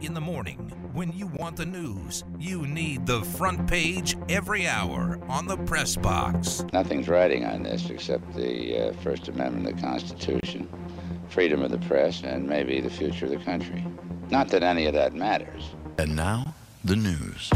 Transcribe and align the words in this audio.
In 0.00 0.14
the 0.14 0.20
morning, 0.20 0.56
when 0.94 1.12
you 1.12 1.26
want 1.26 1.56
the 1.56 1.66
news, 1.66 2.24
you 2.38 2.66
need 2.66 3.04
the 3.04 3.20
front 3.20 3.68
page 3.68 4.16
every 4.30 4.66
hour 4.66 5.20
on 5.28 5.46
the 5.46 5.58
press 5.58 5.94
box. 5.94 6.64
Nothing's 6.72 7.06
riding 7.06 7.44
on 7.44 7.64
this 7.64 7.90
except 7.90 8.34
the 8.34 8.88
uh, 8.88 8.92
First 9.02 9.28
Amendment 9.28 9.68
of 9.68 9.76
the 9.76 9.82
Constitution, 9.82 10.66
freedom 11.28 11.60
of 11.60 11.70
the 11.70 11.78
press, 11.86 12.22
and 12.22 12.48
maybe 12.48 12.80
the 12.80 12.88
future 12.88 13.26
of 13.26 13.30
the 13.30 13.44
country. 13.44 13.84
Not 14.30 14.48
that 14.48 14.62
any 14.62 14.86
of 14.86 14.94
that 14.94 15.12
matters. 15.12 15.64
And 15.98 16.16
now, 16.16 16.54
the 16.82 16.96
news. 16.96 17.50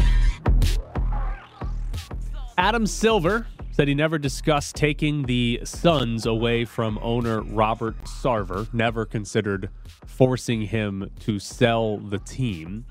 Adam 2.59 2.85
Silver 2.85 3.47
said 3.75 3.89
he 3.89 3.93
never 3.93 4.17
discussed 4.17 4.73
taking 4.73 5.23
the 5.23 5.59
Suns 5.65 6.25
away 6.25 6.63
from 6.63 6.97
owner 7.01 7.41
Robert 7.41 8.01
Sarver, 8.05 8.73
never 8.73 9.03
considered 9.03 9.69
forcing 10.05 10.61
him 10.61 11.11
to 11.19 11.39
sell 11.39 11.97
the 11.97 12.19
team. 12.19 12.85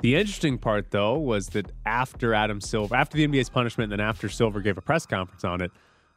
The 0.00 0.16
interesting 0.16 0.58
part, 0.58 0.90
though, 0.90 1.16
was 1.16 1.50
that 1.50 1.70
after 1.86 2.34
Adam 2.34 2.60
Silver, 2.60 2.96
after 2.96 3.18
the 3.18 3.28
NBA's 3.28 3.50
punishment, 3.50 3.92
and 3.92 4.00
then 4.00 4.08
after 4.08 4.28
Silver 4.28 4.60
gave 4.60 4.76
a 4.76 4.80
press 4.80 5.06
conference 5.06 5.44
on 5.44 5.60
it, 5.60 5.70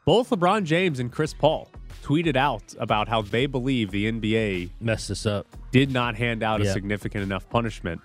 both 0.05 0.31
LeBron 0.31 0.63
James 0.63 0.99
and 0.99 1.11
Chris 1.11 1.35
Paul 1.35 1.69
tweeted 2.01 2.35
out 2.35 2.73
about 2.79 3.07
how 3.07 3.21
they 3.21 3.45
believe 3.45 3.91
the 3.91 4.11
NBA 4.11 4.71
messed 4.81 5.09
this 5.09 5.27
up, 5.27 5.45
did 5.71 5.91
not 5.91 6.15
hand 6.15 6.41
out 6.41 6.61
a 6.61 6.71
significant 6.73 7.23
enough 7.23 7.47
punishment. 7.47 8.01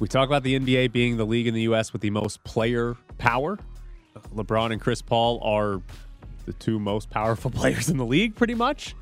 We 0.00 0.08
talk 0.08 0.28
about 0.28 0.42
the 0.42 0.58
NBA 0.58 0.90
being 0.90 1.16
the 1.16 1.26
league 1.26 1.46
in 1.46 1.54
the 1.54 1.62
U.S. 1.62 1.92
with 1.92 2.02
the 2.02 2.10
most 2.10 2.42
player 2.42 2.96
power. 3.18 3.56
LeBron 4.34 4.72
and 4.72 4.80
Chris 4.80 5.02
Paul 5.02 5.40
are 5.42 5.80
the 6.46 6.52
two 6.54 6.78
most 6.78 7.10
powerful 7.10 7.50
players 7.50 7.88
in 7.88 7.96
the 7.96 8.06
league, 8.06 8.34
pretty 8.34 8.54
much. 8.54 8.94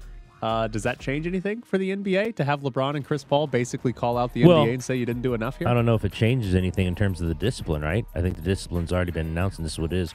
Uh, 0.42 0.66
does 0.66 0.82
that 0.82 0.98
change 0.98 1.24
anything 1.26 1.62
for 1.62 1.78
the 1.78 1.94
NBA 1.94 2.34
to 2.34 2.44
have 2.44 2.62
LeBron 2.62 2.96
and 2.96 3.04
Chris 3.04 3.22
Paul 3.22 3.46
basically 3.46 3.92
call 3.92 4.18
out 4.18 4.32
the 4.32 4.44
Well, 4.44 4.66
NBA 4.66 4.74
and 4.74 4.82
say 4.82 4.96
you 4.96 5.06
didn't 5.06 5.22
do 5.22 5.34
enough 5.34 5.56
here? 5.58 5.68
I 5.68 5.74
don't 5.74 5.86
know 5.86 5.94
if 5.94 6.04
it 6.04 6.12
changes 6.12 6.56
anything 6.56 6.88
in 6.88 6.96
terms 6.96 7.20
of 7.20 7.28
the 7.28 7.34
discipline, 7.34 7.82
right? 7.82 8.04
I 8.16 8.20
think 8.22 8.34
the 8.34 8.42
discipline's 8.42 8.92
already 8.92 9.12
been 9.12 9.28
announced, 9.28 9.58
and 9.58 9.64
this 9.64 9.74
is 9.74 9.78
what 9.78 9.92
it 9.92 9.98
is. 9.98 10.14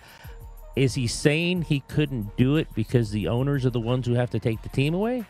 Is 0.75 0.93
he 0.93 1.07
saying 1.07 1.63
he 1.63 1.79
couldn't 1.87 2.35
do 2.35 2.57
it 2.57 2.67
because 2.75 3.11
the 3.11 3.29
owners 3.29 3.65
are 3.65 3.69
the 3.69 3.79
ones 3.79 4.05
who 4.05 4.15
have 4.15 4.29
to 4.31 4.39
take 4.39 4.61
the 4.63 4.69
team 4.69 4.93
away? 4.93 5.25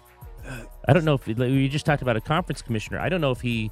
I 0.87 0.93
don't 0.93 1.05
know 1.05 1.13
if 1.13 1.27
like, 1.27 1.37
we 1.37 1.67
just 1.69 1.85
talked 1.85 2.01
about 2.01 2.17
a 2.17 2.21
conference 2.21 2.61
commissioner. 2.61 2.99
I 2.99 3.09
don't 3.09 3.21
know 3.21 3.31
if 3.31 3.41
he 3.41 3.69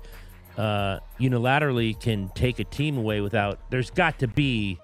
uh, 0.57 0.99
unilaterally 1.19 1.99
can 1.99 2.29
take 2.35 2.59
a 2.59 2.65
team 2.65 2.97
away 2.97 3.21
without. 3.21 3.59
There's 3.71 3.89
got 3.89 4.19
to 4.19 4.27
be 4.27 4.79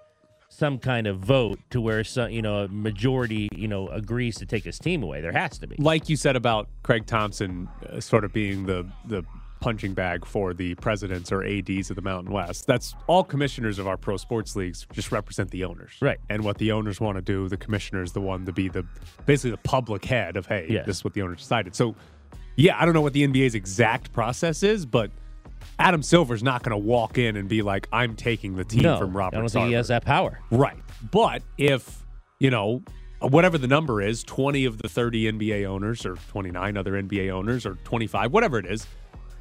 some 0.53 0.77
kind 0.77 1.07
of 1.07 1.17
vote 1.19 1.59
to 1.69 1.79
where 1.79 2.03
some, 2.03 2.29
you 2.29 2.41
know, 2.41 2.65
a 2.65 2.67
majority, 2.67 3.47
you 3.55 3.69
know, 3.69 3.87
agrees 3.87 4.35
to 4.37 4.45
take 4.45 4.65
his 4.65 4.77
team 4.77 5.01
away. 5.01 5.21
There 5.21 5.31
has 5.31 5.57
to 5.59 5.67
be. 5.67 5.77
like 5.79 6.09
you 6.09 6.17
said 6.17 6.35
about 6.35 6.67
Craig 6.83 7.05
Thompson 7.05 7.69
uh, 7.89 8.01
sort 8.01 8.25
of 8.25 8.33
being 8.33 8.65
the 8.65 8.85
the 9.05 9.23
punching 9.61 9.93
bag 9.93 10.25
for 10.25 10.53
the 10.53 10.73
presidents 10.75 11.31
or 11.31 11.45
ads 11.45 11.89
of 11.89 11.95
the 11.95 12.01
Mountain 12.01 12.33
West. 12.33 12.65
That's 12.67 12.95
all 13.07 13.23
commissioners 13.23 13.79
of 13.79 13.87
our 13.87 13.95
pro 13.95 14.17
sports 14.17 14.55
leagues 14.55 14.85
just 14.91 15.11
represent 15.11 15.51
the 15.51 15.63
owners, 15.63 15.93
Right. 16.01 16.17
And 16.29 16.43
what 16.43 16.57
the 16.57 16.71
owners 16.71 16.99
want 16.99 17.15
to 17.17 17.21
do, 17.21 17.47
the 17.47 17.57
commissioner 17.57 18.01
is 18.01 18.11
the 18.11 18.21
one 18.21 18.43
to 18.47 18.51
be 18.51 18.69
the 18.69 18.83
basically 19.27 19.51
the 19.51 19.57
public 19.57 20.03
head 20.03 20.35
of 20.35 20.47
hey, 20.47 20.65
Yes. 20.67 20.85
this 20.87 20.97
is 20.97 21.03
what 21.03 21.13
the 21.13 21.21
owners 21.21 21.37
decided. 21.37 21.75
So, 21.75 21.95
yeah, 22.57 22.75
I 22.77 22.85
don't 22.85 22.93
know 22.95 23.01
what 23.01 23.13
the 23.13 23.25
NBA's 23.25 23.55
exact 23.55 24.11
process 24.11 24.63
is, 24.63 24.85
but. 24.85 25.11
Adam 25.79 26.01
Silver's 26.01 26.43
not 26.43 26.63
going 26.63 26.71
to 26.71 26.77
walk 26.77 27.17
in 27.17 27.35
and 27.35 27.49
be 27.49 27.61
like, 27.61 27.87
"I'm 27.91 28.15
taking 28.15 28.55
the 28.55 28.63
team 28.63 28.83
no, 28.83 28.97
from 28.97 29.15
Robert." 29.15 29.37
I 29.37 29.39
don't 29.39 29.49
think 29.49 29.67
he 29.67 29.73
has 29.73 29.87
that 29.87 30.05
power. 30.05 30.39
Right. 30.51 30.77
But 31.11 31.43
if, 31.57 32.03
you 32.39 32.49
know, 32.49 32.83
whatever 33.19 33.57
the 33.57 33.67
number 33.67 34.01
is, 34.01 34.23
20 34.23 34.65
of 34.65 34.77
the 34.77 34.89
30 34.89 35.31
NBA 35.31 35.65
owners 35.65 36.05
or 36.05 36.15
29 36.29 36.77
other 36.77 36.93
NBA 36.93 37.29
owners 37.29 37.65
or 37.65 37.75
25, 37.83 38.31
whatever 38.31 38.59
it 38.59 38.65
is, 38.65 38.87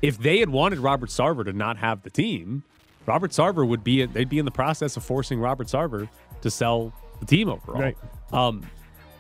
if 0.03 0.19
they 0.19 0.39
had 0.39 0.51
wanted 0.51 0.79
Robert 0.79 1.11
Sarver 1.11 1.45
to 1.45 1.53
not 1.53 1.77
have 1.77 2.03
the 2.03 2.11
team, 2.11 2.63
Robert 3.07 3.33
Sarver 3.33 3.67
would 3.67 3.85
be 3.85 4.05
they'd 4.07 4.29
be 4.29 4.39
in 4.39 4.45
the 4.45 4.51
process 4.51 4.97
of 4.97 5.05
forcing 5.05 5.41
Robert 5.41 5.67
Sarver 5.67 6.09
to 6.43 6.51
sell 6.51 6.93
the 7.19 7.27
team 7.27 7.49
overall. 7.49 7.81
Right. 7.81 7.97
Um 8.33 8.63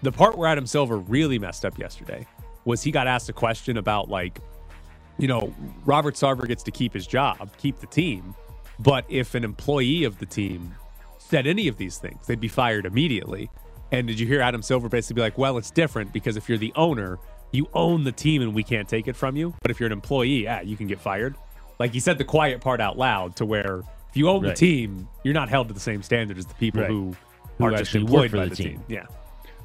the 0.02 0.12
part 0.12 0.38
where 0.38 0.48
Adam 0.48 0.66
Silver 0.66 0.96
really 0.96 1.38
messed 1.38 1.64
up 1.64 1.78
yesterday 1.78 2.26
was 2.64 2.82
he 2.82 2.90
got 2.90 3.06
asked 3.06 3.28
a 3.28 3.32
question 3.32 3.76
about 3.76 4.08
like 4.08 4.38
you 5.20 5.28
know, 5.28 5.54
Robert 5.84 6.14
Sarver 6.14 6.46
gets 6.48 6.62
to 6.64 6.70
keep 6.70 6.92
his 6.94 7.06
job, 7.06 7.50
keep 7.58 7.78
the 7.80 7.86
team, 7.86 8.34
but 8.78 9.04
if 9.08 9.34
an 9.34 9.44
employee 9.44 10.04
of 10.04 10.18
the 10.18 10.26
team 10.26 10.74
said 11.18 11.46
any 11.46 11.68
of 11.68 11.76
these 11.76 11.98
things, 11.98 12.26
they'd 12.26 12.40
be 12.40 12.48
fired 12.48 12.86
immediately. 12.86 13.50
And 13.92 14.06
did 14.06 14.18
you 14.18 14.26
hear 14.26 14.40
Adam 14.40 14.62
Silver 14.62 14.88
basically 14.88 15.14
be 15.16 15.20
like, 15.22 15.36
well, 15.38 15.58
it's 15.58 15.70
different 15.70 16.12
because 16.12 16.36
if 16.36 16.48
you're 16.48 16.58
the 16.58 16.72
owner, 16.76 17.18
you 17.52 17.68
own 17.74 18.04
the 18.04 18.12
team 18.12 18.40
and 18.42 18.54
we 18.54 18.62
can't 18.62 18.88
take 18.88 19.08
it 19.08 19.16
from 19.16 19.36
you. 19.36 19.54
But 19.62 19.70
if 19.70 19.78
you're 19.80 19.88
an 19.88 19.92
employee, 19.92 20.44
yeah, 20.44 20.60
you 20.62 20.76
can 20.76 20.86
get 20.86 21.00
fired. 21.00 21.36
Like 21.78 21.92
he 21.92 22.00
said 22.00 22.16
the 22.18 22.24
quiet 22.24 22.60
part 22.60 22.80
out 22.80 22.96
loud 22.96 23.36
to 23.36 23.44
where 23.44 23.82
if 24.08 24.16
you 24.16 24.28
own 24.28 24.42
Right. 24.42 24.50
the 24.50 24.54
team, 24.54 25.08
you're 25.24 25.34
not 25.34 25.48
held 25.48 25.68
to 25.68 25.74
the 25.74 25.80
same 25.80 26.02
standard 26.02 26.38
as 26.38 26.46
the 26.46 26.54
people 26.54 26.80
Right. 26.82 26.90
who, 26.90 27.14
Who 27.58 27.64
are 27.66 27.72
just 27.76 27.94
employed 27.94 28.30
for 28.30 28.38
by 28.38 28.44
the 28.44 28.50
the 28.50 28.56
team. 28.56 28.66
team. 28.72 28.84
Yeah. 28.88 29.06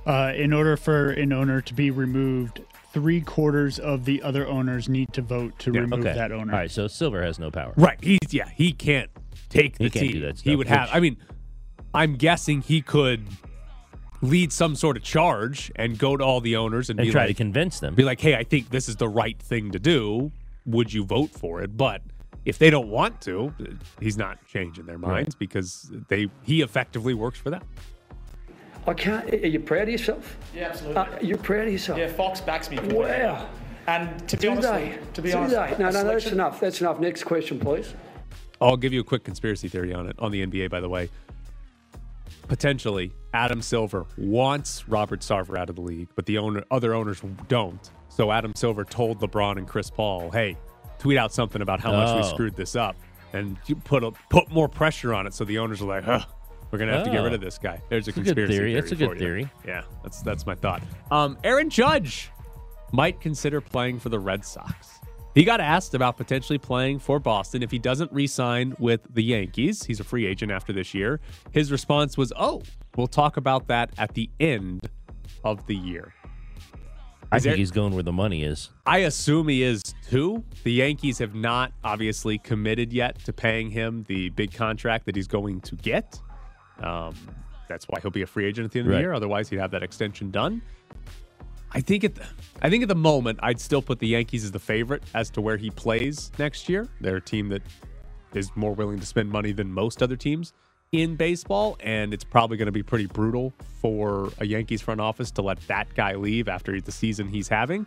Uh, 0.05 0.31
in 0.35 0.53
order 0.53 0.77
for 0.77 1.09
an 1.11 1.33
owner 1.33 1.61
to 1.61 1.73
be 1.73 1.89
removed, 1.91 2.61
three 2.93 3.21
quarters 3.21 3.79
of 3.79 4.05
the 4.05 4.21
other 4.21 4.47
owners 4.47 4.87
need 4.87 5.11
to 5.13 5.21
vote 5.21 5.57
to 5.59 5.71
Yeah, 5.73 5.81
remove 5.81 6.01
Okay. 6.01 6.13
that 6.13 6.31
owner. 6.31 6.53
All 6.53 6.59
right, 6.59 6.69
so 6.71 6.87
Silver 6.87 7.23
has 7.23 7.39
no 7.39 7.49
power. 7.49 7.73
Right. 7.75 7.97
He's 8.01 8.19
yeah, 8.31 8.47
he 8.49 8.71
can't 8.71 9.09
take 9.49 9.77
the 9.77 9.85
He 9.85 9.89
can't 9.89 10.03
team. 10.05 10.11
do 10.13 10.19
that 10.21 10.35
he 10.39 10.49
stuff, 10.51 10.57
would 10.59 10.67
have 10.67 10.89
I 10.93 10.99
mean, 10.99 11.17
I'm 11.93 12.15
guessing 12.17 12.61
he 12.61 12.81
could 12.81 13.25
lead 14.21 14.51
some 14.53 14.75
sort 14.75 14.95
of 14.97 15.03
charge 15.03 15.71
and 15.75 15.97
go 15.97 16.15
to 16.17 16.23
all 16.23 16.39
the 16.41 16.55
owners 16.55 16.89
and, 16.89 16.99
And 16.99 17.07
be 17.07 17.11
try 17.11 17.21
like, 17.21 17.27
to 17.29 17.33
convince 17.33 17.79
them. 17.79 17.95
be 17.95 18.03
like, 18.03 18.19
"Hey, 18.21 18.35
I 18.35 18.43
think 18.43 18.69
this 18.69 18.87
is 18.89 18.95
the 18.97 19.09
right 19.09 19.39
thing 19.41 19.71
to 19.71 19.79
do. 19.79 20.31
Would 20.65 20.93
you 20.93 21.03
vote 21.03 21.31
for 21.31 21.61
it?" 21.61 21.75
But 21.75 22.01
if 22.45 22.57
they 22.57 22.69
don't 22.69 22.87
want 22.89 23.21
to, 23.21 23.53
he's 23.99 24.17
not 24.17 24.37
changing 24.47 24.85
their 24.85 24.97
minds 24.97 25.35
because 25.35 25.91
they 26.09 26.27
he 26.43 26.61
effectively 26.61 27.13
works 27.13 27.39
for 27.39 27.49
them. 27.49 27.61
I 28.87 28.93
can't. 28.93 29.31
Are 29.33 29.47
you 29.47 29.59
proud 29.59 29.83
of 29.83 29.89
yourself? 29.89 30.37
Yeah, 30.55 30.69
absolutely. 30.69 30.97
Uh, 30.97 31.05
you're 31.21 31.37
proud 31.37 31.67
of 31.67 31.73
yourself. 31.73 31.97
yeah, 31.99 32.07
Fox 32.07 32.39
backs 32.41 32.69
me. 32.69 32.77
completely. 32.77 33.05
Wow. 33.05 33.49
And 33.87 34.27
to 34.29 34.37
be 34.37 34.41
Do 34.43 34.51
honest, 34.51 34.67
they? 34.71 34.99
to 35.13 35.21
be 35.21 35.31
Do 35.31 35.37
honest, 35.37 35.55
they? 35.55 35.83
No, 35.83 35.89
no, 35.91 36.03
no, 36.03 36.03
that's 36.03 36.27
enough. 36.27 36.59
That's 36.59 36.81
enough. 36.81 36.99
Next 36.99 37.23
question, 37.23 37.59
please. 37.59 37.93
I'll 38.61 38.77
give 38.77 38.93
you 38.93 39.01
a 39.01 39.03
quick 39.03 39.23
conspiracy 39.23 39.67
theory 39.67 39.93
on 39.93 40.07
it 40.07 40.15
on 40.19 40.31
the 40.31 40.45
NBA. 40.45 40.69
By 40.69 40.79
the 40.79 40.89
way, 40.89 41.09
potentially 42.47 43.11
Adam 43.33 43.61
Silver 43.61 44.05
wants 44.17 44.87
Robert 44.87 45.21
Sarver 45.21 45.57
out 45.57 45.69
of 45.69 45.75
the 45.75 45.81
league, 45.81 46.09
but 46.15 46.25
the 46.25 46.37
owner 46.37 46.63
other 46.71 46.93
owners 46.93 47.21
don't. 47.47 47.89
So 48.09 48.31
Adam 48.31 48.53
Silver 48.55 48.83
told 48.85 49.19
LeBron 49.19 49.57
and 49.57 49.67
Chris 49.67 49.89
Paul, 49.89 50.31
"Hey, 50.31 50.57
tweet 50.99 51.17
out 51.17 51.33
something 51.33 51.61
about 51.61 51.79
how 51.79 51.91
much 51.91 52.15
we 52.15 52.21
Oh. 52.21 52.33
screwed 52.33 52.55
this 52.55 52.75
up, 52.75 52.95
and 53.33 53.57
you 53.65 53.75
put 53.75 54.03
a, 54.03 54.11
put 54.29 54.49
more 54.49 54.69
pressure 54.69 55.13
on 55.13 55.27
it." 55.27 55.33
So 55.33 55.43
the 55.43 55.57
owners 55.57 55.81
are 55.81 55.85
like, 55.85 56.03
huh, 56.05 56.21
"We're 56.71 56.79
gonna 56.79 56.93
have 56.93 57.03
to 57.05 57.11
get 57.11 57.19
rid 57.23 57.31
Oh. 57.31 57.35
of 57.35 57.41
this 57.41 57.57
guy." 57.57 57.81
There's 57.89 58.07
a 58.07 58.11
a 58.11 58.13
good 58.13 58.25
conspiracy 58.25 58.53
theory. 58.57 58.73
That's 58.73 58.91
a 58.91 58.95
good 58.95 59.07
for 59.09 59.13
you. 59.15 59.19
theory. 59.19 59.49
Yeah, 59.67 59.83
that's 60.03 60.21
that's 60.21 60.45
my 60.45 60.55
thought. 60.55 60.81
Um, 61.11 61.37
Aaron 61.43 61.69
Judge 61.69 62.29
might 62.91 63.19
consider 63.21 63.61
playing 63.61 63.99
for 63.99 64.09
the 64.09 64.19
Red 64.19 64.45
Sox. 64.45 64.99
He 65.33 65.43
got 65.43 65.59
asked 65.59 65.93
about 65.93 66.15
potentially 66.15 66.57
playing 66.57 66.99
for 66.99 67.19
Boston 67.19 67.61
if 67.61 67.69
he 67.69 67.77
doesn't 67.77 68.09
re-sign 68.13 68.73
with 68.79 69.01
the 69.13 69.21
Yankees. 69.21 69.83
He's 69.83 69.99
a 69.99 70.03
free 70.05 70.25
agent 70.25 70.49
after 70.49 70.71
this 70.71 70.93
year. 70.93 71.19
His 71.51 71.73
response 71.73 72.17
was, 72.17 72.31
"Oh, 72.37 72.61
we'll 72.95 73.07
talk 73.07 73.35
about 73.35 73.67
that 73.67 73.91
at 73.97 74.13
the 74.13 74.29
end 74.39 74.89
of 75.43 75.65
the 75.67 75.75
year." 75.75 76.13
I 77.31 77.37
Is 77.37 77.43
think 77.43 77.51
there- 77.51 77.57
he's 77.57 77.71
going 77.71 77.93
where 77.93 78.03
the 78.03 78.13
money 78.13 78.43
is. 78.43 78.69
I 78.85 78.99
assume 78.99 79.47
he 79.49 79.63
is 79.63 79.81
too. 80.07 80.43
The 80.63 80.71
Yankees 80.71 81.17
have 81.17 81.33
not 81.35 81.73
obviously 81.83 82.37
committed 82.37 82.93
yet 82.93 83.17
to 83.25 83.33
paying 83.33 83.71
him 83.71 84.05
the 84.07 84.29
big 84.29 84.53
contract 84.53 85.05
that 85.07 85.15
he's 85.17 85.27
going 85.27 85.59
to 85.61 85.75
get. 85.75 86.21
Um, 86.81 87.15
that's 87.67 87.85
why 87.87 87.99
he'll 88.01 88.11
be 88.11 88.21
a 88.21 88.27
free 88.27 88.45
agent 88.45 88.65
at 88.65 88.71
the 88.71 88.79
end 88.79 88.87
of 88.89 88.93
the 88.93 88.99
year. 88.99 89.13
Otherwise, 89.13 89.49
he'd 89.49 89.59
have 89.59 89.71
that 89.71 89.83
extension 89.83 90.31
done. 90.31 90.61
I 91.71 91.81
think 91.81 92.03
at 92.03 92.15
the, 92.15 92.25
I 92.61 92.69
think 92.69 92.83
at 92.83 92.89
the 92.89 92.95
moment, 92.95 93.39
I'd 93.41 93.59
still 93.59 93.81
put 93.81 93.99
the 93.99 94.07
Yankees 94.07 94.43
as 94.45 94.51
the 94.51 94.59
favorite 94.59 95.03
as 95.13 95.29
to 95.31 95.41
where 95.41 95.57
he 95.57 95.69
plays 95.71 96.31
next 96.37 96.69
year. 96.69 96.87
They're 97.01 97.17
a 97.17 97.21
team 97.21 97.49
that 97.49 97.63
is 98.33 98.51
more 98.55 98.73
willing 98.73 98.99
to 98.99 99.05
spend 99.05 99.29
money 99.29 99.51
than 99.51 99.71
most 99.71 100.01
other 100.03 100.15
teams 100.15 100.53
in 100.91 101.15
baseball, 101.15 101.75
and 101.81 102.13
it's 102.13 102.23
probably 102.23 102.55
going 102.55 102.67
to 102.67 102.71
be 102.71 102.83
pretty 102.83 103.07
brutal 103.07 103.51
for 103.81 104.31
a 104.39 104.45
Yankees 104.45 104.81
front 104.81 105.01
office 105.01 105.31
to 105.31 105.41
let 105.41 105.59
that 105.67 105.93
guy 105.95 106.15
leave 106.15 106.47
after 106.47 106.79
the 106.79 106.91
season 106.91 107.27
he's 107.27 107.47
having. 107.49 107.85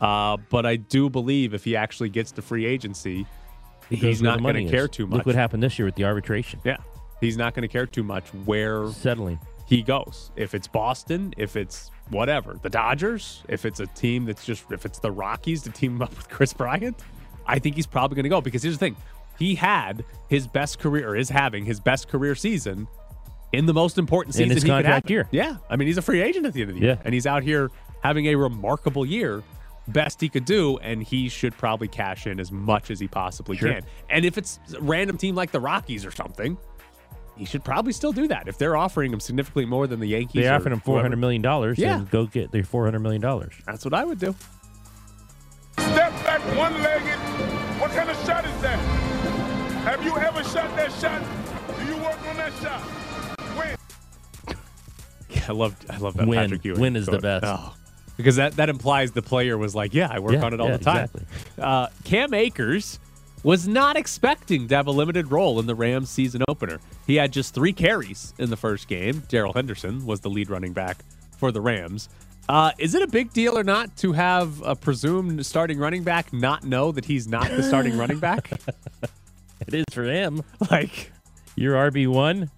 Uh, 0.00 0.36
but 0.50 0.66
I 0.66 0.76
do 0.76 1.08
believe 1.08 1.54
if 1.54 1.64
he 1.64 1.76
actually 1.76 2.10
gets 2.10 2.32
to 2.32 2.42
free 2.42 2.66
agency, 2.66 3.26
He 3.88 3.96
he's 3.96 4.20
not 4.20 4.42
going 4.42 4.66
to 4.66 4.70
care 4.70 4.88
too 4.88 5.06
much. 5.06 5.18
Look 5.18 5.26
what 5.26 5.34
happened 5.34 5.62
this 5.62 5.78
year 5.78 5.86
with 5.86 5.94
the 5.94 6.04
arbitration. 6.04 6.60
Yeah, 6.64 6.76
he's 7.20 7.36
not 7.36 7.54
going 7.54 7.62
to 7.62 7.68
care 7.68 7.86
too 7.86 8.02
much 8.02 8.28
where 8.44 8.88
Settling. 8.88 9.38
he 9.66 9.82
goes. 9.82 10.30
If 10.36 10.54
it's 10.54 10.66
Boston, 10.68 11.32
if 11.36 11.56
it's 11.56 11.90
whatever, 12.10 12.58
the 12.62 12.70
Dodgers, 12.70 13.42
if 13.48 13.64
it's 13.64 13.80
a 13.80 13.86
team 13.86 14.24
that's 14.24 14.44
just, 14.44 14.70
if 14.72 14.84
it's 14.86 14.98
the 14.98 15.10
Rockies 15.10 15.62
to 15.62 15.70
team 15.70 16.00
up 16.02 16.16
with 16.16 16.28
Kris 16.28 16.52
Bryant, 16.52 16.96
I 17.46 17.58
think 17.58 17.76
he's 17.76 17.86
probably 17.86 18.14
going 18.16 18.24
to 18.24 18.28
go 18.30 18.40
because 18.40 18.62
here's 18.62 18.76
the 18.76 18.86
thing. 18.86 18.96
He 19.38 19.54
had 19.54 20.04
his 20.28 20.46
best 20.46 20.78
career, 20.78 21.08
or 21.08 21.16
is 21.16 21.28
having 21.30 21.64
his 21.64 21.80
best 21.80 22.08
career 22.08 22.34
season 22.34 22.86
in 23.52 23.66
the 23.66 23.72
most 23.74 23.96
important 23.98 24.34
season 24.34 24.50
In 24.50 24.54
his 24.54 24.62
he 24.62 24.68
could 24.68 24.74
contract 24.84 25.06
have. 25.06 25.10
year. 25.10 25.28
Yeah. 25.30 25.56
I 25.68 25.76
mean, 25.76 25.88
he's 25.88 25.98
a 25.98 26.02
free 26.02 26.20
agent 26.20 26.46
at 26.46 26.52
the 26.52 26.60
end 26.60 26.70
of 26.70 26.76
the 26.76 26.82
year. 26.82 26.90
Yeah. 26.96 27.02
And 27.04 27.14
he's 27.14 27.26
out 27.26 27.42
here 27.42 27.70
having 28.02 28.26
a 28.26 28.34
remarkable 28.36 29.04
year. 29.06 29.42
best 29.88 30.20
he 30.20 30.28
could 30.28 30.44
do, 30.44 30.76
and 30.78 31.02
he 31.02 31.28
should 31.28 31.56
probably 31.56 31.88
cash 31.88 32.26
in 32.28 32.38
as 32.38 32.52
much 32.52 32.90
as 32.92 33.00
he 33.00 33.08
possibly 33.08 33.56
Sure. 33.56 33.72
can. 33.72 33.82
And 34.08 34.24
if 34.24 34.38
it's 34.38 34.60
a 34.76 34.80
random 34.80 35.16
team 35.16 35.34
like 35.34 35.50
the 35.50 35.58
Rockies 35.58 36.04
or 36.06 36.12
something, 36.12 36.56
he 37.40 37.46
should 37.46 37.64
probably 37.64 37.92
still 37.92 38.12
do 38.12 38.28
that. 38.28 38.46
If 38.48 38.58
they're 38.58 38.76
offering 38.76 39.12
him 39.12 39.18
significantly 39.18 39.64
more 39.64 39.86
than 39.86 39.98
the 39.98 40.06
Yankees, 40.06 40.42
They 40.42 40.48
or 40.48 40.52
offered 40.54 40.72
him 40.72 40.80
four 40.80 41.00
hundred 41.00 41.16
million 41.16 41.40
dollars. 41.42 41.78
Yeah. 41.78 41.96
then 41.96 42.04
go 42.10 42.26
get 42.26 42.52
their 42.52 42.62
four 42.62 42.84
hundred 42.84 43.00
million 43.00 43.22
dollars. 43.22 43.54
That's 43.66 43.82
what 43.84 43.94
I 43.94 44.04
would 44.04 44.18
do. 44.20 44.34
Step 45.78 46.12
back 46.24 46.40
one 46.56 46.74
legged. 46.82 47.18
What 47.80 47.90
kind 47.92 48.10
of 48.10 48.16
shot 48.26 48.44
is 48.44 48.60
that? 48.60 48.76
Have 49.84 50.04
you 50.04 50.14
ever 50.18 50.44
shot 50.44 50.76
that 50.76 50.92
shot? 50.92 51.22
Do 51.78 51.86
you 51.86 51.96
work 51.96 52.20
on 52.28 52.36
that 52.36 52.52
shot? 52.62 52.80
When? 53.56 53.76
Yeah, 55.30 55.44
I 55.48 55.52
love 55.52 55.76
I 55.88 55.96
love 55.96 56.14
that 56.18 56.26
Win. 56.28 56.38
Patrick 56.40 56.64
Ewing. 56.64 56.80
Win 56.80 56.96
is 56.96 57.06
the 57.06 57.12
quote. 57.12 57.22
best. 57.22 57.44
Oh, 57.46 57.74
because 58.18 58.36
that 58.36 58.56
that 58.56 58.68
implies 58.68 59.12
the 59.12 59.22
player 59.22 59.56
was 59.56 59.74
like, 59.74 59.94
yeah, 59.94 60.08
I 60.10 60.18
work 60.18 60.32
Yeah, 60.34 60.44
on 60.44 60.52
it 60.52 60.60
all 60.60 60.68
yeah, 60.68 60.76
the 60.76 60.84
time. 60.84 61.04
exactly. 61.04 61.24
Uh, 61.58 61.86
Cam 62.04 62.34
Akers 62.34 62.98
was 63.42 63.66
not 63.66 63.96
expecting 63.96 64.68
to 64.68 64.76
have 64.76 64.86
a 64.86 64.90
limited 64.90 65.30
role 65.30 65.58
in 65.60 65.66
the 65.66 65.74
Rams 65.74 66.10
season 66.10 66.42
opener. 66.48 66.78
He 67.06 67.16
had 67.16 67.32
just 67.32 67.54
three 67.54 67.72
carries 67.72 68.34
in 68.38 68.50
the 68.50 68.56
first 68.56 68.86
game. 68.88 69.22
Darrell 69.28 69.52
Henderson 69.52 70.04
was 70.06 70.20
the 70.20 70.28
lead 70.30 70.50
running 70.50 70.72
back 70.72 70.98
for 71.38 71.50
the 71.50 71.60
Rams. 71.60 72.08
Uh, 72.48 72.72
is 72.78 72.94
it 72.94 73.02
a 73.02 73.06
big 73.06 73.32
deal 73.32 73.56
or 73.56 73.62
not 73.64 73.96
to 73.98 74.12
have 74.12 74.60
a 74.62 74.74
presumed 74.74 75.44
starting 75.46 75.78
running 75.78 76.02
back 76.02 76.32
not 76.32 76.64
know 76.64 76.90
that 76.92 77.04
he's 77.04 77.28
not 77.28 77.48
the 77.48 77.62
starting 77.62 77.96
running 77.96 78.18
back? 78.20 78.50
It 79.66 79.74
is 79.74 79.84
for 79.92 80.04
him. 80.04 80.42
Like, 80.70 81.12
Your 81.54 81.74
RB 81.90 82.08
one. 82.08 82.50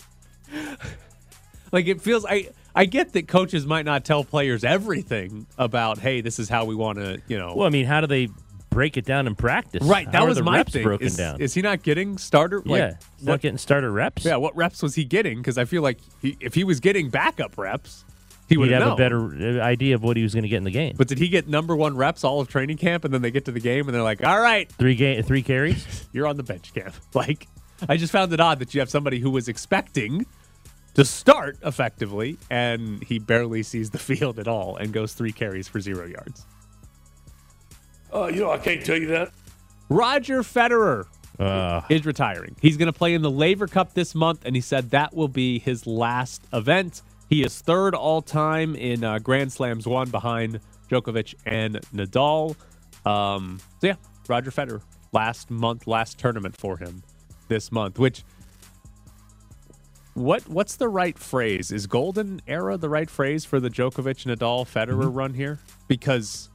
like 1.72 1.86
it 1.86 2.00
feels 2.00 2.24
I 2.26 2.48
I 2.74 2.86
get 2.86 3.12
that 3.12 3.28
coaches 3.28 3.66
might 3.66 3.84
not 3.84 4.04
tell 4.04 4.24
players 4.24 4.64
everything 4.64 5.46
about, 5.58 5.98
hey, 5.98 6.22
this 6.22 6.38
is 6.38 6.48
how 6.48 6.64
we 6.64 6.74
want 6.74 6.98
to, 6.98 7.20
you 7.28 7.38
know. 7.38 7.54
Well, 7.54 7.66
I 7.66 7.70
mean, 7.70 7.84
how 7.84 8.00
do 8.00 8.06
they 8.06 8.28
break 8.72 8.96
it 8.96 9.04
down 9.04 9.26
in 9.26 9.34
practice? 9.34 9.82
right, 9.84 10.06
that 10.06 10.14
How 10.14 10.24
are 10.24 10.28
was 10.28 10.42
my 10.42 10.56
reps 10.58 10.72
thing. 10.72 10.82
broken 10.82 11.06
is, 11.06 11.16
down. 11.16 11.40
is 11.40 11.54
he 11.54 11.62
not 11.62 11.82
getting 11.82 12.18
starter? 12.18 12.60
Like, 12.64 12.78
yeah, 12.78 12.92
he's 13.16 13.26
not 13.26 13.32
what- 13.34 13.40
getting 13.42 13.58
starter 13.58 13.90
reps. 13.92 14.24
Yeah, 14.24 14.36
what 14.36 14.56
reps 14.56 14.82
was 14.82 14.94
he 14.94 15.04
getting? 15.04 15.38
Because 15.38 15.58
I 15.58 15.64
feel 15.64 15.82
like 15.82 15.98
he, 16.20 16.36
if 16.40 16.54
he 16.54 16.64
was 16.64 16.80
getting 16.80 17.10
backup 17.10 17.56
reps, 17.58 18.04
he 18.48 18.56
would 18.58 18.70
have 18.70 18.80
known. 18.82 18.92
a 18.92 18.96
better 18.96 19.60
uh, 19.60 19.64
idea 19.64 19.94
of 19.94 20.02
what 20.02 20.16
he 20.16 20.22
was 20.22 20.34
going 20.34 20.42
to 20.42 20.48
get 20.48 20.56
in 20.58 20.64
the 20.64 20.70
game. 20.70 20.94
But 20.98 21.08
did 21.08 21.18
he 21.18 21.28
get 21.28 21.48
number 21.48 21.74
one 21.74 21.96
reps 21.96 22.22
all 22.24 22.40
of 22.40 22.48
training 22.48 22.76
camp, 22.76 23.04
and 23.04 23.14
then 23.14 23.22
they 23.22 23.30
get 23.30 23.44
to 23.46 23.52
the 23.52 23.60
game 23.60 23.86
and 23.88 23.94
they're 23.94 24.02
like, 24.02 24.22
"All 24.26 24.40
right, 24.40 24.70
three 24.72 24.94
game, 24.94 25.22
three 25.22 25.42
carries. 25.42 26.06
you're 26.12 26.26
on 26.26 26.36
the 26.36 26.42
bench, 26.42 26.74
camp." 26.74 26.94
Like, 27.14 27.46
I 27.88 27.96
just 27.96 28.12
found 28.12 28.32
it 28.32 28.40
odd 28.40 28.58
that 28.58 28.74
you 28.74 28.80
have 28.80 28.90
somebody 28.90 29.20
who 29.20 29.30
was 29.30 29.48
expecting 29.48 30.26
to 30.94 31.04
start 31.06 31.56
effectively, 31.64 32.36
and 32.50 33.02
he 33.02 33.18
barely 33.18 33.62
sees 33.62 33.88
the 33.90 33.98
field 34.10 34.38
at 34.38 34.46
all 34.48 34.76
and 34.76 34.92
goes 34.92 35.14
three 35.14 35.32
carries 35.32 35.66
for 35.68 35.80
zero 35.80 36.04
yards. 36.06 36.44
Uh, 38.12 38.26
you 38.26 38.40
know, 38.40 38.50
I 38.50 38.58
can't 38.58 38.84
tell 38.84 38.96
you 38.96 39.06
that. 39.08 39.32
Roger 39.88 40.42
Federer 40.42 41.06
Uh, 41.38 41.80
is 41.88 42.04
retiring. 42.04 42.54
He's 42.60 42.76
going 42.76 42.86
to 42.86 42.92
play 42.92 43.14
in 43.14 43.22
the 43.22 43.30
Laver 43.30 43.66
Cup 43.66 43.94
this 43.94 44.14
month, 44.14 44.42
and 44.44 44.54
he 44.54 44.60
said 44.60 44.90
that 44.90 45.14
will 45.14 45.28
be 45.28 45.58
his 45.58 45.86
last 45.86 46.42
event. 46.52 47.02
He 47.28 47.42
is 47.42 47.60
third 47.60 47.94
all 47.94 48.20
time 48.22 48.74
in 48.76 49.02
uh, 49.02 49.18
Grand 49.18 49.50
Slams, 49.52 49.86
one 49.86 50.10
behind 50.10 50.60
Djokovic 50.90 51.34
and 51.46 51.76
Nadal. 51.94 52.54
Um, 53.06 53.60
so 53.80 53.86
yeah, 53.88 53.96
Roger 54.28 54.50
Federer, 54.50 54.82
last 55.12 55.50
month, 55.50 55.86
last 55.86 56.18
tournament 56.18 56.56
for 56.56 56.76
him 56.76 57.02
this 57.48 57.72
month. 57.72 57.98
Which 57.98 58.22
what 60.14 60.46
what's 60.48 60.76
the 60.76 60.88
right 60.88 61.18
phrase? 61.18 61.72
Is 61.72 61.86
golden 61.86 62.42
era 62.46 62.76
the 62.76 62.90
right 62.90 63.08
phrase 63.08 63.46
for 63.46 63.58
the 63.58 63.70
Djokovic 63.70 64.26
Nadal 64.26 64.66
Federer 64.66 65.12
run 65.12 65.32
here? 65.32 65.58
Because 65.88 66.50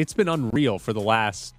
it's 0.00 0.12
been 0.14 0.28
unreal 0.28 0.78
for 0.78 0.92
the 0.92 1.00
last 1.00 1.54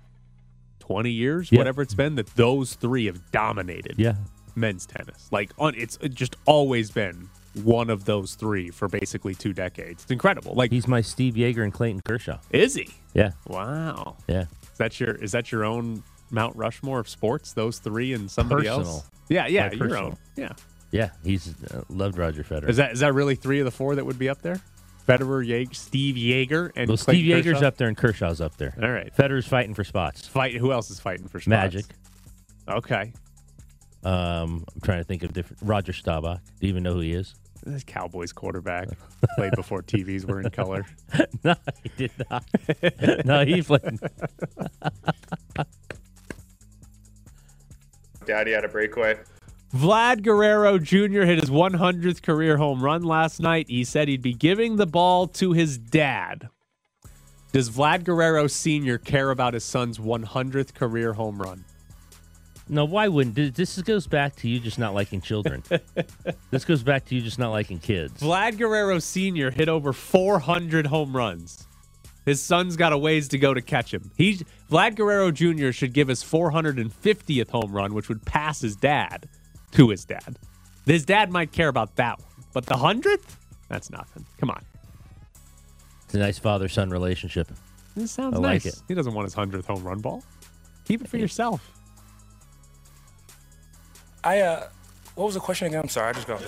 20 0.80 1.10
years, 1.12 1.52
Yeah. 1.52 1.60
whatever 1.60 1.82
it's 1.82 1.94
been, 1.94 2.16
that 2.16 2.28
those 2.36 2.74
three 2.76 3.06
have 3.06 3.32
dominated 3.32 3.96
yeah, 3.98 4.16
men's 4.56 4.86
tennis. 4.86 5.28
Like 5.32 5.52
on, 5.58 5.76
it's 5.76 5.98
just 6.10 6.36
always 6.46 6.92
been 6.92 7.30
one 7.64 7.90
of 7.90 8.06
those 8.06 8.36
three 8.36 8.70
for 8.70 8.88
basically 8.88 9.36
two 9.36 9.54
decades. 9.54 10.04
It's 10.04 10.12
incredible. 10.12 10.54
Like, 10.56 10.72
he's 10.72 10.88
my 10.88 11.02
Steve 11.02 11.34
Yeager 11.36 11.64
and 11.64 11.74
Clayton 11.74 12.02
Kershaw. 12.02 12.40
is 12.52 12.76
he? 12.76 12.90
Yeah, 13.14 13.32
Wow. 13.48 14.18
yeah. 14.28 14.46
Is 14.72 14.78
that 14.78 15.00
your 15.00 15.16
is 15.16 15.32
that 15.34 15.52
your 15.52 15.64
own 15.66 16.02
Mount 16.32 16.56
Rushmore 16.56 17.00
of 17.00 17.10
sports? 17.10 17.52
Those 17.54 17.78
three 17.80 18.14
and 18.14 18.32
somebody 18.32 18.68
Personal. 18.68 18.88
else? 18.88 19.10
Yeah, 19.30 19.48
yeah, 19.48 19.68
My 19.68 19.72
your 19.74 19.80
personal. 19.90 20.06
own. 20.08 20.18
Yeah. 20.38 20.54
Yeah, 20.92 21.10
he's 21.24 21.54
uh, 21.72 21.84
loved 21.90 22.18
Roger 22.18 22.44
Federer. 22.44 22.68
Is 22.70 22.78
that 22.78 22.92
is 22.94 23.00
that 23.02 23.14
really 23.14 23.36
three 23.36 23.60
of 23.60 23.66
the 23.66 23.72
four 23.72 23.96
that 23.96 24.06
would 24.06 24.18
be 24.20 24.28
up 24.30 24.42
there? 24.42 24.60
Federer, 25.08 25.46
Yeager, 25.46 25.76
Steve 25.76 26.16
Yeager, 26.16 26.72
and 26.76 26.88
well, 26.90 26.98
Clayton 26.98 27.24
Steve 27.24 27.26
Yeager's 27.26 27.54
Kershaw? 27.54 27.68
up 27.68 27.78
there 27.78 27.88
and 27.88 27.98
Kershaw's 27.98 28.42
up 28.42 28.58
there. 28.58 28.74
All 28.82 28.92
right. 28.92 29.14
Federer's 29.16 29.48
fighting 29.48 29.74
for 29.74 29.84
spots. 29.84 30.28
Fight. 30.28 30.56
Who 30.56 30.72
else 30.72 30.90
is 30.90 31.00
fighting 31.00 31.28
for 31.28 31.40
spots? 31.40 31.48
Magic. 31.50 31.86
Okay. 32.68 33.14
Um, 34.04 34.66
I'm 34.74 34.82
trying 34.82 35.00
to 35.00 35.04
think 35.04 35.24
of 35.24 35.34
different. 35.34 35.62
Roger 35.64 35.94
Staubach. 35.94 36.40
Do 36.60 36.68
you 36.68 36.70
even 36.70 36.84
know 36.84 36.94
who 36.94 37.02
he 37.02 37.14
is? 37.14 37.36
This 37.64 37.84
Cowboys 37.84 38.32
quarterback 38.32 38.88
played 39.36 39.54
before 39.56 39.84
TVs 39.84 40.26
were 40.26 40.42
in 40.42 40.50
color. 40.50 40.86
no, 41.44 41.56
he 41.84 41.92
did 41.96 42.12
not. 42.30 42.46
no, 43.26 43.46
he 43.46 43.62
played. 43.62 44.00
Daddy 48.26 48.52
had 48.52 48.66
a 48.66 48.68
breakaway. 48.68 49.20
Vlad 49.74 50.22
Guerrero 50.22 50.78
Jr. 50.78 51.22
hit 51.22 51.40
his 51.40 51.50
100th 51.50 52.22
career 52.22 52.58
home 52.58 52.84
run 52.84 53.04
last 53.04 53.40
night. 53.40 53.70
He 53.70 53.86
said 53.86 54.10
he'd 54.10 54.22
be 54.22 54.34
giving 54.34 54.76
the 54.76 54.86
ball 54.86 55.28
to 55.28 55.54
his 55.54 55.78
dad. 55.78 56.50
Does 57.54 57.70
Vlad 57.70 58.04
Guerrero 58.04 58.48
Sr. 58.48 58.98
care 58.98 59.32
about 59.32 59.54
his 59.54 59.64
son's 59.64 59.98
100th 59.98 60.74
career 60.74 61.14
home 61.14 61.42
run? 61.42 61.64
No, 62.68 62.84
why 62.84 63.08
wouldn't 63.08 63.56
this 63.56 63.82
goes 63.82 64.08
back 64.08 64.36
to 64.38 64.50
you 64.50 64.60
just 64.60 64.78
not 64.78 64.94
liking 64.94 65.22
children? 65.22 65.64
this 66.52 66.66
goes 66.66 66.84
back 66.84 67.06
to 67.06 67.16
you 67.16 67.22
just 67.22 67.40
not 67.40 67.52
liking 67.52 67.80
kids. 67.80 68.22
Vlad 68.22 68.58
Guerrero 68.58 69.00
Sr. 69.00 69.52
hit 69.52 69.70
over 69.70 69.94
400 69.94 70.88
home 70.88 71.16
runs. 71.16 71.66
His 72.26 72.44
son's 72.44 72.76
got 72.76 72.92
a 72.92 72.98
ways 72.98 73.30
to 73.30 73.38
go 73.38 73.54
to 73.54 73.62
catch 73.62 73.94
him. 73.94 74.12
He 74.18 74.46
Vlad 74.70 74.96
Guerrero 74.96 75.32
Jr. 75.32 75.72
should 75.72 75.94
give 75.94 76.10
his 76.10 76.24
450th 76.24 77.50
home 77.50 77.72
run, 77.72 77.94
which 77.94 78.10
would 78.10 78.26
pass 78.26 78.60
his 78.60 78.76
dad 78.76 79.30
to 79.72 79.90
his 79.90 80.06
dad. 80.06 80.38
His 80.86 81.06
dad 81.06 81.32
might 81.32 81.52
care 81.52 81.68
about 81.68 81.96
that 81.98 82.20
one, 82.20 82.28
but 82.54 82.66
the 82.66 82.76
hundredth, 82.78 83.38
that's 83.70 83.90
nothing. 83.90 84.26
Come 84.40 84.50
on, 84.50 84.64
It's 86.06 86.14
a 86.16 86.20
nice 86.20 86.40
father-son 86.40 86.90
relationship. 86.90 87.50
this 87.96 88.12
sounds 88.12 88.36
I 88.36 88.40
like 88.40 88.66
nice. 88.66 88.78
it. 88.78 88.82
He 88.88 88.94
doesn't 88.94 89.14
want 89.14 89.26
his 89.26 89.34
hundredth 89.34 89.68
home 89.68 89.84
run 89.84 90.00
ball. 90.00 90.24
Keep 90.86 91.02
it 91.02 91.08
for 91.08 91.18
yourself. 91.18 91.72
I 94.24 94.40
uh, 94.42 94.68
what 95.16 95.26
was 95.26 95.34
the 95.36 95.40
question 95.40 95.68
again? 95.68 95.82
I'm 95.82 95.90
sorry, 95.90 96.10
I 96.10 96.14
just 96.14 96.28
got. 96.28 96.42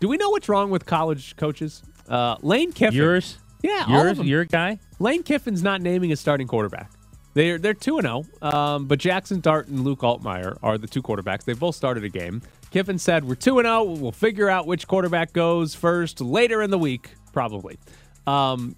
Do 0.00 0.08
we 0.08 0.16
know 0.16 0.30
what's 0.30 0.48
wrong 0.48 0.70
with 0.70 0.86
college 0.86 1.36
coaches? 1.36 1.82
Uh, 2.08 2.36
Lane 2.40 2.72
Kiffin. 2.72 2.96
Yours, 2.96 3.38
yeah, 3.62 3.84
all 3.88 4.00
of 4.00 4.04
yours, 4.06 4.16
them. 4.18 4.26
your 4.26 4.44
guy. 4.46 4.78
Lane 4.98 5.22
Kiffin's 5.22 5.62
not 5.62 5.82
naming 5.82 6.10
his 6.10 6.20
starting 6.20 6.46
quarterback. 6.46 6.90
They're 7.34 7.58
they're 7.58 7.74
two 7.74 7.98
and 7.98 8.06
zero. 8.06 8.24
Um, 8.42 8.86
but 8.86 8.98
Jackson 8.98 9.40
Dart 9.40 9.68
and 9.68 9.84
Luke 9.84 10.00
Altmyer 10.00 10.58
are 10.62 10.78
the 10.78 10.86
two 10.86 11.02
quarterbacks. 11.02 11.44
They 11.44 11.52
both 11.52 11.76
started 11.76 12.04
a 12.04 12.08
game. 12.08 12.42
Kiffin 12.70 12.98
said, 12.98 13.24
"We're 13.24 13.34
two 13.36 13.58
and 13.58 13.66
zero. 13.66 13.84
We'll 13.84 14.12
figure 14.12 14.48
out 14.48 14.66
which 14.66 14.86
quarterback 14.88 15.32
goes 15.32 15.74
first 15.74 16.20
later 16.20 16.62
in 16.62 16.70
the 16.70 16.78
week, 16.78 17.10
probably." 17.32 17.78
Um, 18.26 18.74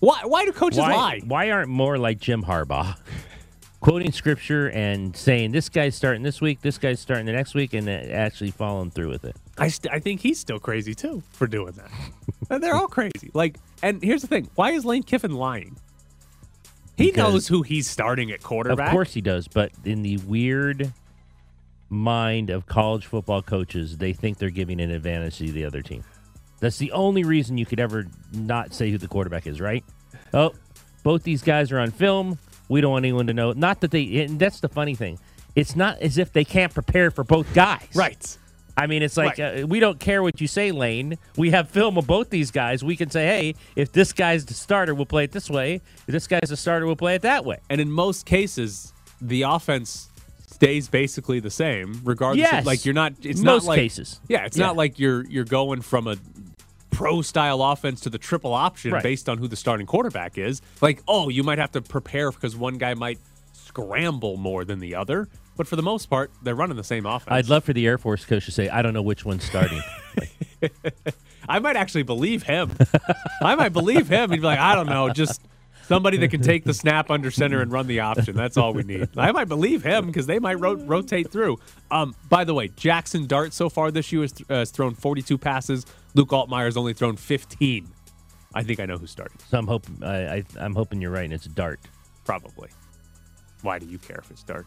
why 0.00 0.22
why 0.24 0.44
do 0.44 0.52
coaches 0.52 0.78
why, 0.78 0.92
lie? 0.92 1.20
Why 1.24 1.50
aren't 1.50 1.68
more 1.68 1.98
like 1.98 2.18
Jim 2.18 2.42
Harbaugh, 2.42 2.96
quoting 3.80 4.12
scripture 4.12 4.70
and 4.70 5.14
saying 5.16 5.52
this 5.52 5.68
guy's 5.68 5.94
starting 5.94 6.22
this 6.22 6.40
week, 6.40 6.60
this 6.62 6.78
guy's 6.78 7.00
starting 7.00 7.26
the 7.26 7.32
next 7.32 7.54
week, 7.54 7.74
and 7.74 7.88
actually 7.88 8.50
following 8.50 8.90
through 8.90 9.10
with 9.10 9.24
it? 9.24 9.36
I 9.58 9.68
st- 9.68 9.92
I 9.94 10.00
think 10.00 10.20
he's 10.20 10.40
still 10.40 10.58
crazy 10.58 10.94
too 10.94 11.22
for 11.32 11.46
doing 11.46 11.72
that. 11.72 11.90
And 12.48 12.62
They're 12.62 12.74
all 12.74 12.88
crazy. 12.88 13.30
Like, 13.34 13.58
and 13.82 14.02
here's 14.02 14.22
the 14.22 14.28
thing: 14.28 14.48
why 14.54 14.72
is 14.72 14.84
Lane 14.84 15.02
Kiffin 15.02 15.34
lying? 15.34 15.76
He 16.96 17.10
knows 17.12 17.48
who 17.48 17.62
he's 17.62 17.88
starting 17.88 18.30
at 18.30 18.42
quarterback. 18.42 18.88
Of 18.88 18.92
course 18.92 19.14
he 19.14 19.20
does, 19.20 19.48
but 19.48 19.72
in 19.84 20.02
the 20.02 20.18
weird 20.18 20.92
mind 21.88 22.50
of 22.50 22.66
college 22.66 23.06
football 23.06 23.42
coaches, 23.42 23.98
they 23.98 24.12
think 24.12 24.38
they're 24.38 24.50
giving 24.50 24.80
an 24.80 24.90
advantage 24.90 25.38
to 25.38 25.50
the 25.50 25.64
other 25.64 25.82
team. 25.82 26.04
That's 26.60 26.78
the 26.78 26.92
only 26.92 27.24
reason 27.24 27.56
you 27.58 27.66
could 27.66 27.80
ever 27.80 28.06
not 28.32 28.74
say 28.74 28.90
who 28.90 28.98
the 28.98 29.08
quarterback 29.08 29.46
is, 29.46 29.60
right? 29.60 29.82
Oh, 30.34 30.52
both 31.02 31.22
these 31.22 31.42
guys 31.42 31.72
are 31.72 31.78
on 31.78 31.90
film. 31.90 32.38
We 32.68 32.80
don't 32.80 32.92
want 32.92 33.04
anyone 33.04 33.26
to 33.28 33.34
know. 33.34 33.52
Not 33.52 33.80
that 33.80 33.90
they, 33.90 34.22
and 34.22 34.38
that's 34.38 34.60
the 34.60 34.68
funny 34.68 34.94
thing. 34.94 35.18
It's 35.56 35.74
not 35.74 35.98
as 36.00 36.18
if 36.18 36.32
they 36.32 36.44
can't 36.44 36.72
prepare 36.72 37.10
for 37.10 37.24
both 37.24 37.52
guys. 37.54 37.88
right. 37.94 38.36
I 38.76 38.86
mean, 38.86 39.02
it's 39.02 39.16
like 39.16 39.38
uh, 39.38 39.66
we 39.68 39.80
don't 39.80 39.98
care 40.00 40.22
what 40.22 40.40
you 40.40 40.46
say, 40.46 40.72
Lane. 40.72 41.18
We 41.36 41.50
have 41.50 41.68
film 41.68 41.98
of 41.98 42.06
both 42.06 42.30
these 42.30 42.50
guys. 42.50 42.82
We 42.82 42.96
can 42.96 43.10
say, 43.10 43.26
hey, 43.26 43.54
if 43.76 43.92
this 43.92 44.12
guy's 44.12 44.44
the 44.46 44.54
starter, 44.54 44.94
we'll 44.94 45.06
play 45.06 45.24
it 45.24 45.32
this 45.32 45.50
way. 45.50 45.74
If 46.06 46.06
this 46.06 46.26
guy's 46.26 46.48
the 46.48 46.56
starter, 46.56 46.86
we'll 46.86 46.96
play 46.96 47.14
it 47.14 47.22
that 47.22 47.44
way. 47.44 47.58
And 47.68 47.80
in 47.80 47.90
most 47.90 48.26
cases, 48.26 48.92
the 49.20 49.42
offense 49.42 50.08
stays 50.46 50.88
basically 50.88 51.40
the 51.40 51.50
same, 51.50 52.00
regardless. 52.04 52.38
Yes. 52.50 52.60
Of, 52.60 52.66
like 52.66 52.84
you're 52.84 52.94
not. 52.94 53.14
It's 53.22 53.40
Most 53.40 53.64
not 53.64 53.68
like 53.70 53.78
cases. 53.78 54.20
Yeah, 54.28 54.44
it's 54.46 54.56
Yeah. 54.56 54.66
not 54.66 54.76
like 54.76 54.98
you're 54.98 55.26
you're 55.26 55.44
going 55.44 55.82
from 55.82 56.06
a 56.06 56.16
pro 56.90 57.22
style 57.22 57.62
offense 57.62 58.00
to 58.02 58.10
the 58.10 58.18
triple 58.18 58.52
option 58.52 58.92
Right. 58.92 59.02
based 59.02 59.28
on 59.28 59.38
who 59.38 59.48
the 59.48 59.56
starting 59.56 59.86
quarterback 59.86 60.36
is. 60.38 60.60
Like, 60.80 61.02
oh, 61.08 61.28
you 61.28 61.42
might 61.42 61.58
have 61.58 61.72
to 61.72 61.80
prepare 61.80 62.30
because 62.30 62.56
one 62.56 62.76
guy 62.78 62.94
might 62.94 63.18
scramble 63.52 64.36
more 64.36 64.64
than 64.64 64.80
the 64.80 64.94
other. 64.96 65.28
But 65.60 65.68
for 65.68 65.76
the 65.76 65.82
most 65.82 66.06
part, 66.06 66.30
they're 66.40 66.54
running 66.54 66.78
the 66.78 66.82
same 66.82 67.04
offense. 67.04 67.28
I'd 67.30 67.50
love 67.50 67.64
for 67.64 67.74
the 67.74 67.86
Air 67.86 67.98
Force 67.98 68.24
coach 68.24 68.46
to 68.46 68.50
say, 68.50 68.70
"I 68.70 68.80
don't 68.80 68.94
know 68.94 69.02
which 69.02 69.26
one's 69.26 69.44
starting." 69.44 69.82
I 71.50 71.58
might 71.58 71.76
actually 71.76 72.04
believe 72.04 72.44
him. 72.44 72.70
I 73.42 73.54
might 73.56 73.74
believe 73.74 74.08
him. 74.08 74.30
He'd 74.30 74.38
be 74.38 74.42
like, 74.42 74.58
I 74.58 74.74
don't 74.74 74.86
know, 74.86 75.10
just 75.10 75.42
somebody 75.82 76.16
that 76.16 76.28
can 76.28 76.40
take 76.40 76.64
the 76.64 76.72
snap 76.72 77.10
under 77.10 77.30
center 77.30 77.60
and 77.60 77.70
run 77.70 77.88
the 77.88 78.00
option. 78.00 78.34
That's 78.34 78.56
all 78.56 78.72
we 78.72 78.84
need. 78.84 79.10
I 79.18 79.32
might 79.32 79.48
believe 79.48 79.82
him 79.82 80.06
because 80.06 80.24
they 80.24 80.38
might 80.38 80.58
ro- 80.58 80.76
rotate 80.76 81.30
through. 81.30 81.58
Um, 81.90 82.14
by 82.30 82.44
the 82.44 82.54
way, 82.54 82.68
Jackson 82.68 83.26
Dart 83.26 83.52
so 83.52 83.68
far 83.68 83.90
this 83.90 84.10
year 84.12 84.22
has, 84.22 84.32
th- 84.32 84.50
uh, 84.50 84.60
has 84.60 84.70
thrown 84.70 84.94
42 84.94 85.36
passes. 85.36 85.84
Luke 86.14 86.30
Altmyer's 86.30 86.78
only 86.78 86.94
thrown 86.94 87.16
15. 87.16 87.86
I 88.54 88.62
think 88.62 88.80
I 88.80 88.86
know 88.86 88.96
who's 88.96 89.10
starting. 89.10 89.36
so 89.50 89.58
I'm 89.58 89.66
hoping 89.66 90.02
I, 90.02 90.36
I, 90.36 90.44
I'm 90.58 90.74
hoping 90.74 91.02
you're 91.02 91.10
right, 91.10 91.24
and 91.24 91.34
it's 91.34 91.44
Dart. 91.48 91.80
Probably. 92.24 92.70
Why 93.60 93.78
do 93.78 93.84
you 93.84 93.98
care 93.98 94.20
if 94.20 94.30
it's 94.30 94.42
Dart? 94.42 94.64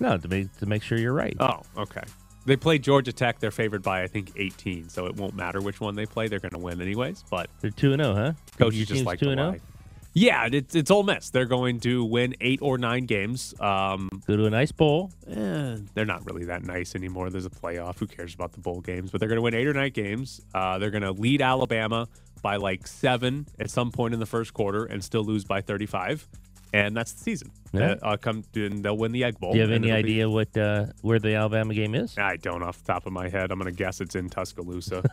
No, 0.00 0.16
to 0.16 0.28
make 0.28 0.56
to 0.58 0.66
make 0.66 0.82
sure 0.82 0.98
you're 0.98 1.12
right. 1.12 1.36
Oh, 1.40 1.60
okay. 1.76 2.02
They 2.44 2.56
play 2.56 2.78
Georgia 2.78 3.12
Tech. 3.12 3.38
They're 3.38 3.52
favored 3.52 3.82
by 3.82 4.02
I 4.02 4.08
think 4.08 4.32
18, 4.36 4.88
so 4.88 5.06
it 5.06 5.14
won't 5.14 5.34
matter 5.34 5.60
which 5.60 5.80
one 5.80 5.94
they 5.94 6.06
play. 6.06 6.26
They're 6.26 6.40
going 6.40 6.52
to 6.52 6.58
win 6.58 6.80
anyways. 6.80 7.24
But 7.30 7.48
They're 7.60 7.70
two 7.70 7.92
and 7.92 8.02
zero, 8.02 8.14
huh? 8.14 8.32
coaches 8.58 8.78
Your 8.80 8.86
just 8.86 9.04
like 9.04 9.20
two 9.20 9.30
and 9.30 9.40
oh? 9.40 9.50
lie. 9.50 9.60
Yeah, 10.14 10.48
it's 10.52 10.74
it's 10.74 10.90
Ole 10.90 11.04
Miss. 11.04 11.30
They're 11.30 11.46
going 11.46 11.80
to 11.80 12.04
win 12.04 12.34
eight 12.40 12.60
or 12.60 12.76
nine 12.76 13.06
games. 13.06 13.54
Um, 13.60 14.08
Go 14.26 14.36
to 14.36 14.44
a 14.44 14.50
nice 14.50 14.70
bowl. 14.72 15.10
eh, 15.26 15.76
they're 15.94 16.04
not 16.04 16.26
really 16.26 16.44
that 16.46 16.64
nice 16.64 16.94
anymore. 16.94 17.30
There's 17.30 17.46
a 17.46 17.50
playoff. 17.50 17.98
Who 17.98 18.06
cares 18.06 18.34
about 18.34 18.52
the 18.52 18.60
bowl 18.60 18.80
games? 18.80 19.10
But 19.10 19.20
they're 19.20 19.28
going 19.28 19.38
to 19.38 19.42
win 19.42 19.54
eight 19.54 19.66
or 19.66 19.72
nine 19.72 19.92
games. 19.92 20.42
Uh, 20.54 20.78
they're 20.78 20.90
going 20.90 21.02
to 21.02 21.12
lead 21.12 21.40
Alabama 21.40 22.08
by 22.42 22.56
like 22.56 22.86
seven 22.86 23.46
at 23.58 23.70
some 23.70 23.90
point 23.90 24.12
in 24.12 24.20
the 24.20 24.26
first 24.26 24.52
quarter 24.52 24.84
and 24.84 25.02
still 25.02 25.24
lose 25.24 25.44
by 25.44 25.60
35. 25.62 26.28
And 26.74 26.96
that's 26.96 27.12
the 27.12 27.22
season. 27.22 27.50
Yeah. 27.74 27.96
Uh, 28.02 28.12
uh, 28.12 28.16
come 28.16 28.44
and 28.54 28.82
they'll 28.82 28.96
win 28.96 29.12
the 29.12 29.24
Egg 29.24 29.38
Bowl. 29.38 29.52
Do 29.52 29.58
you 29.58 29.62
have 29.62 29.70
any 29.72 29.88
it'll 29.90 30.02
be- 30.02 30.08
idea 30.10 30.30
what 30.30 30.56
uh, 30.56 30.86
where 31.02 31.18
the 31.18 31.34
Alabama 31.34 31.74
game 31.74 31.94
is? 31.94 32.16
I 32.16 32.36
don't 32.36 32.62
off 32.62 32.78
the 32.82 32.92
top 32.92 33.06
of 33.06 33.12
my 33.12 33.28
head. 33.28 33.50
I'm 33.50 33.58
going 33.58 33.70
to 33.70 33.76
guess 33.76 34.00
it's 34.00 34.14
in 34.14 34.28
Tuscaloosa. 34.30 35.02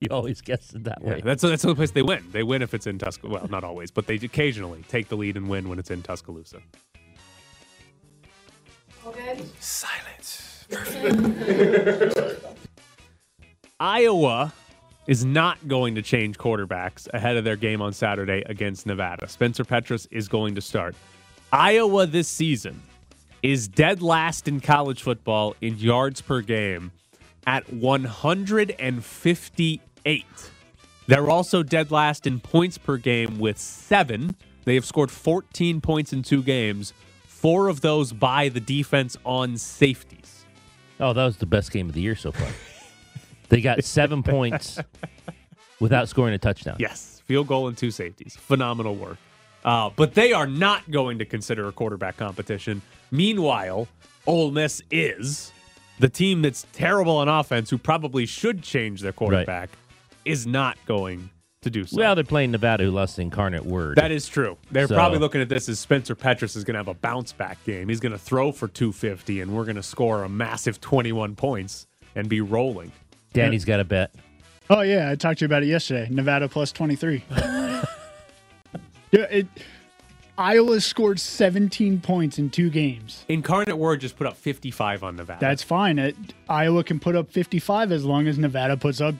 You 0.00 0.08
always 0.10 0.42
guess 0.42 0.74
it 0.74 0.84
that 0.84 0.98
Yeah, 1.02 1.10
way. 1.14 1.20
that's 1.24 1.40
that's 1.42 1.62
the 1.62 1.68
only 1.68 1.76
place 1.76 1.90
they 1.92 2.02
win. 2.02 2.22
They 2.32 2.42
win 2.42 2.60
if 2.60 2.74
it's 2.74 2.86
in 2.86 2.98
Tuscaloosa. 2.98 3.40
Well, 3.40 3.48
not 3.48 3.64
always, 3.64 3.90
but 3.90 4.06
they 4.06 4.16
occasionally 4.16 4.84
take 4.88 5.08
the 5.08 5.16
lead 5.16 5.38
and 5.38 5.48
win 5.48 5.70
when 5.70 5.78
it's 5.78 5.90
in 5.90 6.02
Tuscaloosa. 6.02 6.60
Silence. 9.58 10.66
Iowa 13.80 14.52
is 15.10 15.24
not 15.24 15.58
going 15.66 15.96
to 15.96 16.02
change 16.02 16.38
quarterbacks 16.38 17.08
ahead 17.12 17.36
of 17.36 17.42
their 17.42 17.56
game 17.56 17.82
on 17.82 17.92
Saturday 17.92 18.44
against 18.46 18.86
Nevada. 18.86 19.26
Spencer 19.26 19.64
Petras 19.64 20.06
is 20.12 20.28
going 20.28 20.54
to 20.54 20.60
start. 20.60 20.94
Iowa 21.52 22.06
this 22.06 22.28
season 22.28 22.80
is 23.42 23.66
dead 23.66 24.02
last 24.02 24.46
in 24.46 24.60
college 24.60 25.02
football 25.02 25.56
in 25.60 25.76
yards 25.78 26.20
per 26.20 26.42
game 26.42 26.92
at 27.44 27.72
158. 27.72 30.24
They're 31.08 31.28
also 31.28 31.64
dead 31.64 31.90
last 31.90 32.28
in 32.28 32.38
points 32.38 32.78
per 32.78 32.96
game 32.96 33.40
with 33.40 33.58
seven. 33.58 34.36
They 34.64 34.76
have 34.76 34.84
scored 34.84 35.10
14 35.10 35.80
points 35.80 36.12
in 36.12 36.22
two 36.22 36.44
games, 36.44 36.92
four 37.26 37.66
of 37.66 37.80
those 37.80 38.12
by 38.12 38.48
the 38.48 38.60
defense 38.60 39.16
on 39.24 39.56
safeties. 39.56 40.44
Oh, 41.00 41.12
that 41.12 41.24
was 41.24 41.38
the 41.38 41.46
best 41.46 41.72
game 41.72 41.88
of 41.88 41.96
the 41.96 42.00
year 42.00 42.14
so 42.14 42.30
far. 42.30 42.50
they 43.50 43.60
got 43.60 43.84
seven 43.84 44.22
points 44.22 44.78
without 45.80 46.08
scoring 46.08 46.34
a 46.34 46.38
touchdown. 46.38 46.76
Yes, 46.78 47.22
field 47.26 47.46
goal 47.46 47.68
and 47.68 47.76
two 47.76 47.90
safeties. 47.90 48.36
Phenomenal 48.36 48.94
work. 48.96 49.18
Uh, 49.64 49.90
but 49.94 50.14
they 50.14 50.32
are 50.32 50.46
not 50.46 50.90
going 50.90 51.18
to 51.18 51.24
consider 51.26 51.68
a 51.68 51.72
quarterback 51.72 52.16
competition. 52.16 52.80
Meanwhile, 53.10 53.88
Ole 54.26 54.50
Miss 54.50 54.82
is 54.90 55.52
the 55.98 56.08
team 56.08 56.40
that's 56.40 56.64
terrible 56.72 57.16
on 57.18 57.28
offense, 57.28 57.68
who 57.68 57.76
probably 57.76 58.24
should 58.24 58.62
change 58.62 59.02
their 59.02 59.12
quarterback, 59.12 59.68
is 60.24 60.46
not 60.46 60.78
going 60.86 61.28
to 61.60 61.68
do 61.68 61.84
so. 61.84 61.98
Well, 61.98 62.14
they're 62.14 62.24
playing 62.24 62.52
Nevada, 62.52 62.84
who 62.84 62.90
lost 62.90 63.16
the 63.16 63.22
incarnate 63.22 63.66
word. 63.66 63.96
that 63.96 64.10
is 64.10 64.26
true. 64.26 64.56
They're 64.70 64.88
So- 64.88 64.94
probably 64.94 65.18
looking 65.18 65.42
at 65.42 65.50
this 65.50 65.68
as 65.68 65.78
Spencer 65.78 66.16
Petras 66.16 66.56
is 66.56 66.64
going 66.64 66.72
to 66.72 66.78
have 66.78 66.88
a 66.88 66.94
bounce 66.94 67.32
back 67.34 67.62
game. 67.64 67.90
He's 67.90 68.00
going 68.00 68.12
to 68.12 68.18
throw 68.18 68.50
for 68.52 68.66
250, 68.66 69.42
and 69.42 69.54
we're 69.54 69.64
going 69.64 69.76
to 69.76 69.82
score 69.82 70.24
a 70.24 70.28
massive 70.30 70.80
21 70.80 71.36
points 71.36 71.86
and 72.14 72.30
be 72.30 72.40
rolling. 72.40 72.92
Danny's 73.32 73.64
got 73.64 73.80
a 73.80 73.84
bet. 73.84 74.12
Oh 74.68 74.82
yeah, 74.82 75.10
I 75.10 75.14
talked 75.16 75.38
to 75.40 75.44
you 75.44 75.46
about 75.46 75.62
it 75.62 75.66
yesterday. 75.66 76.08
Nevada 76.10 76.48
plus 76.48 76.72
twenty 76.72 76.96
three. 76.96 77.24
yeah, 77.30 77.84
it. 79.12 79.46
Iowa 80.38 80.80
scored 80.80 81.20
17 81.20 82.00
points 82.00 82.38
in 82.38 82.48
two 82.48 82.70
games. 82.70 83.26
Incarnate 83.28 83.76
Word 83.76 84.00
just 84.00 84.16
put 84.16 84.26
up 84.26 84.38
55 84.38 85.02
on 85.04 85.16
Nevada. 85.16 85.38
That's 85.38 85.62
fine. 85.62 85.98
It, 85.98 86.16
Iowa 86.48 86.82
can 86.82 86.98
put 86.98 87.14
up 87.14 87.30
55 87.30 87.92
as 87.92 88.06
long 88.06 88.26
as 88.26 88.38
Nevada 88.38 88.78
puts 88.78 89.02
up 89.02 89.14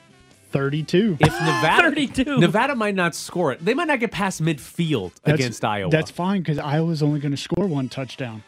32. 0.53 1.19
if 1.21 1.29
Nevada 1.31 1.83
32. 1.91 2.39
Nevada 2.39 2.75
might 2.75 2.95
not 2.95 3.15
score 3.15 3.53
it. 3.53 3.63
They 3.63 3.75
might 3.75 3.89
not 3.89 4.01
get 4.01 4.13
past 4.13 4.41
midfield 4.43 5.13
That's- 5.23 5.35
against 5.41 5.63
Iowa. 5.63 5.91
That's 5.91 6.11
fine 6.11 6.41
because 6.41 6.59
Iowa's 6.59 7.03
only 7.03 7.21
going 7.21 7.33
to 7.33 7.37
score 7.37 7.67
one 7.67 7.91
touchdown. 7.91 8.43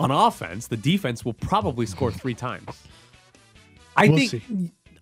On 0.00 0.10
offense, 0.10 0.66
the 0.66 0.76
defense 0.76 1.24
will 1.24 1.34
probably 1.34 1.86
score 1.86 2.10
three 2.10 2.34
times. 2.34 2.66
I 3.96 4.08
We'll 4.08 4.16
think 4.18 4.30
see. 4.32 4.42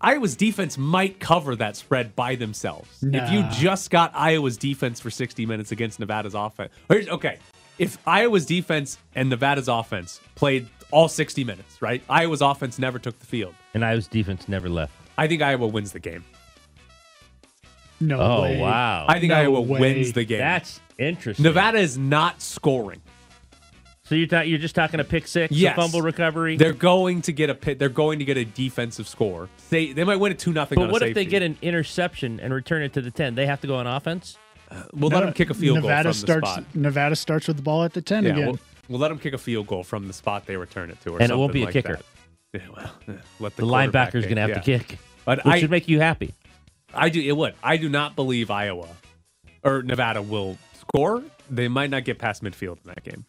Iowa's 0.01 0.37
defense 0.37 0.79
might 0.79 1.19
cover 1.19 1.57
that 1.57 1.77
spread 1.77 2.15
by 2.15 2.37
themselves. 2.37 2.89
If 3.03 3.33
you 3.33 3.45
just 3.51 3.91
got 3.91 4.13
Iowa's 4.15 4.57
defense 4.57 5.01
for 5.01 5.11
60 5.11 5.45
minutes 5.47 5.73
against 5.73 5.99
Nevada's 5.99 6.35
offense. 6.35 6.73
Here's- 6.89 7.09
Okay. 7.09 7.39
If 7.79 7.99
Iowa's 8.07 8.45
defense 8.47 8.99
and 9.15 9.29
Nevada's 9.31 9.69
offense 9.69 10.21
played 10.35 10.69
all 10.91 11.09
60 11.09 11.45
minutes, 11.45 11.81
right? 11.83 12.03
Iowa's 12.09 12.41
offense 12.43 12.79
never 12.79 12.99
took 12.99 13.19
the 13.21 13.27
field. 13.27 13.55
And 13.75 13.85
Iowa's 13.85 14.09
defense 14.09 14.49
never 14.49 14.69
left. 14.69 14.93
I 15.17 15.27
think 15.29 15.43
Iowa 15.43 15.67
wins 15.67 15.93
the 15.93 16.01
game. 16.01 16.25
No 18.01 18.19
Oh, 18.21 18.43
way. 18.43 18.61
wow. 18.61 19.07
I 19.09 19.19
think 19.19 19.31
No 19.31 19.37
Iowa 19.41 19.61
way. 19.61 19.81
wins 19.81 20.13
the 20.13 20.25
game. 20.25 20.39
That's 20.39 20.81
interesting. 20.99 21.43
Nevada 21.43 21.79
is 21.79 21.99
not 21.99 22.41
scoring. 22.41 23.01
So 24.09 24.15
you're 24.15 24.27
ta- 24.27 24.41
you're 24.41 24.59
just 24.59 24.75
talking 24.75 25.01
a 25.01 25.05
pick 25.05 25.27
six, 25.29 25.53
Yes. 25.55 25.77
a 25.77 25.81
fumble 25.81 26.01
recovery. 26.01 26.57
They're 26.57 26.73
going 26.73 27.21
to 27.23 27.33
get 27.33 27.51
a 27.51 27.55
pit. 27.55 27.79
They're 27.79 27.91
going 27.91 28.21
to 28.21 28.25
get 28.25 28.39
a 28.39 28.45
defensive 28.45 29.07
score. 29.07 29.49
They 29.69 29.93
they 29.93 30.05
might 30.05 30.17
win 30.17 30.33
it 30.33 30.39
two 30.39 30.53
nothing. 30.53 30.77
but 30.79 30.91
what 30.91 31.03
if 31.03 31.15
they 31.15 31.27
get 31.27 31.43
an 31.43 31.59
interception 31.61 32.41
and 32.41 32.55
return 32.55 32.83
it 32.83 32.95
to 32.95 33.03
the 33.03 33.11
ten? 33.11 33.35
They 33.35 33.45
have 33.47 33.61
to 33.61 33.67
go 33.67 33.77
on 33.77 33.87
offense. 33.87 34.39
Uh, 34.71 34.83
we'll 34.95 35.11
let 35.11 35.21
them 35.21 35.33
kick 35.33 35.51
a 35.51 35.55
field 35.55 35.77
Nevada 35.77 36.05
goal 36.05 36.13
from 36.13 36.19
starts, 36.21 36.49
the 36.57 36.63
spot. 36.63 36.75
Nevada 36.75 37.17
starts 37.17 37.49
with 37.49 37.57
the 37.57 37.63
ball 37.63 37.85
at 37.85 37.95
the 37.95 38.03
10 38.03 38.25
Yeah, 38.25 38.33
again. 38.33 38.47
we'll, 38.49 38.59
we'll 38.89 38.99
let 38.99 39.09
them 39.09 39.19
kick 39.19 39.33
a 39.33 39.39
field 39.39 39.67
goal 39.67 39.83
from 39.83 40.07
the 40.07 40.13
spot 40.13 40.45
they 40.45 40.59
return 40.59 40.91
it 40.91 41.01
to, 41.01 41.13
or 41.13 41.23
And 41.23 41.31
it 41.33 41.37
won't 41.39 41.55
be 41.55 41.63
a 41.63 41.65
like 41.65 41.73
kicker. 41.73 41.99
Yeah, 42.53 42.61
well, 42.77 42.91
yeah, 43.09 43.15
let 43.41 43.57
the, 43.57 43.63
The 43.63 43.69
quarterback 43.69 44.13
linebacker's 44.13 44.25
going 44.25 44.35
to 44.35 44.41
have 44.43 44.51
yeah. 44.51 44.55
to 44.57 44.61
kick, 44.61 44.99
But 45.25 45.39
which 45.45 45.55
I, 45.55 45.59
should 45.61 45.71
make 45.71 45.89
you 45.89 46.01
happy. 46.01 46.35
I 46.93 47.09
do 47.09 47.19
it 47.21 47.35
would. 47.35 47.55
I 47.63 47.79
do 47.79 47.89
not 47.89 48.15
believe 48.15 48.51
Iowa 48.51 48.89
or 49.65 49.83
Nevada 49.83 50.21
will 50.21 50.59
score. 50.75 51.23
They 51.51 51.69
might 51.69 51.89
not 51.89 52.05
get 52.05 52.19
past 52.19 52.43
midfield 52.43 52.77
in 52.85 52.89
that 52.95 53.03
game. 53.05 53.25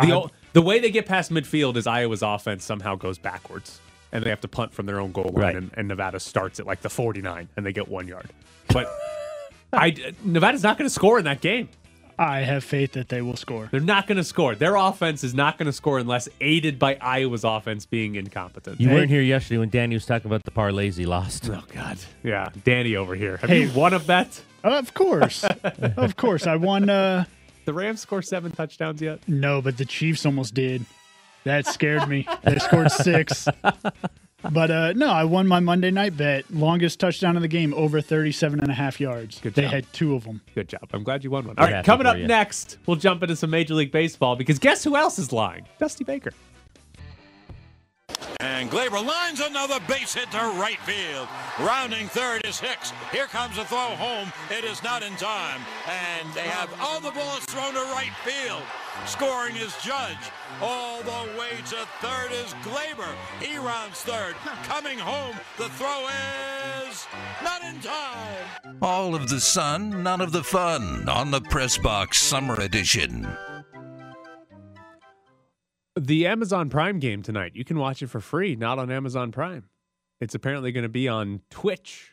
The, 0.00 0.08
I- 0.08 0.12
o- 0.12 0.30
the 0.52 0.62
way 0.62 0.78
they 0.80 0.90
get 0.90 1.06
past 1.06 1.30
midfield 1.30 1.76
is 1.76 1.86
Iowa's 1.86 2.22
offense 2.22 2.64
somehow 2.64 2.94
goes 2.96 3.18
backwards 3.18 3.80
and 4.12 4.24
they 4.24 4.30
have 4.30 4.40
to 4.42 4.48
punt 4.48 4.72
from 4.72 4.86
their 4.86 5.00
own 5.00 5.12
goal 5.12 5.24
line 5.32 5.34
Right. 5.34 5.56
and, 5.56 5.70
and 5.74 5.88
Nevada 5.88 6.20
starts 6.20 6.60
at 6.60 6.66
like 6.66 6.80
the 6.82 6.90
49 6.90 7.48
and 7.56 7.66
they 7.66 7.72
get 7.72 7.88
one 7.88 8.06
yard. 8.08 8.28
But 8.68 8.88
I 9.72 9.94
Nevada's 10.24 10.62
not 10.62 10.78
going 10.78 10.86
to 10.88 10.94
score 10.94 11.18
in 11.18 11.24
that 11.24 11.40
game. 11.40 11.68
I 12.16 12.42
have 12.42 12.62
faith 12.62 12.92
that 12.92 13.08
they 13.08 13.22
will 13.22 13.36
score. 13.36 13.68
They're 13.72 13.80
not 13.80 14.06
going 14.06 14.18
to 14.18 14.22
score. 14.24 14.54
Their 14.54 14.76
offense 14.76 15.24
is 15.24 15.34
not 15.34 15.58
going 15.58 15.66
to 15.66 15.72
score 15.72 15.98
unless 15.98 16.28
aided 16.40 16.78
by 16.78 16.94
Iowa's 17.00 17.42
offense 17.42 17.86
being 17.86 18.14
incompetent. 18.14 18.80
You 18.80 18.88
Hey. 18.88 18.94
weren't 18.94 19.10
here 19.10 19.20
yesterday 19.20 19.58
when 19.58 19.68
Danny 19.70 19.96
was 19.96 20.06
talking 20.06 20.28
about 20.30 20.44
the 20.44 20.52
parlays 20.52 20.96
he 20.96 21.06
lost. 21.06 21.50
Oh 21.50 21.64
God, 21.72 21.98
yeah, 22.22 22.50
Danny 22.62 22.94
over 22.94 23.16
here. 23.16 23.38
Have 23.38 23.50
Hey. 23.50 23.64
you 23.64 23.72
won 23.72 23.94
a 23.94 23.98
bet? 23.98 24.40
Of 24.62 24.94
course. 24.94 25.42
of 25.96 26.14
course. 26.16 26.46
I 26.46 26.54
won. 26.54 26.88
Uh, 26.88 27.24
The 27.64 27.72
Rams 27.72 28.00
score 28.00 28.22
seven 28.22 28.52
touchdowns 28.52 29.00
yet? 29.00 29.20
no, 29.28 29.62
but 29.62 29.76
the 29.78 29.84
Chiefs 29.84 30.26
almost 30.26 30.54
did. 30.54 30.84
That 31.44 31.66
scared 31.66 32.08
me. 32.08 32.26
They 32.44 32.58
scored 32.58 32.90
six. 32.90 33.46
But 34.50 34.70
uh, 34.70 34.92
no, 34.92 35.08
I 35.08 35.24
won 35.24 35.46
my 35.48 35.60
Monday 35.60 35.90
night 35.90 36.16
bet. 36.18 36.44
Longest 36.50 37.00
touchdown 37.00 37.36
of 37.36 37.42
the 37.42 37.48
game, 37.48 37.72
over 37.74 38.02
37 38.02 38.60
and 38.60 38.70
a 38.70 38.74
half 38.74 39.00
yards. 39.00 39.40
Good 39.40 39.54
they 39.54 39.62
job. 39.62 39.70
had 39.72 39.92
two 39.94 40.14
of 40.14 40.24
them. 40.24 40.42
Good 40.54 40.68
job. 40.68 40.82
I'm 40.92 41.02
glad 41.02 41.24
you 41.24 41.30
won 41.30 41.46
one. 41.46 41.56
All 41.58 41.66
right, 41.66 41.82
coming 41.84 42.06
up 42.06 42.18
you. 42.18 42.26
next, 42.26 42.76
we'll 42.86 42.96
jump 42.98 43.22
into 43.22 43.36
some 43.36 43.48
Major 43.50 43.72
League 43.74 43.90
Baseball 43.92 44.36
because 44.36 44.58
guess 44.58 44.84
who 44.84 44.96
else 44.96 45.18
is 45.18 45.32
lying? 45.32 45.66
Dusty 45.78 46.04
Baker. 46.04 46.32
And 48.44 48.70
Gleyber 48.70 49.02
lines 49.02 49.40
another 49.40 49.80
base 49.88 50.12
hit 50.12 50.30
to 50.32 50.36
right 50.36 50.78
field. 50.80 51.26
Rounding 51.58 52.08
third 52.08 52.44
is 52.44 52.60
Hicks. 52.60 52.92
Here 53.10 53.24
comes 53.24 53.56
a 53.56 53.64
throw 53.64 53.96
home. 53.96 54.30
It 54.50 54.64
is 54.64 54.82
not 54.82 55.02
in 55.02 55.14
time. 55.16 55.62
And 55.88 56.30
they 56.34 56.42
have 56.42 56.68
all 56.78 57.00
the 57.00 57.10
balls 57.12 57.46
thrown 57.46 57.72
to 57.72 57.80
right 57.94 58.12
field. 58.22 58.60
Scoring 59.06 59.56
is 59.56 59.74
Judge. 59.82 60.18
All 60.60 61.02
the 61.02 61.38
way 61.38 61.56
to 61.70 61.86
third 62.02 62.32
is 62.32 62.52
Gleyber. 62.62 63.14
He 63.40 63.56
rounds 63.56 64.02
third. 64.02 64.34
Coming 64.64 64.98
home, 64.98 65.36
the 65.56 65.70
throw 65.70 66.06
is 66.86 67.06
not 67.42 67.64
in 67.64 67.80
time. 67.80 68.76
All 68.82 69.14
of 69.14 69.30
the 69.30 69.40
sun, 69.40 70.02
none 70.02 70.20
of 70.20 70.32
the 70.32 70.44
fun 70.44 71.08
on 71.08 71.30
the 71.30 71.40
Press 71.40 71.78
Box 71.78 72.18
Summer 72.18 72.60
Edition. 72.60 73.26
The 75.96 76.26
Amazon 76.26 76.70
Prime 76.70 76.98
game 76.98 77.22
tonight, 77.22 77.52
you 77.54 77.64
can 77.64 77.78
watch 77.78 78.02
it 78.02 78.08
for 78.08 78.20
free, 78.20 78.56
not 78.56 78.78
on 78.78 78.90
Amazon 78.90 79.30
Prime. 79.30 79.64
It's 80.20 80.34
apparently 80.34 80.72
going 80.72 80.82
to 80.82 80.88
be 80.88 81.06
on 81.08 81.40
Twitch. 81.50 82.10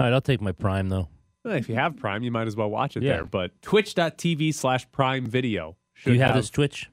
All 0.00 0.06
right, 0.06 0.12
I'll 0.14 0.20
take 0.20 0.40
my 0.40 0.52
prime 0.52 0.88
though. 0.88 1.08
Well, 1.44 1.54
If 1.54 1.68
you 1.68 1.74
have 1.74 1.96
Prime, 1.96 2.22
you 2.22 2.30
might 2.30 2.46
as 2.46 2.56
well 2.56 2.70
watch 2.70 2.96
it 2.96 3.02
Yeah. 3.02 3.16
there. 3.16 3.24
But 3.26 3.60
twitch.tv 3.62 4.54
slash 4.54 4.90
Prime 4.92 5.26
Video. 5.26 5.76
Do 6.04 6.12
you 6.12 6.16
should 6.18 6.26
have 6.26 6.36
this 6.36 6.50
Twitch? 6.50 6.88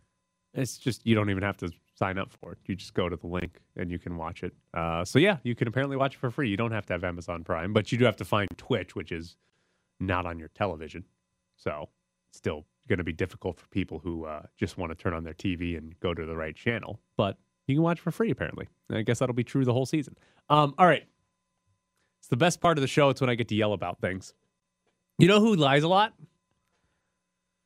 It's 0.54 0.78
just, 0.78 1.06
you 1.06 1.16
don't 1.16 1.30
even 1.30 1.44
have 1.44 1.58
to 1.58 1.72
sign 1.96 2.18
up 2.18 2.32
for 2.32 2.54
it. 2.54 2.58
You 2.66 2.76
just 2.76 2.94
go 2.94 3.08
to 3.08 3.16
the 3.16 3.28
link 3.28 3.60
and 3.78 3.90
you 3.92 4.00
can 4.00 4.18
watch 4.18 4.44
it. 4.44 4.54
Uh, 4.74 5.06
so, 5.06 5.20
yeah, 5.20 5.38
you 5.44 5.56
can 5.56 5.68
apparently 5.68 5.96
watch 5.98 6.16
it 6.16 6.18
for 6.20 6.32
free. 6.32 6.50
You 6.50 6.58
don't 6.58 6.72
have 6.72 6.86
to 6.88 6.94
have 6.94 7.04
Amazon 7.04 7.44
Prime, 7.44 7.72
but 7.74 7.92
you 7.92 7.98
do 7.98 8.06
have 8.06 8.16
to 8.18 8.26
find 8.26 8.50
Twitch, 8.58 8.96
which 8.96 9.12
is 9.12 9.36
not 10.00 10.26
on 10.26 10.40
your 10.40 10.50
television. 10.50 11.06
So, 11.58 11.90
still 12.32 12.66
going 12.88 12.98
to 12.98 13.04
be 13.04 13.14
difficult 13.14 13.60
for 13.60 13.68
people 13.68 14.00
who 14.00 14.26
uh, 14.26 14.44
just 14.58 14.78
want 14.78 14.92
to 14.92 14.96
turn 14.96 15.14
on 15.14 15.24
their 15.24 15.34
TV 15.34 15.78
and 15.78 16.00
go 16.00 16.14
to 16.14 16.26
the 16.26 16.36
right 16.36 16.56
channel. 16.56 17.00
But 17.18 17.38
you 17.68 17.76
can 17.76 17.84
watch 17.84 18.00
for 18.00 18.12
free, 18.12 18.32
apparently. 18.32 18.68
And 18.90 18.98
I 18.98 19.02
guess 19.02 19.20
that'll 19.20 19.36
be 19.36 19.44
true 19.44 19.66
the 19.66 19.74
whole 19.74 19.86
season. 19.86 20.16
Um, 20.50 20.76
all 20.78 20.86
right. 20.86 21.06
It's 22.20 22.28
the 22.28 22.38
best 22.38 22.62
part 22.62 22.78
of 22.78 22.82
the 22.82 22.88
show. 22.88 23.10
It's 23.10 23.22
when 23.22 23.30
I 23.30 23.36
get 23.36 23.48
to 23.50 23.56
yell 23.56 23.74
about 23.74 24.00
things. 24.00 24.34
You 25.18 25.28
know 25.28 25.40
who 25.40 25.56
lies 25.56 25.84
a 25.84 25.88
lot? 25.88 26.14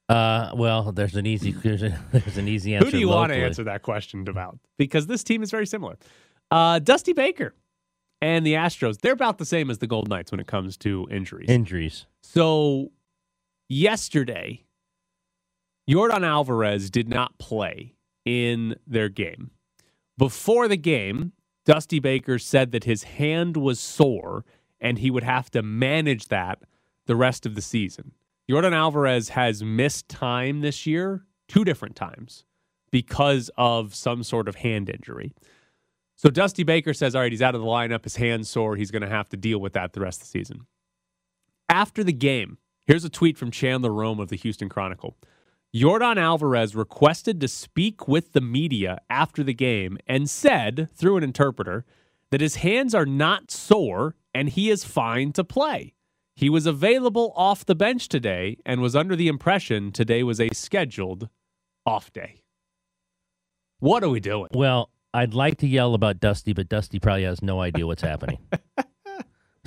Uh, 0.07 0.51
well, 0.55 0.91
there's 0.91 1.15
an 1.15 1.25
easy 1.25 1.51
there's, 1.63 1.83
a, 1.83 1.99
there's 2.11 2.38
an 2.38 2.47
easy 2.47 2.75
answer. 2.75 2.85
Who 2.85 2.91
do 2.91 2.99
you 2.99 3.09
want 3.09 3.31
to 3.31 3.38
answer 3.38 3.63
that 3.65 3.83
question 3.83 4.27
about? 4.27 4.57
Because 4.77 5.07
this 5.07 5.23
team 5.23 5.43
is 5.43 5.51
very 5.51 5.67
similar. 5.67 5.97
Uh, 6.51 6.79
Dusty 6.79 7.13
Baker 7.13 7.53
and 8.21 8.45
the 8.45 8.53
Astros, 8.53 8.99
they're 9.01 9.13
about 9.13 9.38
the 9.38 9.45
same 9.45 9.69
as 9.69 9.77
the 9.77 9.88
Gold 9.88 10.09
Knights 10.09 10.31
when 10.31 10.39
it 10.39 10.47
comes 10.47 10.77
to 10.77 11.07
injuries. 11.11 11.49
Injuries. 11.49 12.05
So 12.21 12.91
yesterday, 13.69 14.65
Jordan 15.89 16.24
Alvarez 16.24 16.91
did 16.91 17.10
not 17.10 17.39
play 17.39 17.96
in 18.24 18.75
their 18.86 19.10
game. 19.10 19.50
Before 20.19 20.67
the 20.67 20.77
game, 20.77 21.34
Dusty 21.65 22.00
Baker 22.00 22.38
said 22.38 22.72
that 22.72 22.84
his 22.84 23.03
hand 23.03 23.58
was 23.58 23.79
sore 23.79 24.46
and 24.79 25.00
he 25.00 25.10
would 25.10 25.24
have 25.24 25.50
to 25.51 25.63
manage 25.63 26.25
that 26.27 26.60
the 27.08 27.15
rest 27.15 27.46
of 27.48 27.55
the 27.55 27.62
season. 27.62 28.12
Jordan 28.48 28.74
Alvarez 28.74 29.29
has 29.29 29.63
missed 29.63 30.08
time 30.10 30.62
this 30.62 30.86
year 30.86 31.25
two 31.48 31.65
different 31.65 31.96
times 31.96 32.46
because 32.91 33.50
of 33.58 33.96
some 33.96 34.24
sort 34.24 34.48
of 34.48 34.55
hand 34.55 34.89
injury. 34.89 35.34
So 36.15 36.29
Dusty 36.29 36.63
Baker 36.63 36.93
says, 36.93 37.15
all 37.15 37.22
right, 37.22 37.31
he's 37.31 37.41
out 37.41 37.55
of 37.55 37.62
the 37.62 37.67
lineup. 37.67 38.03
His 38.03 38.17
hand's 38.17 38.50
sore. 38.50 38.75
He's 38.75 38.91
going 38.91 39.01
to 39.01 39.10
have 39.10 39.29
to 39.29 39.38
deal 39.38 39.60
with 39.60 39.74
that 39.74 39.93
the 39.93 40.01
rest 40.01 40.22
of 40.22 40.27
the 40.27 40.39
season. 40.39 40.67
After 41.67 42.03
the 42.03 42.13
game, 42.13 42.58
here's 42.86 43.05
a 43.05 43.10
tweet 43.10 43.38
from 43.38 43.50
Chandler 43.50 43.93
Rome 43.93 44.19
of 44.19 44.29
the 44.29 44.36
Houston 44.36 44.69
Chronicle. 44.69 45.17
Jordan 45.75 46.17
Alvarez 46.17 46.75
requested 46.75 47.39
to 47.41 47.47
speak 47.47 48.07
with 48.07 48.33
the 48.33 48.41
media 48.41 48.99
after 49.07 49.43
the 49.43 49.53
game 49.53 49.99
and 50.07 50.27
said, 50.27 50.89
through 50.95 51.17
an 51.17 51.23
interpreter, 51.23 51.85
that 52.31 52.41
his 52.41 52.57
hands 52.57 52.95
are 52.95 53.05
not 53.05 53.51
sore 53.51 54.15
and 54.33 54.49
he 54.49 54.71
is 54.71 54.83
fine 54.83 55.31
to 55.33 55.43
play. 55.43 55.93
He 56.35 56.49
was 56.49 56.65
available 56.65 57.33
off 57.35 57.65
the 57.65 57.75
bench 57.75 58.07
today 58.07 58.57
and 58.65 58.81
was 58.81 58.95
under 58.95 59.15
the 59.15 59.27
impression 59.27 59.91
today 59.91 60.23
was 60.23 60.39
a 60.39 60.49
scheduled 60.53 61.29
off 61.85 62.11
day. 62.11 62.41
What 63.77 64.03
are 64.03 64.09
we 64.09 64.19
doing? 64.19 64.49
Well, 64.53 64.89
I'd 65.13 65.35
like 65.35 65.57
to 65.59 65.67
yell 65.67 65.93
about 65.93 66.19
Dusty, 66.19 66.53
but 66.53 66.67
Dusty 66.67 66.99
probably 66.99 67.23
has 67.23 67.43
no 67.43 67.61
idea 67.61 67.85
what's 67.85 68.01
happening. 68.01 68.39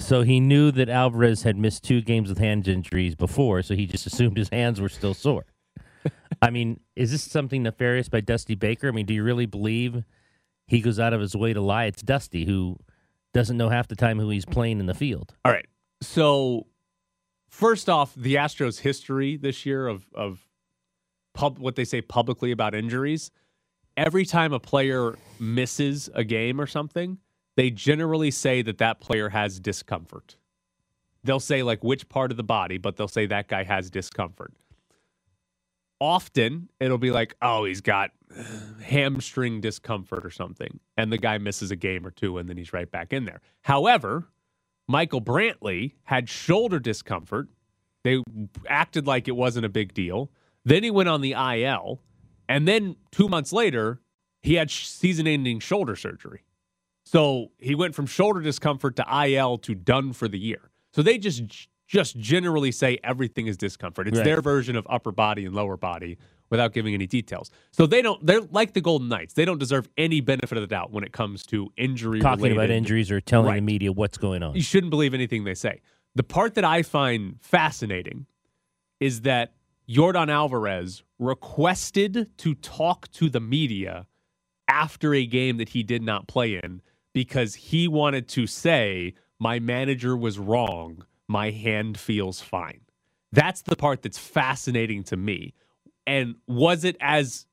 So 0.02 0.23
he 0.23 0.40
knew 0.40 0.73
that 0.73 0.88
Alvarez 0.88 1.44
had 1.44 1.56
missed 1.56 1.85
two 1.85 2.00
games 2.00 2.28
with 2.28 2.38
hand 2.38 2.66
injuries 2.66 3.14
before, 3.14 3.62
so 3.62 3.75
he 3.75 3.87
just 3.87 4.04
assumed 4.04 4.37
his 4.37 4.49
hands 4.49 4.80
were 4.80 4.88
still 4.88 5.14
sore. 5.14 5.44
I 6.43 6.51
mean, 6.51 6.81
is 6.97 7.13
this 7.13 7.23
something 7.23 7.63
nefarious 7.63 8.09
by 8.09 8.21
Dusty 8.21 8.57
Baker? 8.57 8.89
I 8.89 8.91
mean, 8.91 9.07
do 9.07 9.15
you 9.15 9.23
really 9.23 9.47
believe 9.47 10.02
he 10.67 10.81
goes 10.81 10.99
out 10.99 11.13
of 11.13 11.21
his 11.21 11.37
way 11.37 11.52
to 11.52 11.61
lie? 11.61 11.85
It's 11.85 12.02
Dusty 12.02 12.45
who 12.45 12.76
doesn't 13.33 13.57
know 13.57 13.69
half 13.69 13.87
the 13.87 13.95
time 13.95 14.19
who 14.19 14.28
he's 14.28 14.45
playing 14.45 14.81
in 14.81 14.87
the 14.87 14.95
field. 14.95 15.35
All 15.45 15.52
right. 15.52 15.67
So, 16.02 16.67
first 17.49 17.89
off, 17.89 18.13
the 18.17 18.35
Astros' 18.35 18.81
history 18.81 19.37
this 19.37 19.65
year 19.65 19.87
of 19.87 20.07
of 20.15 20.49
pub 21.33 21.59
what 21.59 21.76
they 21.76 21.85
say 21.85 22.02
publicly 22.02 22.50
about 22.50 22.75
injuries. 22.75 23.31
Every 23.97 24.25
time 24.25 24.52
a 24.52 24.59
player 24.59 25.17
misses 25.39 26.11
a 26.15 26.25
game 26.25 26.61
or 26.61 26.67
something, 26.67 27.19
they 27.57 27.71
generally 27.71 28.31
say 28.31 28.63
that 28.63 28.78
that 28.78 29.00
player 29.00 29.28
has 29.28 29.61
discomfort. 29.61 30.37
They'll 31.23 31.41
say 31.41 31.63
like 31.63 31.85
which 31.85 32.09
part 32.09 32.31
of 32.33 32.37
the 32.37 32.43
body, 32.43 32.78
but 32.78 32.97
they'll 32.97 33.07
say 33.07 33.26
that 33.26 33.49
guy 33.49 33.63
has 33.63 33.91
discomfort. 33.91 34.55
Often 36.02 36.69
it'll 36.80 36.99
be 36.99 37.12
like, 37.12 37.36
oh, 37.41 37.65
he's 37.65 37.80
got 37.80 38.10
hamstring 38.82 39.60
discomfort 39.60 40.26
or 40.26 40.30
something, 40.30 40.80
and 40.97 41.12
the 41.12 41.17
guy 41.19 41.38
misses 41.38 41.71
a 41.71 41.76
game 41.76 42.04
or 42.04 42.10
two, 42.10 42.38
and 42.38 42.49
then 42.49 42.56
he's 42.56 42.73
right 42.73 42.91
back 42.91 43.12
in 43.12 43.25
there. 43.25 43.41
However, 43.60 44.26
Michael 44.88 45.23
Brantley 45.23 45.93
had 46.02 46.28
shoulder 46.28 46.80
discomfort. 46.80 47.49
They 48.02 48.21
acted 48.69 49.06
like 49.06 49.28
it 49.28 49.36
wasn't 49.36 49.65
a 49.65 49.69
big 49.69 49.95
deal. 49.95 50.28
Then 50.65 50.82
he 50.82 50.91
went 50.91 51.08
on 51.08 51.21
the 51.21 51.34
IL, 51.34 52.00
and 52.49 52.67
then 52.67 52.97
two 53.12 53.28
months 53.28 53.52
later, 53.52 54.00
he 54.41 54.54
had 54.54 54.73
season-ending 54.73 55.60
shoulder 55.60 55.95
surgery. 55.95 56.43
So 57.04 57.52
he 57.58 57.76
went 57.76 57.95
from 57.95 58.06
shoulder 58.06 58.41
discomfort 58.41 58.97
to 58.97 59.25
IL 59.26 59.58
to 59.58 59.76
done 59.76 60.15
for 60.15 60.26
the 60.26 60.38
year. 60.38 60.71
So 60.95 61.02
they 61.02 61.17
just 61.17 61.69
just 61.93 62.19
generally 62.19 62.73
say 62.73 62.99
everything 63.05 63.47
is 63.47 63.59
discomfort. 63.59 64.09
It's 64.09 64.17
Right. 64.17 64.25
their 64.25 64.41
version 64.41 64.76
of 64.76 64.87
upper 64.89 65.13
body 65.13 65.45
and 65.45 65.55
lower 65.55 65.76
body 65.76 66.17
without 66.49 66.73
giving 66.73 66.95
any 66.95 67.07
details. 67.07 67.50
So 67.71 67.85
they 67.87 68.00
don't 68.00 68.25
they're 68.25 68.41
like 68.41 68.73
the 68.73 68.81
Golden 68.81 69.09
Knights. 69.09 69.35
They 69.35 69.45
don't 69.45 69.59
deserve 69.59 69.91
any 69.99 70.23
benefit 70.23 70.57
of 70.57 70.63
the 70.63 70.67
doubt 70.67 70.91
when 70.91 71.05
it 71.05 71.13
comes 71.13 71.45
to 71.49 71.71
injury 71.76 72.21
Talking 72.21 72.50
about 72.52 72.71
injuries 72.71 73.11
or 73.11 73.21
telling 73.21 73.49
Right. 73.49 73.57
the 73.57 73.61
media 73.63 73.93
what's 73.93 74.17
going 74.17 74.43
on. 74.43 74.55
you 74.57 74.63
shouldn't 74.63 74.89
believe 74.91 75.13
anything 75.13 75.45
they 75.45 75.52
say. 75.55 75.83
The 76.15 76.23
part 76.23 76.55
that 76.55 76.65
I 76.65 76.83
find 76.83 77.37
fascinating 77.43 78.25
is 78.99 79.21
that 79.23 79.52
Jordan 79.87 80.31
Alvarez 80.31 81.02
requested 81.19 82.31
to 82.39 82.55
talk 82.55 83.11
to 83.13 83.28
the 83.28 83.41
media 83.41 84.07
after 84.67 85.13
a 85.13 85.26
game 85.26 85.59
that 85.59 85.71
he 85.71 85.83
did 85.83 86.02
not 86.02 86.26
play 86.26 86.55
in 86.63 86.81
because 87.13 87.55
he 87.55 87.87
wanted 87.87 88.28
to 88.28 88.47
say, 88.47 89.13
My 89.39 89.59
manager 89.59 90.17
was 90.17 90.39
wrong. 90.39 91.05
My 91.28 91.50
hand 91.50 91.99
feels 91.99 92.41
fine. 92.41 92.80
That's 93.32 93.63
the 93.63 93.76
part 93.76 94.02
that's 94.02 94.19
fascinating 94.19 95.04
to 95.04 95.17
me. 95.17 95.54
And 96.06 96.37
was 96.47 96.85
it 96.85 96.97
as 97.00 97.47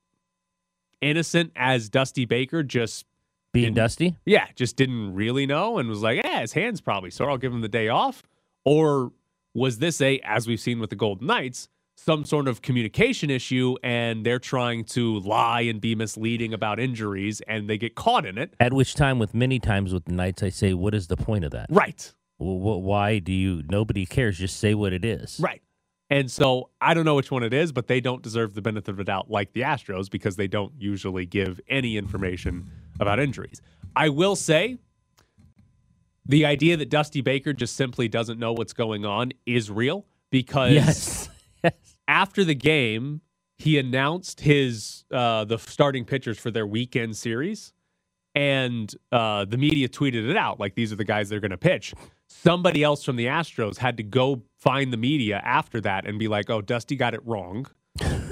innocent 1.02 1.52
as 1.56 1.88
Dusty 1.90 2.26
Baker 2.26 2.64
just 2.64 3.06
Being 3.54 3.74
Dusty? 3.74 4.18
yeah, 4.26 4.48
just 4.56 4.76
didn't 4.76 5.14
really 5.14 5.46
know 5.46 5.78
and 5.78 5.88
was 5.88 6.02
like, 6.02 6.24
yeah, 6.24 6.42
his 6.42 6.54
hand's 6.54 6.82
probably 6.82 7.12
sore. 7.12 7.30
I'll 7.30 7.38
give 7.38 7.54
him 7.54 7.62
the 7.62 7.70
day 7.70 7.88
off. 7.88 8.24
Or 8.66 9.12
was 9.54 9.80
this 9.80 10.02
a, 10.02 10.20
as 10.20 10.48
we've 10.48 10.60
seen 10.60 10.80
with 10.80 10.90
the 10.90 10.96
Golden 10.96 11.28
Knights, 11.28 11.70
some 11.96 12.24
sort 12.26 12.48
of 12.48 12.62
communication 12.62 13.30
issue 13.30 13.76
and 13.84 14.26
they're 14.26 14.40
trying 14.40 14.86
to 14.86 15.20
lie 15.20 15.62
and 15.62 15.82
be 15.82 15.96
misleading 15.96 16.54
about 16.54 16.80
injuries 16.80 17.42
and 17.48 17.70
they 17.70 17.78
get 17.78 17.96
caught 17.96 18.26
in 18.26 18.38
it? 18.38 18.54
At 18.60 18.74
which 18.74 18.96
time, 18.96 19.20
with 19.20 19.34
many 19.34 19.60
times 19.60 19.94
with 19.94 20.06
the 20.06 20.14
Knights, 20.14 20.44
I 20.44 20.50
say, 20.50 20.74
what 20.74 20.94
is 20.94 21.08
the 21.08 21.18
point 21.18 21.46
of 21.46 21.52
that? 21.52 21.68
Right. 21.70 22.14
Well, 22.40 22.82
why 22.82 23.20
do 23.20 23.34
you? 23.34 23.64
Nobody 23.70 24.06
cares. 24.06 24.38
Just 24.38 24.58
say 24.60 24.74
what 24.74 24.94
it 24.94 25.04
is. 25.06 25.40
Right. 25.44 25.62
And 26.10 26.32
so 26.32 26.70
I 26.82 26.94
don't 26.96 27.06
know 27.06 27.16
which 27.16 27.30
one 27.30 27.44
it 27.44 27.54
is, 27.54 27.72
but 27.72 27.88
they 27.88 28.02
don't 28.02 28.24
deserve 28.24 28.56
the 28.56 28.62
benefit 28.62 28.90
of 28.90 28.98
the 28.98 29.04
doubt 29.04 29.30
like 29.30 29.54
the 29.54 29.62
Astros 29.62 30.10
because 30.10 30.38
they 30.38 30.48
don't 30.48 30.74
usually 30.80 31.26
give 31.28 31.60
any 31.68 31.98
information 31.98 32.72
about 33.00 33.20
injuries. 33.20 33.62
I 33.96 34.10
will 34.10 34.36
say 34.36 34.78
the 36.26 36.46
idea 36.46 36.78
that 36.78 36.90
Dusty 36.90 37.22
Baker 37.22 37.54
just 37.54 37.76
simply 37.76 38.08
doesn't 38.08 38.40
know 38.40 38.54
what's 38.54 38.74
going 38.74 39.06
on 39.06 39.34
is 39.46 39.70
real 39.70 40.06
because 40.32 40.74
Yes. 40.74 41.30
after 42.08 42.44
the 42.44 42.56
game, 42.56 43.22
he 43.58 43.78
announced 43.78 44.40
his 44.40 45.04
uh, 45.12 45.46
the 45.46 45.58
starting 45.60 46.06
pitchers 46.06 46.40
for 46.40 46.50
their 46.50 46.66
weekend 46.66 47.18
series, 47.18 47.74
and 48.34 48.94
uh, 49.12 49.46
the 49.46 49.58
media 49.58 49.90
tweeted 49.90 50.28
it 50.30 50.38
out 50.38 50.60
like 50.60 50.76
these 50.76 50.92
are 50.94 50.96
the 50.96 51.04
guys 51.04 51.30
they're 51.30 51.40
going 51.40 51.52
to 51.52 51.58
pitch. 51.58 51.94
Somebody 52.30 52.84
else 52.84 53.04
from 53.04 53.16
the 53.16 53.26
Astros 53.26 53.78
had 53.78 53.98
to 53.98 54.04
go 54.04 54.44
find 54.58 54.94
the 54.94 54.98
media 54.98 55.42
after 55.44 55.82
that 55.82 56.06
and 56.06 56.20
be 56.20 56.28
like, 56.28 56.50
"Oh, 56.50 56.62
Dusty 56.62 56.96
got 56.96 57.14
it 57.14 57.26
wrong. 57.26 57.68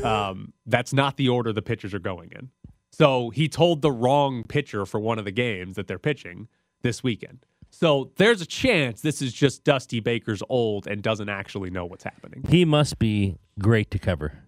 Um, 0.03 0.53
that's 0.65 0.93
not 0.93 1.17
the 1.17 1.27
order 1.29 1.51
the 1.51 1.61
pitchers 1.61 1.93
are 1.93 1.99
going 1.99 2.31
in." 2.31 2.49
So 2.91 3.29
he 3.31 3.49
told 3.49 3.81
the 3.81 3.91
wrong 3.91 4.43
pitcher 4.43 4.85
for 4.85 4.99
one 4.99 5.19
of 5.19 5.25
the 5.25 5.31
games 5.31 5.75
that 5.75 5.87
they're 5.87 5.99
pitching 5.99 6.47
this 6.81 7.03
weekend. 7.03 7.45
So 7.69 8.11
there's 8.15 8.41
a 8.41 8.45
chance 8.45 9.01
this 9.01 9.21
is 9.21 9.33
just 9.33 9.63
Dusty 9.63 9.99
Baker's 9.99 10.41
old 10.49 10.87
and 10.87 11.01
doesn't 11.01 11.29
actually 11.29 11.69
know 11.69 11.85
what's 11.85 12.03
happening. 12.03 12.45
He 12.49 12.65
must 12.65 12.97
be 12.97 13.37
great 13.59 13.91
to 13.91 13.99
cover 13.99 14.43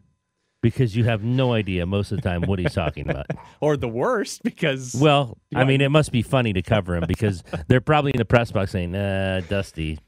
because 0.61 0.95
you 0.95 1.03
have 1.05 1.23
no 1.23 1.53
idea 1.53 1.85
most 1.85 2.11
of 2.11 2.17
the 2.17 2.21
time 2.21 2.41
what 2.41 2.59
he's 2.59 2.73
talking 2.73 3.09
about. 3.09 3.27
Or 3.61 3.75
the 3.75 3.89
worst 3.89 4.43
because 4.43 4.95
Well, 4.95 5.37
I 5.53 5.65
mean, 5.65 5.81
it 5.81 5.89
must 5.89 6.11
be 6.11 6.21
funny 6.21 6.53
to 6.53 6.61
cover 6.61 6.95
him 6.95 7.03
because 7.07 7.43
they're 7.67 7.81
probably 7.81 8.11
in 8.13 8.17
the 8.17 8.25
press 8.25 8.51
box 8.51 8.71
saying, 8.71 8.95
"Uh, 8.95 9.41
Dusty, 9.49 9.99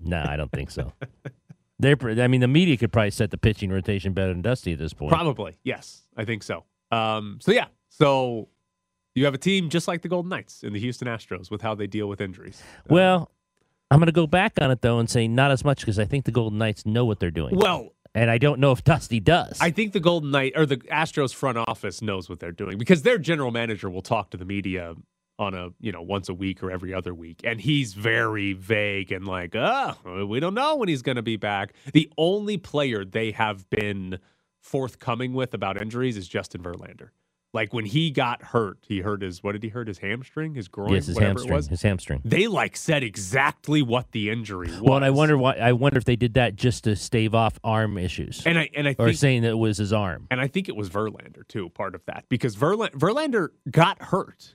no, 0.00 0.24
I 0.26 0.36
don't 0.36 0.50
think 0.50 0.70
so." 0.70 0.92
They're, 1.78 1.96
I 2.02 2.26
mean, 2.26 2.42
the 2.42 2.48
media 2.48 2.76
could 2.76 2.92
probably 2.92 3.10
set 3.10 3.30
the 3.30 3.38
pitching 3.38 3.70
rotation 3.70 4.12
better 4.12 4.32
than 4.34 4.42
Dusty 4.42 4.72
at 4.72 4.78
this 4.78 4.92
point. 4.92 5.12
Probably, 5.12 5.56
yes, 5.64 6.02
I 6.14 6.26
think 6.26 6.42
so. 6.42 6.64
Um, 6.90 7.38
so 7.40 7.52
yeah, 7.52 7.66
so 7.88 8.48
you 9.14 9.24
have 9.24 9.34
a 9.34 9.38
team 9.38 9.70
just 9.70 9.88
like 9.88 10.02
the 10.02 10.08
Golden 10.08 10.28
Knights 10.28 10.62
in 10.62 10.72
the 10.72 10.80
Houston 10.80 11.08
Astros 11.08 11.50
with 11.50 11.62
how 11.62 11.74
they 11.74 11.86
deal 11.86 12.06
with 12.08 12.20
injuries. 12.20 12.62
Well, 12.88 13.30
I'm 13.90 13.98
going 13.98 14.06
to 14.06 14.12
go 14.12 14.26
back 14.26 14.54
on 14.60 14.70
it 14.70 14.82
though 14.82 14.98
and 14.98 15.08
say 15.08 15.26
not 15.26 15.50
as 15.52 15.64
much 15.64 15.80
because 15.80 15.98
I 15.98 16.04
think 16.04 16.24
the 16.24 16.32
Golden 16.32 16.58
Knights 16.58 16.84
know 16.84 17.04
what 17.04 17.18
they're 17.18 17.30
doing. 17.30 17.56
Well, 17.56 17.94
and 18.14 18.30
I 18.30 18.38
don't 18.38 18.60
know 18.60 18.72
if 18.72 18.82
Dusty 18.84 19.20
does. 19.20 19.58
I 19.60 19.70
think 19.70 19.92
the 19.92 20.00
Golden 20.00 20.30
Knight 20.30 20.52
or 20.56 20.66
the 20.66 20.78
Astros 20.78 21.34
front 21.34 21.58
office 21.58 22.02
knows 22.02 22.28
what 22.28 22.40
they're 22.40 22.52
doing 22.52 22.78
because 22.78 23.02
their 23.02 23.18
general 23.18 23.50
manager 23.50 23.88
will 23.88 24.02
talk 24.02 24.30
to 24.30 24.36
the 24.36 24.44
media 24.44 24.94
on 25.38 25.54
a 25.54 25.70
you 25.80 25.90
know 25.90 26.02
once 26.02 26.28
a 26.28 26.34
week 26.34 26.62
or 26.62 26.70
every 26.70 26.92
other 26.92 27.14
week, 27.14 27.40
and 27.44 27.60
he's 27.60 27.94
very 27.94 28.52
vague 28.52 29.10
and 29.10 29.26
like, 29.26 29.54
oh, 29.56 30.26
we 30.26 30.38
don't 30.38 30.54
know 30.54 30.76
when 30.76 30.88
he's 30.88 31.02
going 31.02 31.16
to 31.16 31.22
be 31.22 31.36
back. 31.36 31.72
The 31.92 32.10
only 32.18 32.58
player 32.58 33.04
they 33.04 33.30
have 33.32 33.68
been 33.70 34.18
forthcoming 34.60 35.32
with 35.32 35.54
about 35.54 35.80
injuries 35.80 36.16
is 36.16 36.28
Justin 36.28 36.62
Verlander. 36.62 37.08
Like 37.52 37.74
when 37.74 37.84
he 37.84 38.12
got 38.12 38.42
hurt, 38.42 38.78
he 38.82 39.00
hurt 39.00 39.22
his 39.22 39.42
what 39.42 39.52
did 39.52 39.64
he 39.64 39.70
hurt 39.70 39.88
his 39.88 39.98
hamstring, 39.98 40.54
his 40.54 40.68
groin, 40.68 40.92
yes, 40.92 41.06
his 41.06 41.16
whatever 41.16 41.40
hamstring. 41.40 41.68
His 41.68 41.82
hamstring. 41.82 42.20
They 42.24 42.46
like 42.46 42.76
said 42.76 43.02
exactly 43.02 43.82
what 43.82 44.12
the 44.12 44.30
injury 44.30 44.68
was. 44.70 44.80
Well, 44.80 44.94
and 44.94 45.04
I 45.04 45.10
wonder 45.10 45.36
why. 45.36 45.54
I 45.54 45.72
wonder 45.72 45.98
if 45.98 46.04
they 46.04 46.14
did 46.14 46.34
that 46.34 46.54
just 46.54 46.84
to 46.84 46.94
stave 46.94 47.34
off 47.34 47.58
arm 47.64 47.98
issues, 47.98 48.46
and 48.46 48.56
I 48.56 48.70
and 48.76 48.86
I 48.86 48.94
or 48.98 49.06
think 49.06 49.18
saying 49.18 49.42
that 49.42 49.50
it 49.50 49.58
was 49.58 49.78
his 49.78 49.92
arm. 49.92 50.28
And 50.30 50.40
I 50.40 50.46
think 50.46 50.68
it 50.68 50.76
was 50.76 50.90
Verlander 50.90 51.46
too, 51.48 51.70
part 51.70 51.96
of 51.96 52.04
that, 52.06 52.24
because 52.28 52.54
Verlander 52.54 53.48
got 53.68 54.00
hurt, 54.00 54.54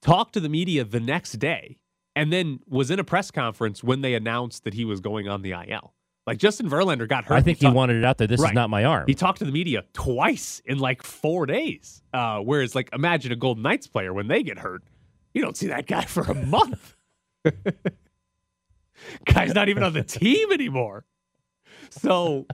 talked 0.00 0.34
to 0.34 0.40
the 0.40 0.48
media 0.48 0.84
the 0.84 1.00
next 1.00 1.32
day, 1.40 1.78
and 2.14 2.32
then 2.32 2.60
was 2.68 2.90
in 2.92 3.00
a 3.00 3.04
press 3.04 3.32
conference 3.32 3.82
when 3.82 4.00
they 4.00 4.14
announced 4.14 4.62
that 4.62 4.74
he 4.74 4.84
was 4.84 5.00
going 5.00 5.28
on 5.28 5.42
the 5.42 5.50
IL. 5.50 5.92
Like 6.28 6.38
Justin 6.38 6.68
Verlander 6.68 7.08
got 7.08 7.24
hurt. 7.24 7.34
I 7.36 7.40
think 7.40 7.56
he 7.58 7.64
talked- 7.64 7.74
wanted 7.76 7.96
it 7.96 8.04
out 8.04 8.18
there. 8.18 8.26
This 8.26 8.38
Right. 8.40 8.50
is 8.50 8.54
not 8.54 8.68
my 8.68 8.84
arm. 8.84 9.04
He 9.06 9.14
talked 9.14 9.38
to 9.38 9.46
the 9.46 9.50
media 9.50 9.84
twice 9.94 10.60
in 10.66 10.78
like 10.78 11.02
four 11.02 11.46
days. 11.46 12.02
Uh, 12.12 12.40
whereas, 12.40 12.74
like, 12.74 12.90
imagine 12.92 13.32
a 13.32 13.36
Golden 13.36 13.62
Knights 13.62 13.86
player 13.86 14.12
when 14.12 14.28
they 14.28 14.42
get 14.42 14.58
hurt, 14.58 14.82
you 15.32 15.40
don't 15.40 15.56
see 15.56 15.68
that 15.68 15.86
guy 15.86 16.02
for 16.04 16.22
a 16.24 16.34
month. 16.46 16.94
Guy's 19.24 19.54
not 19.54 19.68
even 19.68 19.82
on 19.82 19.92
the 19.92 20.02
team 20.02 20.52
anymore. 20.52 21.04
So, 21.90 22.46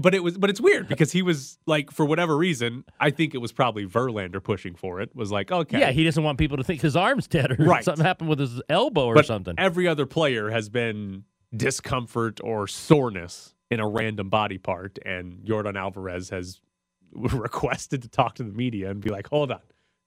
but 0.00 0.14
it 0.14 0.22
was, 0.22 0.38
but 0.38 0.48
it's 0.50 0.60
weird 0.60 0.88
because 0.88 1.10
he 1.12 1.20
was 1.22 1.58
like, 1.66 1.90
for 1.90 2.06
whatever 2.06 2.36
reason, 2.36 2.84
I 3.00 3.10
think 3.10 3.34
it 3.34 3.38
was 3.38 3.50
probably 3.52 3.84
Verlander 3.86 4.42
pushing 4.42 4.76
for 4.76 5.00
it. 5.00 5.14
Was 5.14 5.32
like, 5.32 5.50
okay, 5.50 5.80
Yeah, 5.80 5.90
he 5.90 6.04
doesn't 6.04 6.22
want 6.22 6.38
people 6.38 6.56
to 6.56 6.64
think 6.64 6.80
his 6.80 6.94
arm's 6.96 7.26
dead 7.26 7.50
or 7.58 7.64
Right. 7.64 7.84
something 7.84 8.04
happened 8.04 8.30
with 8.30 8.38
his 8.38 8.62
elbow 8.68 9.06
or 9.06 9.14
but 9.16 9.26
something. 9.26 9.56
Every 9.58 9.88
other 9.88 10.06
player 10.06 10.48
has 10.50 10.68
been 10.68 11.24
discomfort 11.56 12.40
or 12.42 12.66
soreness 12.66 13.54
in 13.70 13.80
a 13.80 13.88
random 13.88 14.28
body 14.28 14.58
part, 14.58 14.98
and 15.04 15.44
Jordan 15.44 15.76
Alvarez 15.76 16.30
has 16.30 16.60
requested 17.12 18.02
to 18.02 18.08
talk 18.08 18.34
to 18.36 18.42
the 18.42 18.52
media 18.52 18.90
and 18.90 19.00
be 19.00 19.10
like, 19.10 19.28
"Hold 19.28 19.52
on, 19.52 19.60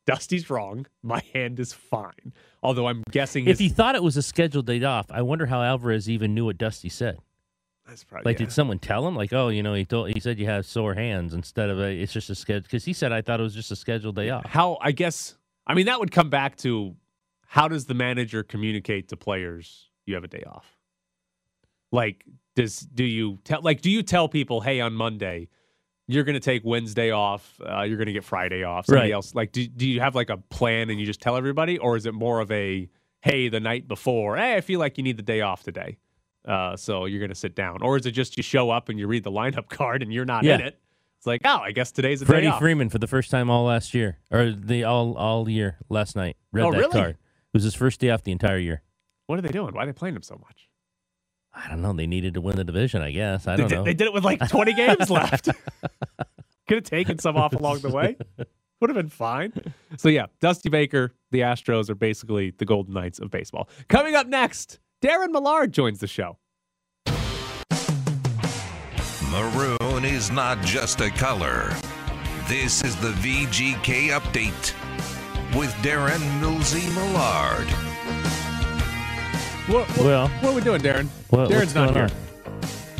Dusty's 0.06 0.50
wrong. 0.50 0.86
My 1.04 1.22
hand 1.34 1.60
is 1.60 1.74
fine." 1.74 2.34
Although 2.64 2.88
I'm 2.88 3.04
guessing 3.12 3.46
If 3.46 3.52
his, 3.52 3.60
he 3.60 3.70
thought 3.70 3.96
it 3.96 4.04
was 4.04 4.18
a 4.18 4.22
scheduled 4.22 4.66
date 4.66 4.84
off, 4.84 5.08
I 5.10 5.22
wonder 5.22 5.46
how 5.46 5.62
Alvarez 5.64 6.10
even 6.10 6.34
knew 6.34 6.46
what 6.46 6.58
Dusty 6.58 6.90
said. 6.90 7.20
that's 7.88 8.04
probably 8.04 8.32
Like, 8.32 8.38
did 8.38 8.52
someone 8.52 8.80
tell 8.80 9.08
him? 9.08 9.16
Like, 9.16 9.34
oh, 9.34 9.50
you 9.50 9.64
know, 9.64 9.74
he 9.74 9.86
told 9.86 10.10
he 10.10 10.20
said 10.20 10.40
you 10.40 10.46
have 10.46 10.66
sore 10.66 10.94
hands 10.94 11.34
instead 11.34 11.70
of 11.70 11.80
a. 11.80 11.92
It's 11.92 12.14
just 12.14 12.30
a 12.30 12.36
schedule 12.36 12.64
because 12.64 12.86
he 12.86 12.94
said 12.94 13.12
I 13.12 13.22
thought 13.22 13.40
it 13.40 13.44
was 13.44 13.56
just 13.56 13.72
a 13.72 13.76
scheduled 13.76 14.16
day 14.16 14.30
off. 14.30 14.46
how 14.46 14.78
I 14.82 14.92
guess 14.92 15.36
I 15.66 15.74
mean 15.74 15.86
that 15.88 16.00
would 16.00 16.12
come 16.12 16.30
back 16.30 16.58
to 16.58 16.96
how 17.46 17.68
does 17.68 17.86
the 17.86 17.94
manager 17.94 18.44
communicate 18.44 19.08
to 19.10 19.18
players 19.18 19.90
you 20.06 20.16
have 20.16 20.24
a 20.24 20.28
day 20.28 20.44
off? 20.46 20.77
Like 21.92 22.26
does 22.56 22.80
do 22.80 23.04
you 23.04 23.38
tell 23.44 23.62
like 23.62 23.82
do 23.82 23.90
you 23.90 24.04
tell 24.04 24.28
people 24.28 24.62
hey 24.62 24.80
on 24.82 24.94
Monday 24.94 25.48
you're 26.10 26.24
going 26.24 26.36
to 26.36 26.40
take 26.40 26.64
Wednesday 26.64 27.12
off, 27.12 27.60
uh, 27.70 27.82
you're 27.82 27.98
going 27.98 28.08
to 28.08 28.14
get 28.14 28.24
Friday 28.24 28.64
off. 28.64 28.86
Somebody 28.86 29.10
Right. 29.10 29.14
else 29.16 29.36
like 29.36 29.52
do 29.52 29.68
do 29.68 29.88
you 29.88 30.00
have 30.00 30.16
like 30.16 30.30
a 30.30 30.38
plan 30.38 30.90
and 30.90 31.00
you 31.00 31.06
just 31.06 31.20
tell 31.22 31.36
everybody 31.38 31.78
or 31.78 31.96
is 31.98 32.06
it 32.06 32.14
more 32.14 32.40
of 32.40 32.50
a 32.52 32.90
hey 33.22 33.50
the 33.50 33.60
night 33.60 33.88
before, 33.88 34.38
hey 34.38 34.56
I 34.56 34.62
feel 34.62 34.80
like 34.80 34.98
you 34.98 35.04
need 35.04 35.18
the 35.18 35.24
day 35.24 35.42
off 35.42 35.64
today. 35.64 35.98
Uh, 36.46 36.78
so 36.78 37.04
you're 37.06 37.20
going 37.20 37.30
to 37.30 37.36
sit 37.36 37.56
down 37.56 37.82
or 37.82 37.98
is 37.98 38.06
it 38.06 38.12
just 38.12 38.38
you 38.38 38.44
show 38.44 38.70
up 38.70 38.88
and 38.90 38.98
you 38.98 39.06
read 39.08 39.24
the 39.26 39.32
lineup 39.32 39.68
card 39.70 40.02
and 40.02 40.14
you're 40.14 40.24
not 40.26 40.46
in 40.46 40.62
it? 40.62 40.80
It's 41.18 41.28
like, 41.28 41.42
oh, 41.46 41.58
I 41.58 41.72
guess 41.72 41.92
today's 41.92 42.22
a 42.22 42.26
day 42.26 42.30
Freddie 42.32 42.48
off. 42.48 42.60
Freeman 42.60 42.90
for 42.90 43.00
the 43.00 43.08
first 43.08 43.30
time 43.32 43.50
all 43.50 43.66
last 43.66 43.94
year 43.94 44.18
or 44.32 44.52
the 44.52 44.84
all 44.86 45.16
all 45.18 45.50
year 45.50 45.78
last 45.90 46.16
night. 46.16 46.38
Read 46.54 46.64
Oh, 46.64 46.72
that 46.72 46.78
really? 46.78 46.92
card. 46.94 47.10
It 47.18 47.18
was 47.54 47.64
his 47.64 47.74
first 47.76 48.00
day 48.00 48.12
off 48.12 48.24
the 48.24 48.32
entire 48.32 48.60
year. 48.60 48.82
What 49.26 49.40
are 49.40 49.42
they 49.42 49.50
doing? 49.50 49.74
Why 49.74 49.84
are 49.84 49.86
they 49.88 49.94
playing 49.94 50.16
him 50.16 50.22
so 50.22 50.36
much? 50.36 50.70
I 51.58 51.70
don't 51.70 51.82
know. 51.82 51.94
They 51.94 52.08
needed 52.08 52.36
to 52.36 52.42
win 52.42 52.56
the 52.56 52.64
division, 52.64 53.02
I 53.02 53.12
guess. 53.12 53.48
I 53.48 53.56
don't 53.56 53.68
did, 53.68 53.76
know. 53.76 53.84
they 53.84 53.94
did 53.94 54.08
it 54.08 54.14
with 54.14 54.24
like 54.24 54.48
20 54.48 54.74
games 54.74 55.10
left. 55.10 55.46
Could 56.68 56.78
have 56.78 56.84
taken 56.84 57.18
some 57.18 57.38
off 57.38 57.54
along 57.54 57.80
the 57.80 57.90
way. 57.90 58.18
Would 58.80 58.90
have 58.90 58.96
been 58.96 59.10
fine. 59.10 59.54
So, 59.98 60.10
yeah, 60.10 60.28
Dusty 60.40 60.70
Baker, 60.70 61.14
the 61.32 61.40
Astros 61.40 61.90
are 61.90 61.96
basically 61.96 62.52
the 62.52 62.66
Golden 62.66 62.94
Knights 62.94 63.20
of 63.20 63.32
baseball. 63.32 63.70
Coming 63.88 64.16
up 64.16 64.28
next, 64.28 64.80
Darren 65.02 65.32
Millard 65.32 65.72
joins 65.72 66.00
the 66.00 66.08
show. 66.08 66.38
Maroon 69.32 70.06
is 70.06 70.32
not 70.32 70.62
just 70.64 71.02
a 71.02 71.10
color. 71.10 71.74
This 72.48 72.84
is 72.84 72.96
the 72.98 73.12
VGK 73.14 74.10
update 74.10 74.74
with 75.58 75.72
Darren 75.84 76.22
Millsy 76.40 76.88
Millard. 76.96 77.87
What, 79.68 79.88
what, 79.90 80.06
Well- 80.06 80.28
what 80.30 80.52
are 80.52 80.56
we 80.56 80.62
doing, 80.62 80.82
Darren? 80.82 81.08
What- 81.30 81.50
Darren's 81.50 81.76
not 81.76 81.94
here. 81.94 82.04
on? 82.04 82.12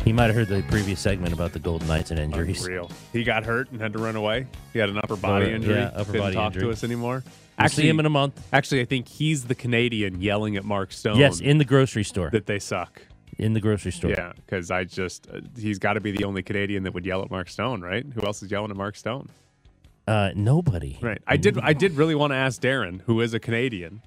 He 0.04 0.12
might 0.12 0.26
have 0.26 0.34
heard 0.34 0.48
the 0.48 0.62
previous 0.70 1.00
segment 1.00 1.32
about 1.34 1.52
the 1.52 1.58
Golden 1.58 1.86
Knights 1.88 2.10
and 2.10 2.18
injuries. 2.20 2.66
Real. 2.66 2.90
He 3.12 3.24
got 3.24 3.44
hurt 3.44 3.70
and 3.70 3.80
had 3.80 3.92
to 3.94 3.98
run 3.98 4.16
away. 4.16 4.46
He 4.72 4.78
had 4.78 4.88
an 4.88 4.98
upper 4.98 5.16
body 5.16 5.46
Or- 5.46 5.54
injury. 5.56 5.74
yeah, 5.76 5.86
upper 5.94 6.04
Couldn't 6.12 6.20
body 6.20 6.34
talk 6.34 6.52
to 6.54 6.70
us 6.70 6.84
anymore. 6.84 7.24
We'll 7.58 7.68
see 7.68 7.88
him 7.88 7.98
in 8.00 8.06
a 8.06 8.10
month. 8.10 8.40
Actually, 8.52 8.82
I 8.82 8.84
think 8.84 9.08
he's 9.08 9.44
the 9.44 9.54
Canadian 9.54 10.20
yelling 10.20 10.56
at 10.56 10.64
Mark 10.64 10.92
Stone. 10.92 11.18
Yes, 11.18 11.40
in 11.40 11.58
the 11.58 11.64
grocery 11.64 12.04
store. 12.04 12.30
that 12.30 12.46
they 12.46 12.58
suck. 12.58 13.02
in 13.38 13.52
the 13.52 13.60
grocery 13.60 13.92
store. 13.92 14.10
Yeah, 14.10 14.32
because 14.36 14.70
I 14.70 14.84
just 14.84 15.28
uh, 15.32 15.40
he's 15.58 15.78
got 15.78 15.92
to 15.94 16.00
be 16.00 16.10
the 16.10 16.24
only 16.24 16.42
Canadian 16.42 16.82
that 16.84 16.92
would 16.94 17.04
yell 17.06 17.22
at 17.22 17.30
Mark 17.30 17.48
Stone, 17.48 17.82
right? 17.82 18.04
Who 18.14 18.22
else 18.22 18.42
is 18.42 18.50
yelling 18.50 18.70
at 18.70 18.76
Mark 18.76 18.96
Stone? 18.96 19.28
Uh, 20.06 20.30
nobody. 20.34 20.98
Right. 21.02 21.20
I 21.26 21.36
did. 21.36 21.58
I 21.60 21.72
did 21.72 21.92
really 21.96 22.14
want 22.14 22.32
to 22.32 22.36
ask 22.36 22.60
Darren, 22.62 23.00
who 23.02 23.20
is 23.20 23.34
a 23.34 23.40
Canadian, 23.40 24.02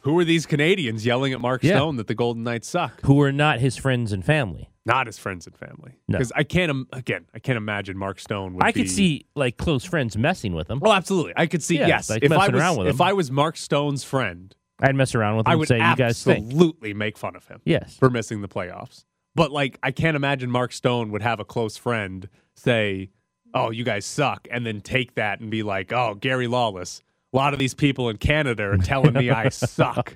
who 0.00 0.18
are 0.18 0.24
these 0.24 0.46
Canadians 0.46 1.04
yelling 1.06 1.32
at 1.32 1.40
Mark 1.40 1.62
Yeah. 1.62 1.76
Stone 1.76 1.96
that 1.96 2.06
the 2.06 2.14
Golden 2.14 2.42
Knights 2.44 2.68
suck? 2.68 3.00
Who 3.04 3.20
are 3.22 3.32
not 3.32 3.60
his 3.60 3.76
friends 3.76 4.12
and 4.12 4.24
family. 4.24 4.70
Not 4.86 5.06
his 5.06 5.18
friends 5.18 5.46
and 5.46 5.54
family. 5.56 5.98
No. 6.08 6.16
Because 6.18 6.32
I 6.34 6.44
can't. 6.44 6.70
im- 6.70 6.88
Again, 6.92 7.26
I 7.34 7.38
can't 7.40 7.58
imagine 7.58 7.98
Mark 7.98 8.18
Stone. 8.18 8.54
Would 8.54 8.64
I 8.64 8.72
could 8.72 8.82
be- 8.84 8.88
see 8.88 9.26
like 9.34 9.56
close 9.58 9.84
friends 9.84 10.16
messing 10.16 10.54
with 10.54 10.70
him. 10.70 10.80
Oh, 10.82 10.92
absolutely. 10.92 11.34
I 11.36 11.46
could 11.46 11.62
see. 11.62 11.78
Yeah, 11.78 11.88
yes. 11.88 12.08
like 12.08 12.22
if 12.22 12.32
I 12.32 12.36
messing 12.36 12.54
was, 12.54 12.60
around 12.62 12.76
with 12.78 12.86
him. 12.88 12.94
if. 12.94 13.00
I 13.02 13.12
was 13.12 13.30
Mark 13.30 13.56
Stone's 13.58 14.02
friend, 14.04 14.54
I'd 14.80 14.94
mess 14.94 15.14
around 15.14 15.36
with 15.36 15.46
him 15.46 15.50
I 15.50 15.52
and 15.52 15.58
would 15.60 15.68
say, 15.68 15.76
"You 15.76 15.96
guys 15.96 16.26
absolutely 16.26 16.94
make 16.94 17.18
fun 17.18 17.36
of 17.36 17.46
him. 17.46 17.60
Yes. 17.64 17.96
for 17.98 18.08
missing 18.08 18.40
the 18.40 18.48
playoffs. 18.48 19.04
But 19.34 19.52
like, 19.52 19.78
I 19.82 19.90
can't 19.90 20.16
imagine 20.16 20.50
Mark 20.50 20.72
Stone 20.72 21.10
would 21.10 21.22
have 21.22 21.38
a 21.38 21.44
close 21.44 21.76
friend 21.76 22.26
say, 22.56 23.10
"Oh, 23.52 23.70
you 23.70 23.84
guys 23.84 24.06
suck," 24.06 24.48
and 24.50 24.64
then 24.64 24.80
take 24.80 25.16
that 25.16 25.40
and 25.40 25.50
be 25.50 25.62
like, 25.62 25.92
"Oh, 25.92 26.14
Gary 26.14 26.46
Lawless." 26.46 27.02
A 27.32 27.36
lot 27.36 27.52
of 27.52 27.58
these 27.58 27.74
people 27.74 28.08
in 28.08 28.16
Canada 28.16 28.64
are 28.64 28.78
telling 28.78 29.12
me 29.14 29.30
I 29.30 29.48
suck. 29.50 30.14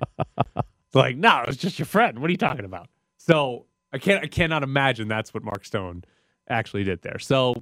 Like, 0.93 1.17
no, 1.17 1.43
it's 1.47 1.57
just 1.57 1.79
your 1.79 1.85
friend. 1.85 2.19
What 2.19 2.27
are 2.29 2.31
you 2.31 2.37
talking 2.37 2.65
about? 2.65 2.87
So 3.17 3.65
I 3.91 3.97
can't, 3.97 4.23
I 4.23 4.27
cannot 4.27 4.63
imagine 4.63 5.07
that's 5.07 5.33
what 5.33 5.43
Mark 5.43 5.65
Stone 5.65 6.03
actually 6.49 6.83
did 6.83 7.01
there. 7.01 7.19
So 7.19 7.55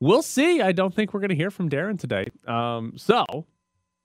we'll 0.00 0.22
see. 0.22 0.60
I 0.60 0.72
don't 0.72 0.94
think 0.94 1.12
we're 1.12 1.20
going 1.20 1.30
to 1.30 1.36
hear 1.36 1.50
from 1.50 1.68
Darren 1.68 1.98
today. 1.98 2.28
Um, 2.46 2.94
so 2.96 3.46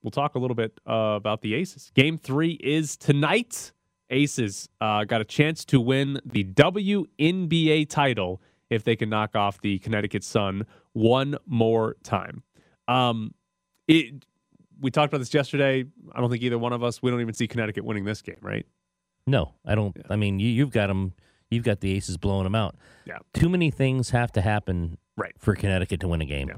we'll 0.01 0.11
talk 0.11 0.35
a 0.35 0.39
little 0.39 0.55
bit 0.55 0.79
uh, 0.87 1.15
about 1.15 1.41
the 1.41 1.53
Aces. 1.53 1.91
Game 1.93 2.17
three 2.17 2.53
is 2.53 2.97
tonight. 2.97 3.71
Aces 4.09 4.69
uh, 4.79 5.03
got 5.03 5.21
a 5.21 5.25
chance 5.25 5.65
to 5.65 5.81
win 5.81 6.19
the 6.25 6.43
WNBA 6.43 7.89
title 7.89 8.41
if 8.69 8.83
they 8.83 8.95
can 8.95 9.09
knock 9.09 9.35
off 9.35 9.61
the 9.61 9.79
Connecticut 9.79 10.23
Sun 10.23 10.65
one 10.93 11.37
more 11.45 11.95
time. 12.03 12.43
Um, 12.87 13.33
it. 13.87 14.25
We 14.79 14.91
talked 14.91 15.11
about 15.13 15.19
this 15.19 15.33
yesterday. 15.33 15.85
I 16.13 16.19
don't 16.21 16.29
think 16.29 16.43
either 16.43 16.57
one 16.57 16.73
of 16.73 16.83
us. 16.83 17.01
We 17.01 17.09
don't 17.11 17.21
even 17.21 17.33
see 17.33 17.47
Connecticut 17.47 17.83
winning 17.83 18.05
this 18.05 18.21
game, 18.21 18.37
right? 18.41 18.65
No, 19.25 19.53
I 19.65 19.75
don't. 19.75 19.95
I 20.09 20.15
mean, 20.15 20.39
you, 20.39 20.49
you've 20.49 20.71
got 20.71 20.87
them. 20.87 21.13
You've 21.49 21.63
got 21.63 21.79
the 21.79 21.93
Aces 21.95 22.17
blowing 22.17 22.43
them 22.43 22.55
out. 22.55 22.75
Yeah. 23.05 23.19
Too 23.33 23.47
many 23.49 23.71
things 23.71 24.09
have 24.09 24.31
to 24.33 24.41
happen 24.41 24.97
Right. 25.15 25.33
for 25.39 25.55
Connecticut 25.55 25.99
to 26.01 26.07
win 26.07 26.21
a 26.21 26.25
game. 26.25 26.51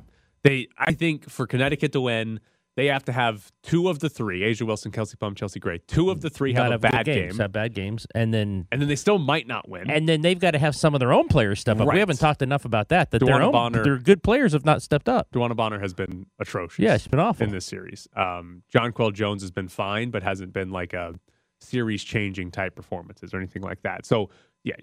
They, 0.43 0.67
I 0.77 0.93
think, 0.93 1.29
for 1.29 1.45
Connecticut 1.47 1.91
to 1.93 2.01
win, 2.01 2.39
they 2.79 2.87
have 2.87 3.03
to 3.05 3.11
have 3.11 3.51
two 3.61 3.89
of 3.89 3.99
the 3.99 4.09
three: 4.09 4.41
A'ja 4.41 4.63
Wilson, 4.65 4.91
Kelsey 4.91 5.17
Plum, 5.17 5.35
Chelsea 5.35 5.59
Gray. 5.59 5.79
Two 5.87 6.09
of 6.09 6.21
the 6.21 6.29
three 6.29 6.53
have 6.53 6.65
Gotta 6.71 6.75
a 6.75 6.79
bad 6.79 7.05
games, 7.05 7.33
game, 7.33 7.39
have 7.41 7.51
bad 7.51 7.73
games, 7.73 8.07
and 8.15 8.33
then 8.33 8.67
and 8.71 8.81
then 8.81 8.87
they 8.87 8.95
still 8.95 9.19
might 9.19 9.47
not 9.47 9.67
win. 9.67 9.89
and 9.89 10.07
then 10.07 10.21
they've 10.21 10.39
got 10.39 10.51
to 10.51 10.59
have 10.59 10.75
some 10.75 10.93
of 10.93 10.99
their 10.99 11.11
own 11.11 11.27
players 11.27 11.59
step 11.59 11.79
up. 11.79 11.87
Right. 11.87 11.95
We 11.95 11.99
haven't 11.99 12.17
talked 12.17 12.41
enough 12.41 12.63
about 12.65 12.89
that. 12.89 13.11
That 13.11 13.19
their 13.23 13.41
own, 13.41 13.51
Bonner- 13.51 13.83
their 13.83 13.97
good 13.97 14.23
players 14.23 14.53
have 14.53 14.65
not 14.65 14.81
stepped 14.81 15.09
up. 15.09 15.29
DeWanna 15.31 15.55
Bonner 15.55 15.79
has 15.79 15.93
been 15.93 16.25
atrocious. 16.39 16.79
Yeah, 16.79 16.95
it's 16.95 17.07
been 17.07 17.19
awful. 17.19 17.45
in 17.45 17.51
this 17.51 17.65
series. 17.65 18.07
Um, 18.15 18.63
Jonquel 18.73 19.13
Jones 19.13 19.41
has 19.41 19.51
been 19.51 19.67
fine, 19.67 20.09
but 20.09 20.23
hasn't 20.23 20.53
been 20.53 20.69
like 20.71 20.93
a 20.93 21.15
series 21.59 22.03
changing 22.03 22.51
type 22.51 22.75
performances 22.75 23.33
or 23.33 23.37
anything 23.37 23.61
like 23.61 23.81
that. 23.81 24.05
So 24.05 24.29
yeah, 24.63 24.75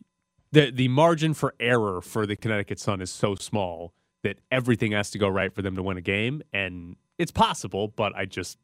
the 0.53 0.71
the 0.71 0.89
margin 0.89 1.35
for 1.35 1.55
error 1.59 2.01
for 2.01 2.27
the 2.27 2.37
Connecticut 2.37 2.79
Sun 2.79 3.01
is 3.01 3.11
so 3.11 3.35
small 3.35 3.95
that 4.23 4.39
everything 4.51 4.93
has 4.93 5.11
to 5.11 5.19
go 5.19 5.29
right 5.29 5.55
for 5.55 5.63
them 5.63 5.77
to 5.77 5.83
win 5.83 5.97
a 5.97 6.01
game, 6.03 6.43
and 6.53 6.97
it's 7.19 7.31
possible, 7.33 7.89
but 7.89 8.15
I 8.17 8.25
just 8.27 8.59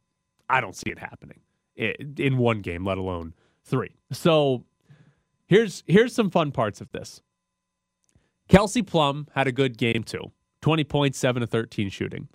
I 0.48 0.60
don't 0.60 0.76
see 0.76 0.90
it 0.90 0.98
happening 0.98 1.40
in 1.76 2.36
one 2.38 2.60
game, 2.60 2.84
let 2.84 2.98
alone 2.98 3.34
three. 3.64 3.96
So 4.12 4.64
here's 5.46 5.82
here's 5.86 6.14
some 6.14 6.30
fun 6.30 6.52
parts 6.52 6.80
of 6.80 6.90
this. 6.92 7.22
Kelsey 8.48 8.82
Plum 8.82 9.28
had 9.34 9.46
a 9.46 9.52
good 9.52 9.78
game 9.78 10.02
too. 10.04 10.32
20 10.60 10.84
points, 10.84 11.18
7 11.18 11.40
to 11.40 11.46
13 11.46 11.88
shooting. 11.88 12.28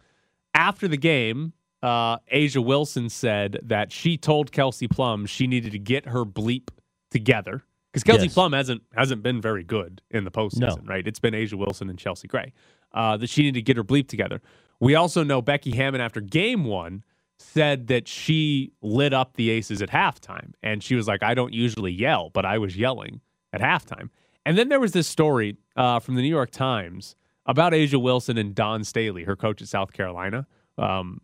After 0.54 0.88
the 0.88 0.98
game, 0.98 1.54
uh, 1.82 2.18
A'ja 2.34 2.64
Wilson 2.66 3.10
said 3.10 3.60
that 3.64 3.92
she 3.92 4.18
told 4.18 4.52
Kelsey 4.52 4.88
Plum 4.88 5.26
she 5.26 5.48
needed 5.48 5.72
to 5.74 5.80
get 5.80 6.08
her 6.08 6.26
bleep 6.26 6.70
together 7.12 7.64
because 7.92 8.04
Kelsey 8.04 8.24
Yes. 8.26 8.34
Plum 8.34 8.54
hasn't 8.54 8.82
hasn't 8.96 9.22
been 9.24 9.40
very 9.42 9.64
good 9.64 10.02
in 10.10 10.24
the 10.24 10.32
postseason, 10.32 10.84
No. 10.84 10.88
right? 10.88 11.08
It's 11.08 11.20
been 11.20 11.34
A'ja 11.34 11.54
Wilson 11.54 11.90
and 11.90 12.00
Chelsea 12.00 12.28
Gray. 12.28 12.54
Uh, 12.94 13.18
that 13.18 13.30
she 13.30 13.44
needed 13.44 13.56
to 13.56 13.62
get 13.62 13.78
her 13.78 13.84
bleep 13.84 14.08
together. 14.08 14.42
We 14.80 14.96
also 14.96 15.24
know 15.24 15.42
Becky 15.42 15.72
Hammon 15.72 16.02
after 16.02 16.22
game 16.22 16.64
one 16.64 17.04
said 17.40 17.88
that 17.88 18.08
she 18.08 18.72
lit 18.82 19.14
up 19.14 19.36
the 19.36 19.50
Aces 19.50 19.82
at 19.82 19.90
halftime, 19.90 20.54
and 20.64 20.84
she 20.84 20.96
was 20.96 21.08
like, 21.08 21.24
"I 21.24 21.34
don't 21.34 21.54
usually 21.54 21.92
yell, 21.92 22.30
but 22.30 22.46
I 22.46 22.58
was 22.58 22.78
yelling 22.78 23.22
at 23.54 23.62
halftime." 23.62 24.10
And 24.46 24.58
then 24.58 24.70
there 24.70 24.80
was 24.80 24.94
this 24.94 25.08
story 25.08 25.58
uh, 25.76 26.00
from 26.00 26.16
the 26.16 26.22
New 26.22 26.30
York 26.30 26.52
Times 26.52 27.16
about 27.46 27.74
A'ja 27.74 28.02
Wilson 28.02 28.38
and 28.38 28.54
Dawn 28.56 28.84
Staley, 28.84 29.24
her 29.24 29.36
coach 29.36 29.62
at 29.62 29.68
South 29.68 29.94
Carolina. 29.94 30.48
Um, 30.78 31.22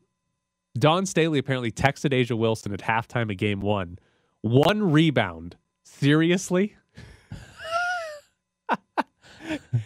Dawn 0.78 1.06
Staley 1.06 1.40
apparently 1.40 1.72
texted 1.72 2.12
A'ja 2.12 2.38
Wilson 2.38 2.74
at 2.74 2.82
halftime 2.82 3.30
of 3.30 3.38
game 3.38 3.62
one, 3.62 4.00
one 4.42 4.92
rebound. 4.92 5.56
Seriously? 5.84 6.76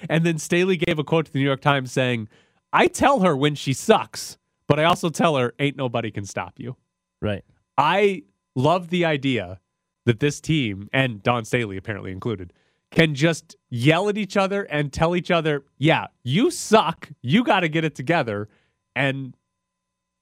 and 0.10 0.26
then 0.26 0.38
Staley 0.38 0.78
gave 0.78 0.98
a 1.00 1.04
quote 1.04 1.26
to 1.26 1.34
the 1.34 1.40
New 1.40 1.46
York 1.46 1.62
Times 1.62 1.92
saying, 1.92 2.30
I 2.74 2.88
tell 2.88 3.22
her 3.22 3.36
when 3.36 3.56
she 3.56 3.74
sucks, 3.74 4.38
but 4.68 4.80
I 4.80 4.84
also 4.84 5.10
tell 5.10 5.36
her, 5.38 5.54
ain't 5.60 5.78
nobody 5.78 6.12
can 6.12 6.26
stop 6.26 6.54
you. 6.58 6.76
Right. 7.22 7.44
I 7.78 8.24
love 8.56 8.90
the 8.90 9.06
idea 9.06 9.60
that 10.06 10.20
this 10.20 10.40
team, 10.40 10.90
and 10.94 11.22
Dawn 11.22 11.46
Staley 11.46 11.78
apparently 11.78 12.12
included, 12.12 12.54
can 12.92 13.16
just 13.16 13.56
yell 13.70 14.10
at 14.10 14.18
each 14.18 14.38
other 14.38 14.64
and 14.64 14.92
tell 14.92 15.16
each 15.16 15.32
other, 15.32 15.64
yeah, 15.78 16.08
you 16.24 16.50
suck. 16.52 17.10
You 17.22 17.44
got 17.44 17.62
to 17.62 17.70
get 17.70 17.84
it 17.84 17.96
together. 17.96 18.48
And 18.96 19.36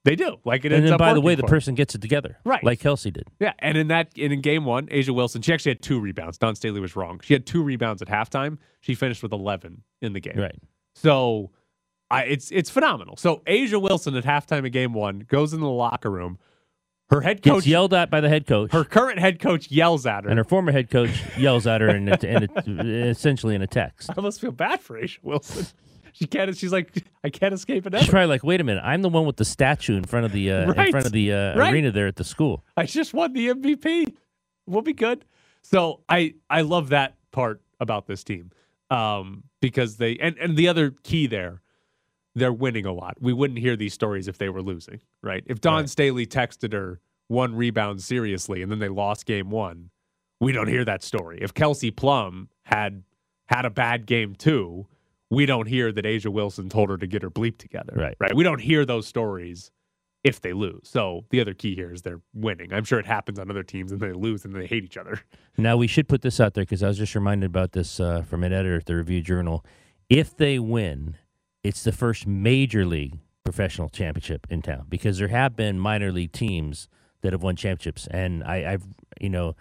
they 0.05 0.15
do. 0.15 0.37
Like 0.45 0.65
it 0.65 0.71
And 0.71 0.87
then, 0.87 0.97
by 0.97 1.13
the 1.13 1.21
way, 1.21 1.35
the 1.35 1.43
person 1.43 1.73
gets 1.73 1.95
it 1.95 2.01
together, 2.01 2.37
Right. 2.45 2.63
Like 2.63 2.79
Kelsey 2.79 3.09
did. 3.11 3.27
Yeah, 3.39 3.53
and 3.59 3.77
in 3.77 3.87
that 3.87 4.11
and 4.17 4.31
in 4.31 4.41
game 4.41 4.63
one, 4.63 4.85
A'ja 4.87 5.09
Wilson, 5.09 5.41
she 5.41 5.51
actually 5.51 5.71
had 5.71 5.81
two 5.81 5.99
rebounds. 5.99 6.37
Dawn 6.37 6.55
Staley 6.55 6.79
was 6.79 6.95
wrong. 6.95 7.19
She 7.23 7.33
had 7.33 7.45
two 7.45 7.63
rebounds 7.63 8.01
at 8.03 8.07
halftime. 8.07 8.59
She 8.81 8.93
finished 8.93 9.23
with 9.23 9.33
eleven 9.33 9.81
in 10.01 10.13
the 10.13 10.19
game. 10.19 10.37
Right. 10.37 10.59
So, 10.93 11.51
I 12.11 12.23
it's 12.23 12.51
it's 12.51 12.69
phenomenal. 12.69 13.17
So 13.17 13.37
A'ja 13.47 13.81
Wilson 13.81 14.15
at 14.15 14.23
halftime 14.23 14.65
of 14.65 14.71
game 14.71 14.93
one 14.93 15.19
goes 15.27 15.53
in 15.53 15.59
the 15.59 15.69
locker 15.69 16.11
room. 16.11 16.37
Her 17.09 17.21
head 17.21 17.43
Gets 17.43 17.53
coach, 17.53 17.67
yelled 17.67 17.93
at 17.93 18.09
by 18.09 18.19
the 18.19 18.29
head 18.29 18.47
coach, 18.47 18.71
her 18.71 18.83
current 18.83 19.19
head 19.19 19.39
coach, 19.39 19.69
yells 19.69 20.07
at 20.07 20.23
her. 20.23 20.29
and 20.29 20.39
her 20.39 20.43
former 20.43 20.71
head 20.71 20.89
coach 20.89 21.11
yells 21.37 21.67
at 21.67 21.79
her, 21.81 21.89
in 21.89 22.09
a, 22.09 22.17
in 22.65 22.79
essentially 22.79 23.53
in 23.53 23.61
a 23.61 23.67
text. 23.67 24.09
I 24.09 24.13
almost 24.17 24.41
feel 24.41 24.51
bad 24.51 24.81
for 24.81 24.99
A'ja 24.99 25.19
Wilson. 25.23 25.65
She 26.17 26.27
can't. 26.27 26.55
She's 26.55 26.71
like, 26.71 27.03
I 27.25 27.29
can't 27.29 27.53
escape 27.53 27.85
it. 27.85 27.91
Now. 27.91 27.99
She's 27.99 28.07
probably 28.09 28.27
like, 28.27 28.41
"Wait 28.41 28.61
a 28.61 28.63
minute, 28.63 28.81
I'm 28.85 29.01
the 29.01 29.09
one 29.09 29.25
with 29.25 29.35
the 29.35 29.43
statue 29.43 29.97
in 29.97 30.05
front 30.05 30.25
of 30.25 30.31
the 30.31 30.49
uh, 30.49 30.67
Right. 30.71 30.85
in 30.85 30.91
front 30.91 31.05
of 31.05 31.11
the 31.11 31.33
uh, 31.33 31.57
Right. 31.57 31.73
arena 31.73 31.91
there 31.91 32.07
at 32.07 32.15
the 32.15 32.23
school." 32.23 32.63
I 32.77 32.85
just 32.85 33.13
won 33.13 33.33
the 33.33 33.49
MVP. 33.49 34.15
We'll 34.65 34.81
be 34.81 34.93
good. 34.93 35.25
So 35.61 36.03
I 36.07 36.35
I 36.49 36.61
love 36.61 36.87
that 36.89 37.17
part 37.33 37.59
about 37.81 38.07
this 38.07 38.23
team 38.23 38.51
um, 38.89 39.43
because 39.59 39.97
they 39.97 40.15
and 40.19 40.37
and 40.37 40.55
the 40.55 40.69
other 40.69 40.91
key 41.03 41.27
there, 41.27 41.61
they're 42.35 42.53
winning 42.53 42.85
a 42.85 42.93
lot. 42.93 43.15
We 43.19 43.33
wouldn't 43.33 43.59
hear 43.59 43.75
these 43.75 43.93
stories 43.93 44.27
if 44.27 44.37
they 44.37 44.49
were 44.49 44.61
losing, 44.61 44.99
right? 45.23 45.43
If 45.47 45.61
Dawn 45.61 45.81
Right. 45.81 45.89
Staley 45.89 46.25
texted 46.27 46.73
her 46.73 46.99
one 47.27 47.55
rebound 47.55 48.01
seriously 48.01 48.61
and 48.61 48.71
then 48.71 48.79
they 48.79 48.89
lost 48.89 49.25
game 49.25 49.49
one, 49.49 49.89
we 50.39 50.51
don't 50.51 50.67
hear 50.67 50.83
that 50.85 51.01
story. 51.03 51.39
If 51.41 51.53
Kelsey 51.53 51.91
Plum 51.91 52.49
had 52.63 53.03
had 53.47 53.65
a 53.65 53.69
bad 53.69 54.05
game 54.05 54.35
too, 54.35 54.85
we 55.29 55.45
don't 55.45 55.67
hear 55.67 55.91
that 55.91 56.05
A'ja 56.05 56.27
Wilson 56.31 56.69
told 56.69 56.89
her 56.89 56.97
to 56.97 57.07
get 57.07 57.21
her 57.23 57.31
bleep 57.31 57.57
together. 57.57 57.93
Right. 57.95 58.15
Right. 58.19 58.35
We 58.35 58.43
don't 58.43 58.61
hear 58.61 58.85
those 58.85 59.07
stories 59.07 59.71
if 60.23 60.41
they 60.41 60.53
lose. 60.53 60.81
So 60.83 61.25
the 61.29 61.39
other 61.39 61.53
key 61.53 61.73
here 61.75 61.93
is 61.93 62.01
they're 62.01 62.21
winning. 62.33 62.73
I'm 62.73 62.83
sure 62.83 62.99
it 62.99 63.05
happens 63.05 63.39
on 63.39 63.49
other 63.49 63.63
teams 63.63 63.91
and 63.91 64.01
they 64.01 64.11
lose 64.11 64.43
and 64.43 64.53
they 64.55 64.65
hate 64.65 64.83
each 64.83 64.97
other. 64.97 65.21
Now 65.57 65.77
we 65.77 65.87
should 65.87 66.07
put 66.07 66.21
this 66.21 66.39
out 66.39 66.53
there 66.53 66.63
because 66.63 66.83
I 66.83 66.87
was 66.87 66.97
just 66.97 67.15
reminded 67.15 67.45
about 67.45 67.71
this 67.71 67.99
uh, 67.99 68.23
from 68.23 68.43
an 68.43 68.51
editor 68.51 68.75
at 68.77 68.85
the 68.85 68.95
Review 68.95 69.21
Journal. 69.21 69.63
If 70.09 70.35
they 70.35 70.59
win, 70.59 71.15
it's 71.65 71.83
the 71.83 71.91
first 71.91 72.27
major 72.27 72.85
league 72.85 73.17
professional 73.43 73.89
championship 73.89 74.45
in 74.51 74.61
town 74.61 74.85
because 74.87 75.17
there 75.17 75.29
have 75.29 75.55
been 75.55 75.79
minor 75.79 76.11
league 76.11 76.31
teams 76.31 76.87
that 77.21 77.33
have 77.33 77.41
won 77.41 77.55
championships, 77.55 78.07
and 78.11 78.43
I, 78.43 78.73
I've 78.73 78.83
you 79.19 79.29
know. 79.29 79.55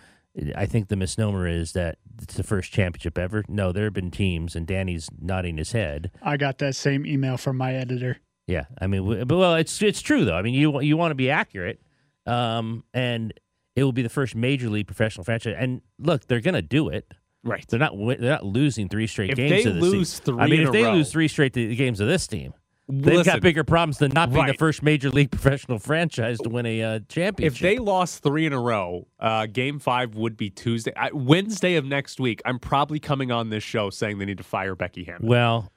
I 0.56 0.66
think 0.66 0.88
the 0.88 0.96
misnomer 0.96 1.46
is 1.46 1.74
that 1.74 1.98
it's 2.20 2.34
the 2.34 2.42
first 2.42 2.72
championship 2.72 3.16
ever. 3.16 3.44
No, 3.46 3.70
there 3.70 3.84
have 3.84 3.92
been 3.92 4.10
teams, 4.10 4.56
and 4.56 4.66
Danny's 4.66 5.08
nodding 5.20 5.58
his 5.58 5.70
head. 5.70 6.10
I 6.20 6.36
got 6.36 6.58
that 6.58 6.74
same 6.74 7.06
email 7.06 7.36
from 7.36 7.56
my 7.56 7.72
editor. 7.72 8.18
Yeah, 8.48 8.64
I 8.80 8.88
mean, 8.88 9.24
but 9.28 9.36
well, 9.36 9.54
it's 9.54 9.80
it's 9.80 10.02
true 10.02 10.24
though. 10.24 10.34
I 10.34 10.42
mean, 10.42 10.54
you 10.54 10.80
you 10.80 10.96
want 10.96 11.12
to 11.12 11.14
be 11.14 11.30
accurate, 11.30 11.80
um, 12.26 12.82
and 12.92 13.32
it 13.76 13.84
will 13.84 13.92
be 13.92 14.02
the 14.02 14.08
first 14.08 14.34
major 14.34 14.68
league 14.68 14.88
professional 14.88 15.22
franchise. 15.22 15.54
And 15.56 15.82
look, 16.00 16.26
they're 16.26 16.40
going 16.40 16.54
to 16.54 16.62
do 16.62 16.88
it. 16.88 17.14
Right. 17.44 17.64
They're 17.68 17.78
not 17.78 17.92
they're 17.96 18.18
not 18.30 18.44
losing 18.44 18.88
three 18.88 19.06
straight 19.06 19.30
If 19.30 19.36
games. 19.36 19.50
they 19.50 19.62
to 19.64 19.72
this 19.74 19.82
lose 19.82 20.20
team. 20.20 20.34
three 20.34 20.42
I 20.44 20.46
mean, 20.48 20.60
in 20.60 20.62
if 20.62 20.68
a 20.70 20.72
they 20.72 20.82
row- 20.84 20.94
lose 20.94 21.12
three 21.12 21.28
straight 21.28 21.52
to- 21.52 21.74
games 21.76 22.00
of 22.00 22.08
this 22.08 22.26
team, 22.26 22.54
they've 22.88 23.14
Listen, 23.16 23.34
got 23.34 23.40
bigger 23.42 23.64
problems 23.64 23.98
than 23.98 24.12
not 24.12 24.32
being 24.32 24.46
the 24.46 24.54
first 24.54 24.82
major 24.82 25.10
league 25.10 25.30
professional 25.32 25.78
franchise 25.78 26.38
to 26.38 26.48
win 26.48 26.64
a 26.66 26.82
uh, 26.82 27.00
championship. 27.08 27.54
If 27.56 27.60
they 27.60 27.78
lost 27.78 28.22
three 28.22 28.46
in 28.46 28.52
a 28.52 28.60
row, 28.60 29.06
uh, 29.20 29.46
game 29.46 29.78
five 29.78 30.14
would 30.16 30.36
be 30.36 30.50
Tuesday. 30.50 30.92
I, 30.96 31.10
Wednesday 31.12 31.76
of 31.76 31.84
next 31.84 32.18
week, 32.20 32.40
I'm 32.44 32.58
probably 32.58 32.98
coming 32.98 33.30
on 33.30 33.50
this 33.50 33.62
show 33.62 33.90
saying 33.90 34.18
they 34.18 34.24
need 34.24 34.38
to 34.38 34.44
fire 34.44 34.74
Becky 34.74 35.04
Hammon. 35.04 35.26
well, 35.28 35.70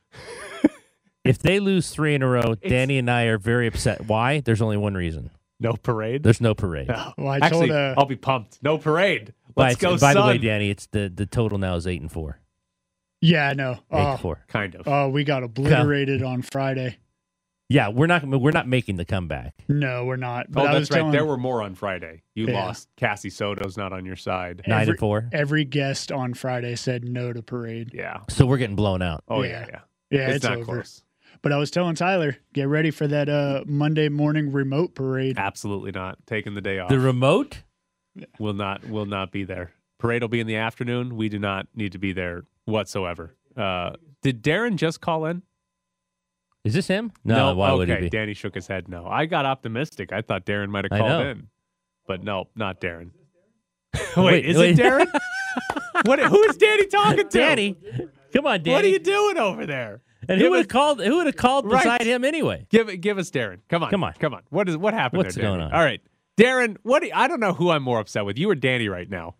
if 1.23 1.39
they 1.39 1.59
lose 1.59 1.89
three 1.89 2.15
in 2.15 2.21
a 2.21 2.27
row, 2.27 2.55
Danny 2.55 2.97
and 2.97 3.09
I 3.11 3.23
are 3.23 3.37
very 3.37 3.67
upset. 3.67 4.05
Why? 4.07 4.39
There's 4.39 4.61
only 4.61 4.77
one 4.77 4.93
reason. 4.95 5.31
No 5.59 5.73
parade? 5.73 6.21
There's 6.23 6.39
no 6.39 6.53
parade. 6.53 6.87
No. 6.87 7.13
Well, 7.17 7.29
I 7.29 7.37
Actually, 7.41 7.69
told, 7.69 7.71
uh, 7.79 7.95
I'll 7.97 8.05
be 8.05 8.15
pumped. 8.15 8.59
No 8.61 8.77
parade. 8.77 9.33
By, 9.57 9.69
Let's 9.69 9.81
go, 9.81 9.97
by 9.97 10.13
the 10.13 10.21
way. 10.23 10.37
Danny, 10.37 10.69
it's 10.69 10.85
the 10.87 11.11
the 11.13 11.25
total 11.25 11.57
now 11.57 11.75
is 11.75 11.85
eight 11.87 11.99
and 11.99 12.11
four. 12.11 12.39
Yeah, 13.21 13.49
I 13.49 13.53
know. 13.55 13.71
Eight 13.71 13.79
Oh, 13.91 14.11
to 14.15 14.17
four. 14.21 14.45
Kind 14.47 14.75
of. 14.75 14.87
oh, 14.87 15.09
we 15.09 15.23
got 15.23 15.41
obliterated 15.43 16.21
on 16.21 16.43
Friday. 16.43 16.97
Yeah, 17.69 17.89
we're 17.89 18.05
not 18.07 18.23
we're 18.25 18.51
not 18.51 18.67
making 18.67 18.95
the 18.97 19.03
comeback. 19.03 19.55
No, 19.67 20.05
we're 20.05 20.15
not. 20.15 20.45
oh, 20.49 20.51
But 20.51 20.67
I 20.67 20.73
was 20.73 20.81
that's 20.87 20.91
right. 20.91 20.97
telling 20.99 21.11
There 21.11 21.25
were 21.25 21.37
more 21.37 21.61
on 21.63 21.75
Friday. 21.75 22.21
You 22.35 22.47
Yeah. 22.47 22.65
lost. 22.65 22.87
Cassie 22.95 23.29
Soto's 23.31 23.75
not 23.75 23.91
on 23.91 24.05
your 24.05 24.15
side. 24.15 24.61
Nine 24.67 24.87
and 24.87 24.99
four. 24.99 25.27
Every 25.33 25.65
guest 25.65 26.11
on 26.11 26.33
Friday 26.35 26.75
said 26.75 27.03
no 27.03 27.33
to 27.33 27.41
parade. 27.41 27.89
Yeah. 27.93 28.19
So 28.29 28.45
we're 28.45 28.57
getting 28.57 28.75
blown 28.77 29.01
out. 29.01 29.23
Oh, 29.27 29.41
Yeah. 29.43 29.49
yeah, 29.49 29.65
yeah. 29.69 29.79
Yeah, 30.09 30.27
it's, 30.27 30.35
it's, 30.37 30.45
not 30.45 30.57
over. 30.59 30.65
close. 30.65 31.03
But 31.41 31.51
I 31.51 31.57
was 31.57 31.69
telling 31.69 31.95
Tyler, 31.95 32.37
get 32.53 32.69
ready 32.69 32.89
for 32.91 33.05
that 33.07 33.27
uh, 33.27 33.63
Monday 33.67 34.07
morning 34.07 34.51
remote 34.53 34.95
parade. 34.95 35.37
Absolutely 35.37 35.91
not. 35.91 36.19
Taking 36.25 36.53
the 36.55 36.61
day 36.61 36.79
off. 36.79 36.89
The 36.89 36.99
remote? 36.99 37.63
Will 38.39 38.53
not 38.53 38.87
will 38.87 39.05
not 39.05 39.31
be 39.31 39.43
there. 39.43 39.71
Parade 39.99 40.21
will 40.21 40.29
be 40.29 40.39
in 40.39 40.47
the 40.47 40.55
afternoon. 40.57 41.15
We 41.15 41.29
do 41.29 41.39
not 41.39 41.67
need 41.75 41.91
to 41.93 41.97
be 41.97 42.13
there 42.13 42.43
whatsoever. 42.65 43.35
Uh, 43.55 43.91
did 44.21 44.43
Darren 44.43 44.75
just 44.75 45.01
call 45.01 45.25
in? 45.25 45.41
Is 46.63 46.73
this 46.73 46.87
him? 46.87 47.11
No, 47.23 47.55
why 47.55 47.69
okay. 47.69 47.77
would 47.77 47.89
he 47.89 47.95
be? 47.95 48.09
Danny 48.09 48.33
shook 48.33 48.53
his 48.53 48.67
head. 48.67 48.89
No, 48.89 49.07
I 49.07 49.25
got 49.25 49.45
optimistic. 49.45 50.11
I 50.11 50.21
thought 50.21 50.45
Darren 50.45 50.69
might 50.69 50.85
have 50.85 50.99
called 50.99 51.25
in, 51.25 51.47
but 52.05 52.23
no, 52.23 52.49
not 52.55 52.81
Darren. 52.81 53.11
wait, 54.17 54.25
Wait, 54.25 54.45
is 54.45 54.57
wait. 54.57 54.77
it 54.77 54.83
Darren? 54.83 55.07
what? 56.05 56.19
Who 56.19 56.41
is 56.43 56.57
Danny 56.57 56.85
talking 56.87 57.29
to? 57.29 57.37
Danny, 57.37 57.75
come 58.33 58.45
on, 58.45 58.61
Danny. 58.63 58.73
what 58.75 58.85
are 58.85 58.89
you 58.89 58.99
doing 58.99 59.37
over 59.37 59.65
there? 59.65 60.01
and 60.27 60.39
Give 60.39 60.47
who 60.47 60.51
would 60.51 60.57
have 60.59 60.67
called? 60.67 61.01
Who 61.01 61.15
would 61.17 61.25
have 61.27 61.35
called 61.37 61.65
Right. 61.65 61.83
beside 61.83 62.01
him 62.01 62.25
anyway? 62.25 62.67
Give 62.69 62.89
it. 62.89 62.97
Give 62.97 63.17
us 63.17 63.31
Darren. 63.31 63.59
Come 63.69 63.83
on. 63.83 63.89
Come 63.89 64.03
on. 64.03 64.13
Come 64.19 64.33
on. 64.33 64.41
What 64.49 64.67
is 64.67 64.75
what 64.77 64.93
happened? 64.93 65.23
What's 65.23 65.35
there, 65.35 65.43
going 65.43 65.61
on? 65.61 65.71
All 65.71 65.79
right, 65.83 66.01
Darren. 66.37 66.77
What? 66.83 67.01
Do 67.01 67.07
you- 67.07 67.13
I 67.15 67.27
don't 67.27 67.39
know 67.39 67.53
who 67.53 67.69
I'm 67.71 67.83
more 67.83 67.99
upset 67.99 68.25
with. 68.25 68.37
You 68.37 68.49
or 68.49 68.55
Danny 68.55 68.87
right 68.89 69.09
now? 69.09 69.35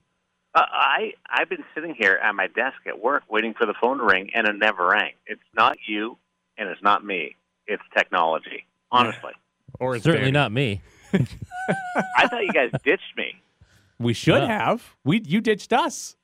Uh, 0.55 0.61
I 0.71 1.13
I've 1.29 1.49
been 1.49 1.63
sitting 1.75 1.93
here 1.97 2.19
at 2.23 2.33
my 2.33 2.47
desk 2.47 2.77
at 2.87 2.99
work 2.99 3.23
waiting 3.29 3.53
for 3.53 3.65
the 3.65 3.75
phone 3.79 3.99
to 3.99 4.03
ring, 4.03 4.31
and 4.33 4.47
it 4.47 4.55
never 4.57 4.87
rang. 4.87 5.13
It's 5.27 5.41
not 5.55 5.77
you, 5.87 6.17
and 6.57 6.67
it's 6.69 6.81
not 6.81 7.03
me. 7.05 7.35
it's 7.67 7.83
technology. 7.95 8.65
Honestly, 8.91 9.33
Or 9.79 9.95
it's 9.95 10.03
Certainly 10.05 10.31
Danny. 10.31 10.31
not 10.31 10.51
me. 10.53 10.81
I 12.17 12.27
thought 12.27 12.45
you 12.45 12.53
guys 12.53 12.71
ditched 12.83 13.15
me. 13.17 13.35
We 13.99 14.13
should 14.13 14.41
Yeah. 14.41 14.47
have. 14.69 14.95
We 15.03 15.21
you 15.21 15.41
ditched 15.41 15.73
us. 15.73 16.15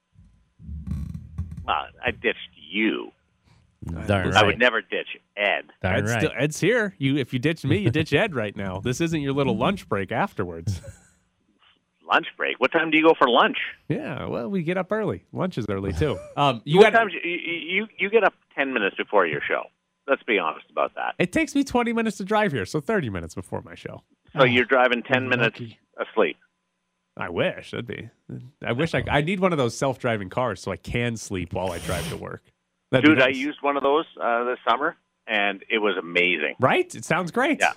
Well, 1.65 1.85
I 2.03 2.11
ditched 2.11 2.39
you. 2.55 3.11
Darn 4.07 4.33
I 4.33 4.43
would 4.43 4.59
never 4.59 4.81
ditch 4.81 5.17
Ed. 5.37 5.65
Darn 5.81 5.95
Ed's, 6.03 6.11
right. 6.11 6.19
still, 6.21 6.31
Ed's 6.37 6.59
here. 6.59 6.95
You 6.97 7.17
if 7.17 7.33
you 7.33 7.39
ditch 7.39 7.63
me, 7.65 7.77
you 7.77 7.89
ditch 7.89 8.13
Ed 8.13 8.33
right 8.35 8.55
now. 8.55 8.79
This 8.79 9.01
isn't 9.01 9.21
your 9.21 9.33
little 9.33 9.57
lunch 9.57 9.87
break 9.89 10.11
afterwards. 10.11 10.81
Lunch 12.05 12.27
break. 12.37 12.59
What 12.59 12.71
time 12.71 12.91
do 12.91 12.97
you 12.97 13.03
go 13.03 13.13
for 13.17 13.29
lunch? 13.29 13.57
yeah, 13.87 14.25
well, 14.27 14.49
we 14.49 14.61
get 14.61 14.77
up 14.77 14.91
early. 14.91 15.23
Lunch 15.31 15.57
is 15.57 15.65
early 15.69 15.93
too. 15.93 16.19
Um, 16.37 16.61
you 16.65 16.79
what 16.79 16.91
got. 16.91 16.99
time? 16.99 17.09
You, 17.09 17.31
you 17.31 17.87
you 17.97 18.09
get 18.09 18.23
up 18.23 18.33
ten 18.55 18.73
minutes 18.73 18.97
before 18.97 19.25
your 19.25 19.41
show. 19.47 19.63
Let's 20.07 20.21
be 20.23 20.37
honest 20.37 20.65
about 20.69 20.93
that. 20.95 21.15
It 21.17 21.31
takes 21.31 21.55
me 21.55 21.63
20 21.63 21.93
minutes 21.93 22.17
to 22.17 22.25
drive 22.25 22.51
here, 22.51 22.65
so 22.65 22.81
30 22.81 23.09
minutes 23.09 23.35
before 23.35 23.61
my 23.61 23.73
show. 23.73 24.03
So 24.37 24.43
you're 24.43 24.65
driving 24.65 25.01
ten 25.01 25.29
minutes 25.29 25.59
lucky. 25.59 25.79
asleep. 25.97 26.37
I 27.15 27.29
wish 27.29 27.71
that'd 27.71 27.87
be. 27.87 28.09
I 28.65 28.73
wish 28.73 28.93
I. 28.93 29.03
I 29.09 29.21
need 29.21 29.39
one 29.39 29.53
of 29.53 29.57
those 29.57 29.77
self-driving 29.77 30.29
cars 30.29 30.61
so 30.61 30.71
I 30.71 30.77
can 30.77 31.15
sleep 31.15 31.53
while 31.53 31.71
I 31.71 31.79
drive 31.79 32.07
to 32.09 32.17
work. 32.17 32.43
That'd 32.93 33.09
Dude, 33.09 33.21
I 33.21 33.29
used 33.29 33.57
one 33.61 33.75
of 33.77 33.83
those 33.83 34.05
uh, 34.21 34.43
this 34.45 34.59
summer, 34.67 34.95
and 35.27 35.63
it 35.69 35.79
was 35.79 35.95
amazing. 35.97 36.55
Right? 36.59 36.93
It 36.95 37.03
sounds 37.05 37.31
great. 37.31 37.59
Yeah. 37.59 37.73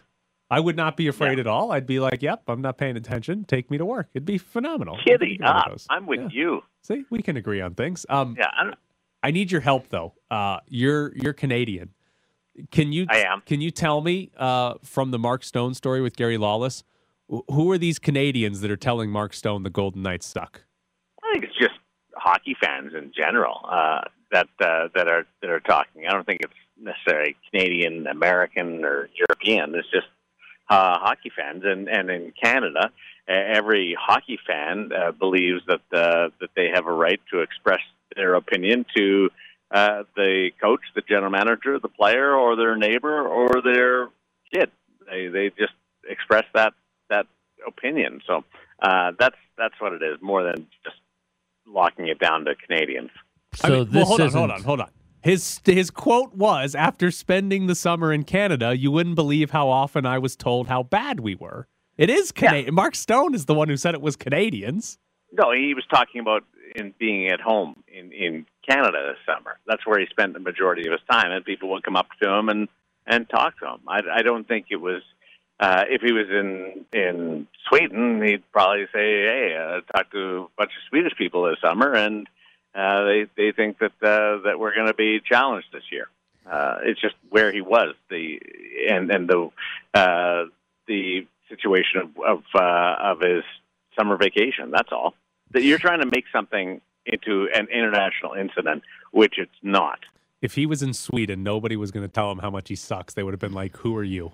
I 0.50 0.60
would 0.60 0.76
not 0.76 0.96
be 0.96 1.08
afraid 1.08 1.38
Yeah. 1.38 1.40
at 1.40 1.46
all. 1.48 1.72
I'd 1.72 1.86
be 1.86 1.98
like, 1.98 2.22
"Yep, 2.22 2.44
I'm 2.48 2.60
not 2.62 2.78
paying 2.78 2.96
attention. 2.96 3.44
Take 3.44 3.68
me 3.70 3.78
to 3.78 3.84
work." 3.84 4.08
It'd 4.14 4.24
be 4.26 4.38
phenomenal. 4.38 4.96
Kitty 5.04 5.30
you 5.30 5.36
can 5.38 5.46
have 5.46 5.54
one 5.54 5.56
of 5.56 5.62
up. 5.66 5.70
those. 5.72 5.86
I'm 5.90 6.06
with 6.06 6.20
Yeah. 6.20 6.28
you. 6.30 6.62
See, 6.82 7.04
we 7.10 7.20
can 7.22 7.36
agree 7.36 7.60
on 7.60 7.74
things. 7.74 8.06
Um, 8.08 8.36
Yeah, 8.38 8.48
I'm, 8.56 8.74
I 9.24 9.32
need 9.32 9.50
your 9.50 9.60
help 9.62 9.88
though. 9.88 10.14
Uh, 10.30 10.60
you're 10.68 11.12
you're 11.16 11.32
Canadian. 11.32 11.90
Can 12.70 12.92
you 12.92 13.06
I 13.10 13.18
am. 13.24 13.40
Can 13.44 13.60
you 13.60 13.70
tell 13.72 14.00
me 14.02 14.30
uh, 14.36 14.74
from 14.84 15.10
the 15.10 15.18
Mark 15.18 15.42
Stone 15.42 15.74
story 15.74 16.00
with 16.00 16.14
Gary 16.14 16.38
Lawless, 16.38 16.84
who 17.28 17.70
are 17.72 17.78
these 17.78 17.98
Canadians 17.98 18.60
that 18.60 18.70
are 18.70 18.76
telling 18.76 19.10
Mark 19.10 19.32
Stone 19.34 19.62
the 19.64 19.70
Golden 19.70 20.02
Knights 20.02 20.26
suck? 20.26 20.62
I 21.24 21.32
think 21.32 21.44
it's 21.44 21.58
just 21.58 21.74
hockey 22.14 22.56
fans 22.60 22.92
in 22.94 23.12
general 23.16 23.66
uh, 23.68 24.02
that 24.32 24.48
uh, 24.60 24.88
that 24.94 25.08
are 25.08 25.26
that 25.40 25.50
are 25.50 25.60
talking. 25.60 26.06
I 26.08 26.12
don't 26.12 26.26
think 26.26 26.40
it's 26.42 26.52
necessarily 26.80 27.36
Canadian, 27.50 28.06
American, 28.06 28.84
or 28.84 29.08
European. 29.16 29.74
It's 29.74 29.90
just 29.90 30.06
uh, 30.68 30.98
hockey 30.98 31.30
fans, 31.36 31.62
and 31.64 31.88
and 31.88 32.10
in 32.10 32.32
Canada, 32.40 32.90
every 33.28 33.96
hockey 33.98 34.38
fan 34.46 34.90
uh, 34.92 35.12
believes 35.12 35.62
that 35.66 35.80
uh, 35.92 36.30
that 36.40 36.50
they 36.54 36.68
have 36.74 36.86
a 36.86 36.92
right 36.92 37.20
to 37.32 37.40
express 37.40 37.80
their 38.14 38.34
opinion 38.34 38.86
to 38.96 39.30
uh, 39.70 40.04
the 40.14 40.50
coach, 40.60 40.80
the 40.94 41.02
general 41.02 41.30
manager, 41.30 41.78
the 41.78 41.88
player, 41.88 42.34
or 42.34 42.56
their 42.56 42.76
neighbor, 42.76 43.26
or 43.26 43.62
their 43.62 44.08
kid. 44.52 44.70
They 45.08 45.28
they 45.28 45.50
just 45.50 45.74
express 46.08 46.44
that 46.54 46.74
that 47.10 47.26
opinion. 47.66 48.20
So 48.26 48.44
uh, 48.80 49.12
that's 49.18 49.36
that's 49.56 49.74
what 49.80 49.92
it 49.92 50.02
is, 50.02 50.18
more 50.20 50.42
than 50.42 50.66
just 50.84 50.96
locking 51.66 52.08
it 52.08 52.18
down 52.18 52.44
to 52.44 52.54
Canadians. 52.54 53.10
So 53.56 53.68
I 53.68 53.70
mean, 53.70 53.84
this 53.86 53.94
well, 53.94 54.04
hold 54.04 54.20
on, 54.20 54.26
isn't. 54.26 54.38
hold 54.38 54.50
on, 54.50 54.62
hold 54.62 54.80
on. 54.80 54.90
His 55.22 55.60
his 55.64 55.90
quote 55.90 56.34
was, 56.34 56.74
"After 56.74 57.10
spending 57.10 57.66
the 57.66 57.74
summer 57.74 58.12
in 58.12 58.22
Canada, 58.24 58.76
you 58.76 58.90
wouldn't 58.90 59.16
believe 59.16 59.50
how 59.50 59.68
often 59.68 60.06
I 60.06 60.18
was 60.18 60.36
told 60.36 60.68
how 60.68 60.82
bad 60.82 61.20
we 61.20 61.34
were." 61.34 61.66
It 61.96 62.10
is 62.10 62.30
Canadian. 62.30 62.74
Mark 62.74 62.94
Stone 62.94 63.34
is 63.34 63.46
the 63.46 63.54
one 63.54 63.68
who 63.68 63.76
said 63.76 63.94
it 63.94 64.02
was 64.02 64.16
Canadians. 64.16 64.98
No, 65.32 65.52
he 65.52 65.74
was 65.74 65.84
talking 65.90 66.20
about 66.20 66.44
in 66.76 66.94
being 66.98 67.28
at 67.28 67.40
home 67.40 67.82
in 67.88 68.12
in 68.12 68.46
Canada 68.68 69.14
this 69.14 69.34
summer. 69.34 69.58
That's 69.66 69.86
where 69.86 69.98
he 69.98 70.06
spent 70.06 70.34
the 70.34 70.40
majority 70.40 70.86
of 70.86 70.92
his 70.92 71.00
time, 71.10 71.30
and 71.30 71.44
people 71.44 71.70
would 71.70 71.82
come 71.82 71.96
up 71.96 72.08
to 72.22 72.30
him 72.30 72.48
and 72.48 72.68
and 73.06 73.28
talk 73.28 73.58
to 73.60 73.66
him. 73.66 73.80
I, 73.88 74.00
I 74.18 74.22
don't 74.22 74.46
think 74.46 74.66
it 74.70 74.76
was. 74.80 75.02
Uh, 75.58 75.84
if 75.88 76.02
he 76.02 76.12
was 76.12 76.26
in 76.28 76.84
in 76.92 77.46
Sweden, 77.68 78.22
he'd 78.22 78.44
probably 78.52 78.84
say, 78.92 79.22
"Hey, 79.22 79.56
uh, 79.58 79.80
talk 79.92 80.10
to 80.12 80.18
a 80.18 80.48
bunch 80.58 80.70
of 80.70 80.88
Swedish 80.90 81.16
people 81.16 81.44
this 81.44 81.58
summer, 81.62 81.94
and 81.94 82.28
uh, 82.76 83.04
they 83.04 83.26
they 83.36 83.52
think 83.52 83.78
that 83.78 83.92
uh, 84.02 84.42
that 84.44 84.58
we're 84.58 84.74
going 84.74 84.88
to 84.88 84.94
be 84.94 85.20
challenged 85.20 85.68
this 85.72 85.84
year." 85.90 86.08
Uh, 86.50 86.78
it's 86.84 87.00
just 87.00 87.14
where 87.30 87.52
he 87.52 87.60
was 87.60 87.94
the 88.10 88.40
and 88.88 89.10
and 89.10 89.28
the 89.28 89.50
uh, 89.94 90.44
the 90.86 91.26
situation 91.48 92.00
of 92.00 92.10
of, 92.24 92.42
uh, 92.54 92.96
of 93.00 93.20
his 93.20 93.44
summer 93.98 94.16
vacation. 94.16 94.70
That's 94.70 94.92
all. 94.92 95.14
That 95.52 95.62
you're 95.62 95.78
trying 95.78 96.00
to 96.00 96.06
make 96.06 96.24
something 96.32 96.80
into 97.06 97.48
an 97.54 97.68
international 97.68 98.34
incident, 98.34 98.82
which 99.12 99.34
it's 99.38 99.50
not. 99.62 100.00
If 100.42 100.54
he 100.54 100.66
was 100.66 100.82
in 100.82 100.92
Sweden, 100.92 101.42
nobody 101.42 101.76
was 101.76 101.90
going 101.90 102.04
to 102.06 102.12
tell 102.12 102.30
him 102.30 102.38
how 102.38 102.50
much 102.50 102.68
he 102.68 102.76
sucks. 102.76 103.14
They 103.14 103.22
would 103.22 103.32
have 103.32 103.40
been 103.40 103.54
like, 103.54 103.76
"Who 103.78 103.96
are 103.96 104.04
you?" 104.04 104.32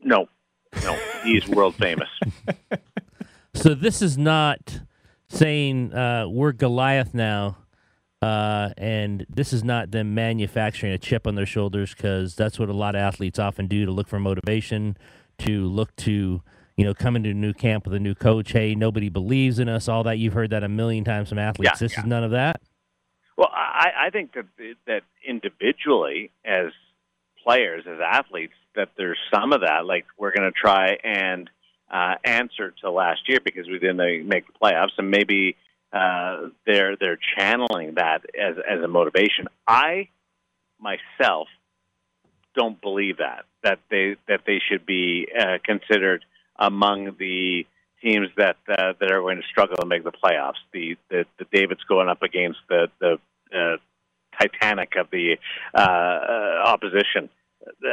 No, 0.00 0.28
no, 0.82 0.98
he's 1.22 1.46
world 1.48 1.74
famous. 1.76 2.08
So 3.54 3.72
this 3.72 4.02
is 4.02 4.18
not 4.18 4.80
saying 5.28 5.92
uh, 5.92 6.26
we're 6.28 6.52
Goliath 6.52 7.14
now, 7.14 7.58
uh, 8.22 8.70
and 8.76 9.26
this 9.28 9.52
is 9.52 9.64
not 9.64 9.90
them 9.90 10.14
manufacturing 10.14 10.92
a 10.92 10.98
chip 10.98 11.26
on 11.26 11.34
their 11.34 11.46
shoulders 11.46 11.94
because 11.94 12.34
that's 12.34 12.58
what 12.58 12.68
a 12.68 12.72
lot 12.72 12.94
of 12.94 13.00
athletes 13.00 13.38
often 13.38 13.66
do 13.66 13.84
to 13.84 13.92
look 13.92 14.08
for 14.08 14.18
motivation, 14.18 14.96
to 15.38 15.66
look 15.66 15.94
to 15.96 16.42
you 16.76 16.84
know 16.84 16.94
come 16.94 17.16
into 17.16 17.30
a 17.30 17.34
new 17.34 17.52
camp 17.52 17.84
with 17.84 17.94
a 17.94 18.00
new 18.00 18.14
coach. 18.14 18.52
Hey, 18.52 18.74
nobody 18.74 19.08
believes 19.08 19.58
in 19.58 19.68
us. 19.68 19.88
All 19.88 20.02
that 20.04 20.18
you've 20.18 20.34
heard 20.34 20.50
that 20.50 20.64
a 20.64 20.68
million 20.68 21.04
times 21.04 21.28
from 21.28 21.38
athletes. 21.38 21.72
Yeah, 21.74 21.86
this 21.86 21.98
is 21.98 22.04
none 22.04 22.24
of 22.24 22.30
that. 22.32 22.60
Well, 23.36 23.50
I, 23.52 24.06
I 24.06 24.10
think 24.10 24.34
that 24.34 24.46
that 24.86 25.02
individually, 25.26 26.30
as 26.44 26.66
players, 27.42 27.84
as 27.86 27.98
athletes, 28.00 28.54
that 28.74 28.90
there's 28.96 29.18
some 29.32 29.52
of 29.52 29.62
that. 29.62 29.86
Like 29.86 30.06
we're 30.16 30.32
going 30.32 30.50
to 30.50 30.58
try 30.58 30.96
and 31.02 31.50
uh, 31.90 32.14
answer 32.24 32.72
to 32.82 32.90
last 32.90 33.28
year 33.28 33.38
because 33.44 33.66
we 33.66 33.78
didn't 33.78 34.26
make 34.26 34.46
the 34.46 34.52
playoffs, 34.60 34.92
and 34.98 35.10
maybe 35.10 35.56
uh, 35.92 36.48
they're 36.66 36.96
they're 36.96 37.18
channeling 37.38 37.94
that 37.94 38.22
as 38.38 38.56
as 38.68 38.82
a 38.82 38.88
motivation. 38.88 39.46
I 39.66 40.08
myself 40.80 41.48
don't 42.54 42.80
believe 42.80 43.18
that 43.18 43.44
that 43.62 43.78
they 43.90 44.16
that 44.28 44.40
they 44.46 44.60
should 44.68 44.86
be 44.86 45.28
uh, 45.38 45.58
considered 45.64 46.24
among 46.56 47.16
the 47.18 47.66
teams 48.02 48.28
that 48.36 48.56
uh, 48.68 48.92
that 49.00 49.10
are 49.10 49.20
going 49.20 49.36
to 49.36 49.48
struggle 49.50 49.76
to 49.76 49.86
make 49.86 50.04
the 50.04 50.12
playoffs. 50.12 50.60
The 50.72 50.96
the, 51.10 51.24
the 51.38 51.46
Davids 51.52 51.82
going 51.88 52.08
up 52.08 52.22
against 52.22 52.60
the 52.68 52.88
the 53.00 53.18
uh, 53.54 53.76
Titanic 54.40 54.94
of 54.96 55.10
the 55.10 55.36
uh, 55.74 55.78
uh, 55.78 56.62
opposition. 56.66 57.30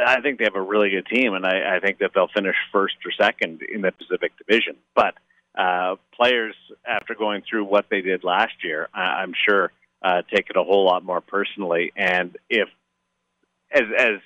I 0.06 0.20
think 0.20 0.38
they 0.38 0.44
have 0.44 0.56
a 0.56 0.62
really 0.62 0.90
good 0.90 1.06
team, 1.06 1.34
and 1.34 1.46
I, 1.46 1.76
I 1.76 1.80
think 1.80 1.98
that 1.98 2.10
they'll 2.14 2.28
finish 2.28 2.56
first 2.72 2.96
or 3.04 3.12
second 3.12 3.62
in 3.62 3.82
the 3.82 3.92
Pacific 3.92 4.32
Division. 4.36 4.76
But 4.94 5.14
uh, 5.58 5.96
players, 6.14 6.54
after 6.86 7.14
going 7.14 7.42
through 7.48 7.64
what 7.64 7.86
they 7.90 8.00
did 8.00 8.24
last 8.24 8.54
year, 8.62 8.88
I, 8.94 9.22
I'm 9.22 9.32
sure 9.48 9.72
uh, 10.02 10.22
take 10.34 10.50
it 10.50 10.56
a 10.56 10.62
whole 10.62 10.84
lot 10.84 11.04
more 11.04 11.20
personally. 11.20 11.92
And 11.96 12.36
if, 12.50 12.68
as 13.70 13.84
as 13.96 14.20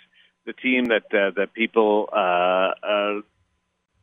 the 0.46 0.52
team 0.52 0.86
that 0.86 1.04
uh, 1.12 1.30
that 1.36 1.52
people 1.52 2.08
uh, 2.12 2.70
uh, 2.82 3.20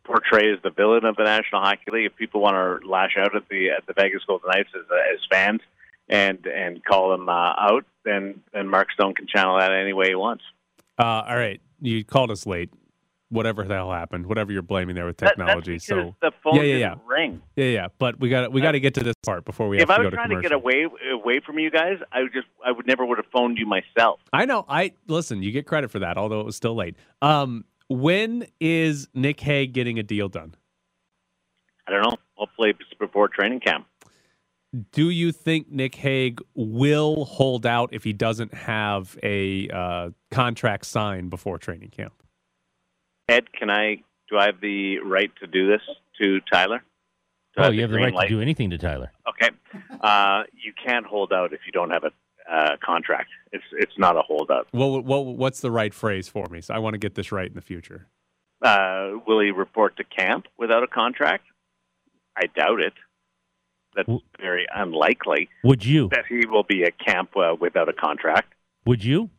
portray 0.04 0.52
as 0.52 0.62
the 0.64 0.70
villain 0.70 1.06
of 1.06 1.16
the 1.16 1.24
National 1.24 1.62
Hockey 1.62 1.92
League, 1.92 2.06
if 2.06 2.16
people 2.16 2.42
want 2.42 2.56
to 2.56 2.88
lash 2.88 3.16
out 3.18 3.36
at 3.36 3.48
the 3.50 3.72
at 3.72 3.86
the 3.86 3.94
Vegas 3.94 4.24
Golden 4.26 4.50
Knights 4.50 4.70
as 4.76 4.86
as 5.14 5.20
fans 5.32 5.62
and 6.10 6.46
and 6.46 6.84
call 6.84 7.10
them 7.10 7.30
uh, 7.30 7.54
out, 7.58 7.86
then 8.06 8.42
then 8.54 8.68
Mark 8.68 8.92
Stone 8.92 9.16
can 9.16 9.28
channel 9.28 9.58
that 9.58 9.72
any 9.72 9.94
way 9.94 10.10
he 10.10 10.16
wants. 10.16 10.44
Uh, 11.00 11.24
all 11.28 11.36
right, 11.38 11.60
you 11.82 12.04
called 12.04 12.32
us 12.32 12.46
late. 12.46 12.70
Whatever 13.30 13.64
the 13.64 13.74
hell 13.74 13.92
happened, 13.92 14.28
whatever 14.28 14.52
you're 14.52 14.62
blaming 14.62 14.94
there 14.96 15.08
with 15.08 15.18
That- 15.18 15.30
technology. 15.30 15.72
because 15.74 15.86
so 15.88 16.16
the 16.22 16.32
phone 16.44 16.56
yeah, 16.58 16.62
yeah, 16.62 16.76
yeah, 16.76 16.90
didn't 16.90 17.08
ring. 17.08 17.42
yeah, 17.56 17.66
yeah. 17.66 17.88
But 17.98 18.20
we 18.20 18.30
got 18.30 18.52
we 18.52 18.62
got 18.62 18.74
to 18.74 18.80
get 18.80 18.94
to 18.94 19.04
this 19.04 19.16
part 19.26 19.44
before 19.44 19.68
we 19.70 19.78
have 19.78 19.84
if 19.84 19.88
to 19.90 19.94
I 19.96 20.04
was 20.04 20.10
to 20.12 20.16
trying 20.16 20.30
to 20.30 20.36
commercial. 20.36 20.50
get 20.50 20.56
away 20.56 20.88
away 21.12 21.40
from 21.44 21.58
you 21.58 21.72
guys, 21.72 21.98
I 22.12 22.22
would 22.22 22.32
just 22.34 22.46
I 22.64 22.72
would 22.72 22.86
never 22.86 23.04
would 23.04 23.18
have 23.18 23.26
phoned 23.34 23.58
you 23.58 23.66
myself. 23.66 24.20
I 24.32 24.46
know. 24.46 24.66
I 24.70 24.92
listen. 25.08 25.42
You 25.42 25.52
get 25.52 25.66
credit 25.66 25.90
for 25.90 25.98
that, 26.00 26.16
although 26.16 26.42
it 26.42 26.46
was 26.46 26.56
still 26.56 26.76
late. 26.76 26.96
Um, 27.24 27.66
when 27.88 28.46
is 28.60 29.08
Nick 29.16 29.40
Hague 29.40 29.74
getting 29.74 29.98
a 29.98 30.04
deal 30.04 30.30
done? 30.30 30.54
I 31.88 31.92
don't 31.92 32.04
know. 32.04 32.16
Hopefully 32.36 32.70
it's 32.70 32.94
before 33.00 33.30
training 33.30 33.62
camp. 33.62 33.88
Do 34.92 35.10
you 35.10 35.32
think 35.32 35.72
Nick 35.72 35.96
Hague 35.96 36.42
will 36.56 37.26
hold 37.26 37.66
out 37.66 37.90
if 37.92 38.04
he 38.04 38.12
doesn't 38.12 38.54
have 38.54 39.18
a 39.22 39.70
uh, 39.70 40.10
contract 40.32 40.86
signed 40.86 41.30
before 41.30 41.60
training 41.60 41.90
camp? 41.90 42.14
Ed, 43.30 43.54
can 43.54 43.70
I 43.70 43.98
do 44.30 44.38
I 44.38 44.48
have 44.48 44.62
the 44.62 44.98
right 45.00 45.32
to 45.42 45.48
do 45.48 45.68
this 45.68 45.82
to 46.20 46.40
Tyler? 46.52 46.84
Do 47.56 47.62
Oh, 47.62 47.64
have 47.66 47.76
you 47.76 47.82
have 47.82 47.92
the 47.92 47.98
right 47.98 48.14
light? 48.14 48.30
to 48.30 48.36
do 48.36 48.42
anything 48.42 48.72
to 48.72 48.80
Tyler. 48.80 49.12
Okay. 49.30 49.50
Uh, 50.02 50.44
you 50.54 50.74
can't 50.84 51.06
hold 51.06 51.32
out 51.32 51.54
if 51.54 51.60
you 51.68 51.72
don't 51.72 51.92
have 51.92 52.04
a 52.04 52.12
uh, 52.52 52.78
contract. 52.84 53.30
It's 53.52 53.64
it's 53.74 53.98
not 53.98 54.18
a 54.18 54.22
holdout. 54.22 54.68
Well, 54.74 55.02
what, 55.02 55.26
what's 55.26 55.60
the 55.60 55.72
right 55.72 55.94
phrase 55.94 56.28
for 56.28 56.48
me? 56.50 56.62
So 56.62 56.74
I 56.74 56.80
want 56.80 56.96
to 56.96 56.98
get 56.98 57.14
this 57.14 57.32
right 57.32 57.48
in 57.48 57.54
the 57.54 57.62
future. 57.62 58.08
Uh, 58.64 59.12
will 59.28 59.40
he 59.40 59.52
report 59.52 59.98
to 59.98 60.04
camp 60.04 60.48
without 60.58 60.84
a 60.84 60.88
contract? 60.88 61.46
I 62.36 62.48
doubt 62.48 62.80
it. 62.82 62.94
That's 63.96 64.10
very 64.40 64.66
unlikely 64.74 65.50
Would 65.64 65.86
you? 65.86 66.10
that 66.10 66.26
he 66.28 66.46
will 66.46 66.64
be 66.64 66.84
at 66.84 66.98
camp 67.00 67.32
uh, 67.36 67.56
without 67.60 67.90
a 67.90 67.94
contract. 67.94 68.54
Would 68.86 69.04
you? 69.04 69.30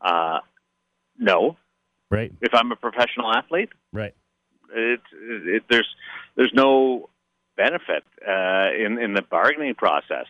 Uh, 0.00 0.38
no. 1.18 1.56
Right. 2.10 2.32
If 2.40 2.54
I'm 2.54 2.72
a 2.72 2.76
professional 2.76 3.32
athlete, 3.32 3.70
Right. 3.92 4.14
it, 4.74 5.00
it, 5.12 5.62
there's 5.68 5.88
there's 6.36 6.52
no 6.54 7.08
benefit 7.56 8.04
uh, 8.26 8.68
in 8.78 8.98
in 8.98 9.14
the 9.14 9.22
bargaining 9.22 9.74
process 9.74 10.26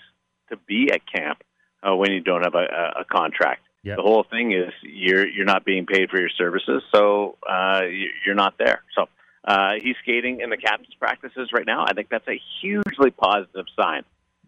to 0.51 0.57
be 0.67 0.91
at 0.93 1.01
camp 1.13 1.43
uh, 1.83 1.95
when 1.95 2.13
you 2.13 2.21
don't 2.21 2.43
have 2.43 2.55
a, 2.55 3.01
a 3.01 3.05
contract. 3.05 3.63
Yep. 3.83 3.97
The 3.97 4.03
whole 4.03 4.25
thing 4.29 4.53
is 4.53 4.73
you're 4.83 5.27
you're 5.29 5.45
not 5.45 5.65
being 5.65 5.87
paid 5.87 6.09
for 6.11 6.19
your 6.19 6.31
services, 6.31 6.83
so 6.95 7.37
uh, 7.49 7.83
you- 7.85 8.11
you're 8.25 8.35
not 8.35 8.55
there. 8.59 8.83
So 8.95 9.07
uh, 9.47 9.73
he's 9.83 9.97
skating 10.03 10.41
in 10.41 10.51
the 10.51 10.57
captain's 10.57 10.95
practices 10.95 11.51
right 11.53 11.67
now. 11.67 11.85
I 11.87 11.93
think 11.93 12.09
that's 12.09 12.27
a 12.29 12.41
hugely 12.61 13.11
positive 13.11 13.67
sign 13.79 14.03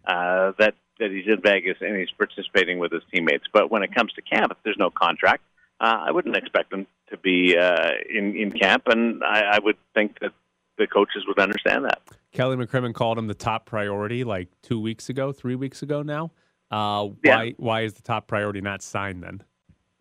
uh, 0.05 0.51
that 0.59 0.75
that 0.99 1.11
he's 1.11 1.27
in 1.27 1.41
Vegas 1.41 1.77
and 1.79 1.97
he's 1.97 2.11
participating 2.17 2.77
with 2.77 2.91
his 2.91 3.03
teammates. 3.13 3.45
But 3.53 3.71
when 3.71 3.83
it 3.83 3.95
comes 3.95 4.11
to 4.13 4.21
camp, 4.21 4.51
if 4.51 4.57
there's 4.63 4.77
no 4.77 4.89
contract, 4.89 5.43
uh, 5.79 6.03
I 6.07 6.11
wouldn't 6.11 6.35
expect 6.35 6.73
him 6.73 6.87
to 7.09 7.17
be 7.17 7.57
uh, 7.57 7.91
in 8.09 8.35
in 8.35 8.51
camp, 8.51 8.83
and 8.87 9.23
I, 9.23 9.41
I 9.53 9.59
would 9.59 9.77
think 9.93 10.19
that 10.19 10.31
the 10.77 10.87
coaches 10.87 11.23
would 11.27 11.39
understand 11.39 11.85
that. 11.85 12.01
Kelly 12.31 12.55
McCrimmon 12.57 12.93
called 12.93 13.17
him 13.17 13.27
the 13.27 13.33
top 13.33 13.65
priority 13.65 14.23
like 14.23 14.49
two 14.61 14.79
weeks 14.79 15.09
ago, 15.09 15.31
three 15.31 15.55
weeks 15.55 15.81
ago 15.81 16.01
now. 16.01 16.31
Uh, 16.71 17.09
Yeah. 17.23 17.37
Why 17.37 17.53
why 17.57 17.81
is 17.81 17.93
the 17.93 18.01
top 18.01 18.27
priority 18.27 18.61
not 18.61 18.81
signed 18.81 19.23
then? 19.23 19.41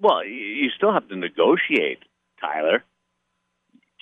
Well, 0.00 0.24
you 0.24 0.70
still 0.76 0.92
have 0.92 1.08
to 1.08 1.16
negotiate, 1.16 2.00
Tyler. 2.40 2.84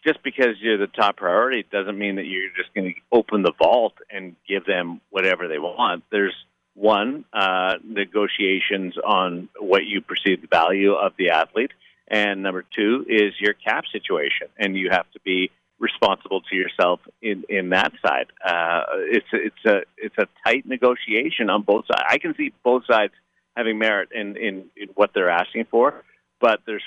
Just 0.06 0.22
because 0.22 0.54
you're 0.60 0.78
the 0.78 0.86
top 0.86 1.16
priority 1.16 1.64
doesn't 1.72 1.98
mean 1.98 2.16
that 2.16 2.26
you're 2.26 2.50
just 2.56 2.72
going 2.74 2.94
to 2.94 3.00
open 3.10 3.42
the 3.42 3.52
vault 3.58 3.94
and 4.08 4.36
give 4.48 4.64
them 4.64 5.00
whatever 5.10 5.48
they 5.48 5.58
want. 5.58 6.04
There's 6.12 6.34
one 6.74 7.24
uh, 7.32 7.74
negotiations 7.82 8.94
on 9.04 9.48
what 9.58 9.84
you 9.84 10.00
perceive 10.00 10.42
the 10.42 10.46
value 10.46 10.92
of 10.92 11.12
the 11.18 11.30
athlete, 11.30 11.72
and 12.06 12.42
number 12.42 12.64
two 12.76 13.04
is 13.08 13.32
your 13.40 13.54
cap 13.54 13.84
situation, 13.90 14.46
and 14.56 14.76
you 14.76 14.90
have 14.90 15.10
to 15.12 15.20
be 15.24 15.50
responsible 15.78 16.40
to 16.42 16.54
yourself 16.54 17.00
in 17.20 17.44
in 17.48 17.70
that 17.70 17.92
side. 18.04 18.26
Uh, 18.44 18.82
it's 19.10 19.26
it's 19.32 19.64
a 19.66 19.82
it's 19.96 20.16
a 20.18 20.26
tight 20.46 20.66
negotiation 20.66 21.50
on 21.50 21.62
both 21.62 21.86
sides. 21.86 22.04
I 22.08 22.18
can 22.18 22.34
see 22.36 22.52
both 22.62 22.84
sides 22.86 23.12
having 23.56 23.78
merit 23.78 24.10
in 24.14 24.36
in, 24.36 24.66
in 24.76 24.88
what 24.94 25.10
they're 25.14 25.30
asking 25.30 25.66
for, 25.70 26.04
but 26.40 26.60
there's 26.66 26.84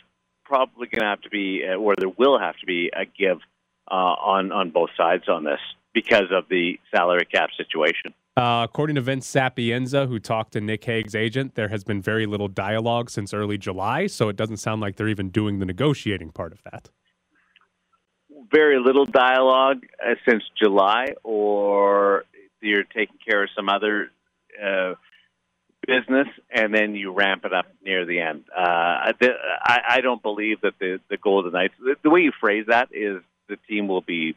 probably 0.50 0.88
going 0.88 1.02
to 1.02 1.08
have 1.08 1.22
to 1.22 1.30
be, 1.30 1.64
uh, 1.64 1.76
or 1.76 1.94
there 1.98 2.10
will 2.10 2.40
have 2.40 2.58
to 2.58 2.66
be, 2.66 2.90
a 2.94 3.06
give 3.06 3.38
uh, 3.90 3.94
on 3.94 4.52
on 4.52 4.72
both 4.72 4.90
sides 4.98 5.30
on 5.30 5.44
this 5.44 5.60
because 5.94 6.32
of 6.32 6.46
the 6.50 6.80
salary 6.94 7.26
cap 7.32 7.50
situation. 7.56 8.14
Uh, 8.36 8.64
according 8.64 8.96
to 8.96 9.02
Vince 9.02 9.28
Sapienza, 9.28 10.08
who 10.08 10.20
talked 10.20 10.54
to 10.54 10.62
Nick 10.62 10.84
Hague's 10.86 11.16
agent, 11.16 11.56
there 11.56 11.68
has 11.68 11.84
been 11.84 12.02
very 12.02 12.26
little 12.26 12.48
dialogue 12.48 13.10
since 13.10 13.34
early 13.34 13.58
July, 13.58 14.08
so 14.08 14.30
it 14.30 14.36
doesn't 14.36 14.58
sound 14.58 14.82
like 14.82 14.96
they're 14.96 15.10
even 15.10 15.30
doing 15.30 15.60
the 15.60 15.66
negotiating 15.66 16.32
part 16.32 16.54
of 16.54 16.62
that. 16.64 16.90
Very 18.52 18.80
little 18.80 19.06
dialogue 19.06 19.86
uh, 20.04 20.16
since 20.28 20.44
July, 20.62 21.14
or 21.24 22.24
you're 22.62 22.84
taking 22.84 23.18
care 23.28 23.44
of 23.44 23.50
some 23.56 23.70
other 23.70 24.12
uh, 24.64 24.94
business, 25.90 26.28
and 26.50 26.74
then 26.74 26.96
you 26.96 27.12
ramp 27.12 27.46
it 27.46 27.54
up 27.54 27.66
near 27.84 28.06
the 28.06 28.20
end. 28.20 28.44
Uh, 28.56 29.12
I, 29.64 29.80
I 29.90 30.02
don't 30.02 30.22
believe 30.22 30.62
that 30.62 30.74
the 30.80 31.00
the 31.10 31.18
Golden 31.18 31.52
Knights. 31.52 31.74
The, 31.80 31.96
the 32.04 32.10
way 32.10 32.22
you 32.22 32.32
phrase 32.40 32.66
that 32.68 32.90
is 32.92 33.22
the 33.48 33.58
team 33.68 33.88
will 33.88 34.02
be 34.02 34.36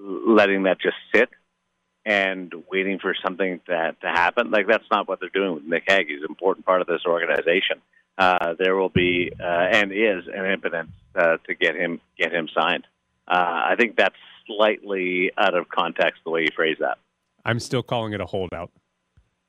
letting 0.00 0.64
that 0.64 0.80
just 0.80 0.96
sit 1.14 1.28
and 2.04 2.52
waiting 2.70 2.98
for 2.98 3.14
something 3.22 3.60
to, 3.66 3.96
to 4.00 4.06
happen. 4.06 4.50
Like 4.50 4.66
that's 4.66 4.84
not 4.90 5.08
what 5.08 5.20
they're 5.20 5.28
doing 5.28 5.54
with 5.54 5.64
Nick 5.64 5.84
Hague. 5.86 6.08
He's 6.08 6.20
an 6.20 6.28
important 6.28 6.66
part 6.66 6.80
of 6.80 6.86
this 6.86 7.02
organization. 7.06 7.80
Uh, 8.16 8.54
there 8.58 8.74
will 8.74 8.88
be 8.88 9.30
uh, 9.38 9.44
and 9.44 9.92
is 9.92 10.24
an 10.32 10.46
impetus 10.46 10.86
uh, 11.14 11.36
to 11.46 11.54
get 11.54 11.76
him 11.76 12.00
get 12.18 12.32
him 12.32 12.48
signed. 12.58 12.86
Uh, 13.28 13.70
I 13.70 13.74
think 13.78 13.96
that's 13.96 14.16
slightly 14.46 15.30
out 15.36 15.54
of 15.54 15.68
context 15.68 16.20
the 16.24 16.30
way 16.30 16.42
you 16.42 16.48
phrase 16.54 16.78
that. 16.80 16.98
I'm 17.44 17.60
still 17.60 17.82
calling 17.82 18.12
it 18.12 18.20
a 18.20 18.26
holdout. 18.26 18.70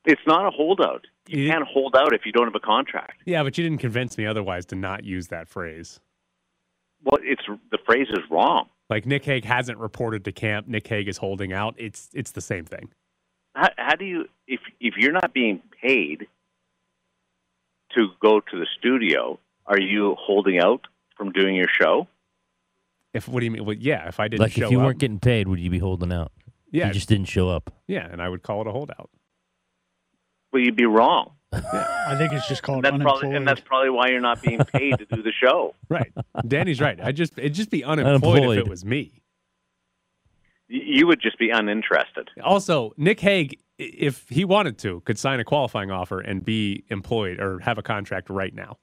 It's 0.10 0.22
not 0.26 0.48
a 0.48 0.50
holdout. 0.50 1.06
You 1.28 1.48
can't 1.48 1.68
hold 1.68 1.96
out 1.96 2.14
if 2.14 2.26
you 2.26 2.32
don't 2.32 2.46
have 2.46 2.56
a 2.56 2.60
contract. 2.60 3.22
Yeah, 3.26 3.44
but 3.44 3.56
you 3.60 3.64
didn't 3.64 3.78
convince 3.78 4.18
me 4.18 4.26
otherwise 4.26 4.66
to 4.68 4.76
not 4.76 5.04
use 5.04 5.28
that 5.28 5.48
phrase. 5.48 6.00
Well, 7.04 7.20
it's 7.22 7.44
the 7.72 7.78
phrase 7.86 8.08
is 8.10 8.24
wrong. 8.32 8.70
Like 8.90 9.06
Nick 9.06 9.24
Hague 9.26 9.46
hasn't 9.46 9.78
reported 9.78 10.26
to 10.26 10.32
camp. 10.32 10.68
Nick 10.68 10.88
Hague 10.88 11.08
is 11.08 11.18
holding 11.18 11.54
out. 11.54 11.76
It's 11.78 12.10
it's 12.14 12.32
the 12.32 12.42
same 12.42 12.66
thing. 12.66 12.90
How, 13.54 13.70
how 13.78 13.96
do 13.96 14.06
you 14.06 14.26
if 14.48 14.62
if 14.80 14.96
you're 14.98 15.12
not 15.12 15.32
being 15.32 15.62
paid 15.80 16.26
to 17.96 18.08
go 18.20 18.40
to 18.40 18.60
the 18.60 18.66
studio, 18.80 19.40
are 19.68 19.80
you 19.80 20.16
holding 20.20 20.60
out 20.60 20.88
from 21.16 21.32
doing 21.32 21.56
your 21.56 21.70
show? 21.70 22.08
If 23.14 23.28
what 23.28 23.42
do 23.42 23.46
you 23.46 23.52
mean? 23.52 23.66
Well, 23.66 23.76
yeah, 23.80 24.08
if 24.08 24.20
I 24.20 24.28
didn't 24.28 24.42
Like 24.42 24.54
show 24.54 24.66
if 24.66 24.72
you 24.72 24.80
up, 24.80 24.86
weren't 24.88 25.00
getting 25.00 25.20
paid, 25.20 25.48
would 25.48 25.60
you 25.60 25.70
be 25.70 25.80
holding 25.80 26.12
out? 26.12 26.32
Yeah. 26.72 26.88
You 26.88 26.94
just 26.94 27.10
didn't 27.10 27.26
show 27.26 27.50
up. 27.50 27.72
yeah, 27.88 28.08
and 28.12 28.22
I 28.22 28.30
would 28.30 28.42
call 28.44 28.62
it 28.62 28.68
a 28.68 28.72
holdout. 28.72 29.10
Well, 30.52 30.62
you'd 30.62 30.76
be 30.76 30.86
wrong. 30.86 31.32
I 31.52 32.16
think 32.18 32.32
it's 32.34 32.48
just 32.48 32.62
called 32.64 32.86
And 32.86 32.96
that's 32.96 33.04
probably 33.04 33.20
unemployed. 33.30 33.36
and 33.38 33.48
that's 33.48 33.62
probably 33.62 33.90
why 33.90 34.10
you're 34.10 34.20
not 34.22 34.42
being 34.42 34.60
paid 34.60 34.98
to 35.00 35.06
do 35.06 35.22
the 35.24 35.32
show. 35.32 35.74
Right. 35.90 36.12
Danny's 36.48 36.80
right. 36.80 37.00
I 37.02 37.12
just 37.12 37.38
it'd 37.40 37.56
just 37.56 37.72
be 37.72 37.84
unemployed, 37.84 38.58
if 38.58 38.66
it 38.66 38.68
was 38.70 38.86
me. 38.86 39.22
Y- 40.70 40.82
You 40.86 41.08
would 41.08 41.20
just 41.22 41.40
be 41.40 41.50
uninterested. 41.50 42.30
Also, 42.44 42.94
Nick 42.98 43.20
Hague, 43.20 43.60
if 43.80 44.28
he 44.30 44.46
wanted 44.46 44.78
to, 44.80 45.02
could 45.02 45.18
sign 45.18 45.40
a 45.40 45.44
qualifying 45.44 45.90
offer 45.90 46.20
and 46.20 46.46
be 46.46 46.84
employed 46.90 47.40
or 47.40 47.60
have 47.62 47.78
a 47.80 47.82
contract 47.84 48.30
right 48.30 48.54
now. 48.54 48.78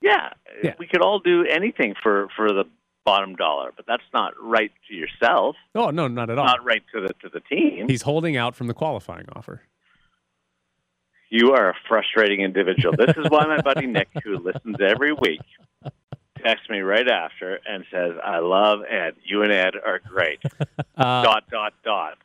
Yeah, 0.00 0.30
Yeah. 0.64 0.74
we 0.80 0.88
could 0.88 1.00
all 1.02 1.20
do 1.20 1.44
anything 1.46 1.94
for 2.02 2.28
for 2.36 2.48
the 2.48 2.64
bottom 3.04 3.36
dollar, 3.36 3.70
but 3.76 3.86
that's 3.86 4.02
not 4.12 4.32
right 4.42 4.72
to 4.88 4.94
yourself. 4.94 5.54
Oh 5.76 5.90
no, 5.90 6.08
not 6.08 6.30
at 6.30 6.38
all. 6.38 6.46
Not 6.46 6.64
right 6.64 6.82
to 6.92 7.00
the 7.02 7.14
to 7.20 7.28
the 7.32 7.40
team. 7.40 7.88
He's 7.88 8.02
holding 8.02 8.36
out 8.36 8.56
from 8.56 8.66
the 8.66 8.74
qualifying 8.74 9.26
offer. 9.32 9.62
You 11.32 11.52
are 11.52 11.70
a 11.70 11.74
frustrating 11.88 12.42
individual. 12.42 12.94
This 12.94 13.16
is 13.16 13.30
why 13.30 13.46
my 13.46 13.62
buddy 13.62 13.86
Nick, 13.86 14.08
who 14.22 14.36
listens 14.36 14.76
every 14.82 15.14
week, 15.14 15.40
texts 16.44 16.68
me 16.68 16.80
right 16.80 17.08
after 17.08 17.58
and 17.66 17.86
says, 17.90 18.12
"I 18.22 18.40
love 18.40 18.80
Ed. 18.86 19.14
You 19.24 19.40
and 19.42 19.50
Ed 19.50 19.72
are 19.82 19.98
great." 19.98 20.42
Uh, 20.94 21.22
dot 21.22 21.44
dot 21.50 21.72
dot. 21.82 22.18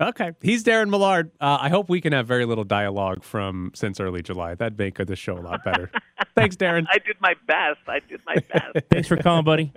Okay, 0.00 0.30
he's 0.40 0.62
Darren 0.62 0.90
Millard. 0.90 1.32
Uh, 1.40 1.58
I 1.60 1.70
hope 1.70 1.88
we 1.88 2.00
can 2.00 2.12
have 2.12 2.28
very 2.28 2.44
little 2.44 2.62
dialogue 2.62 3.24
from 3.24 3.72
since 3.74 3.98
early 3.98 4.22
July. 4.22 4.54
That'd 4.54 4.78
make 4.78 4.96
the 4.96 5.16
show 5.16 5.36
a 5.36 5.42
lot 5.42 5.64
better. 5.64 5.90
Thanks, 6.36 6.54
Darren. 6.54 6.86
I 6.88 6.98
did 6.98 7.16
my 7.20 7.34
best. 7.48 7.80
I 7.88 7.98
did 7.98 8.20
my 8.24 8.36
best. 8.36 8.86
Thanks 8.92 9.08
for 9.08 9.16
calling, 9.16 9.44
buddy. 9.44 9.72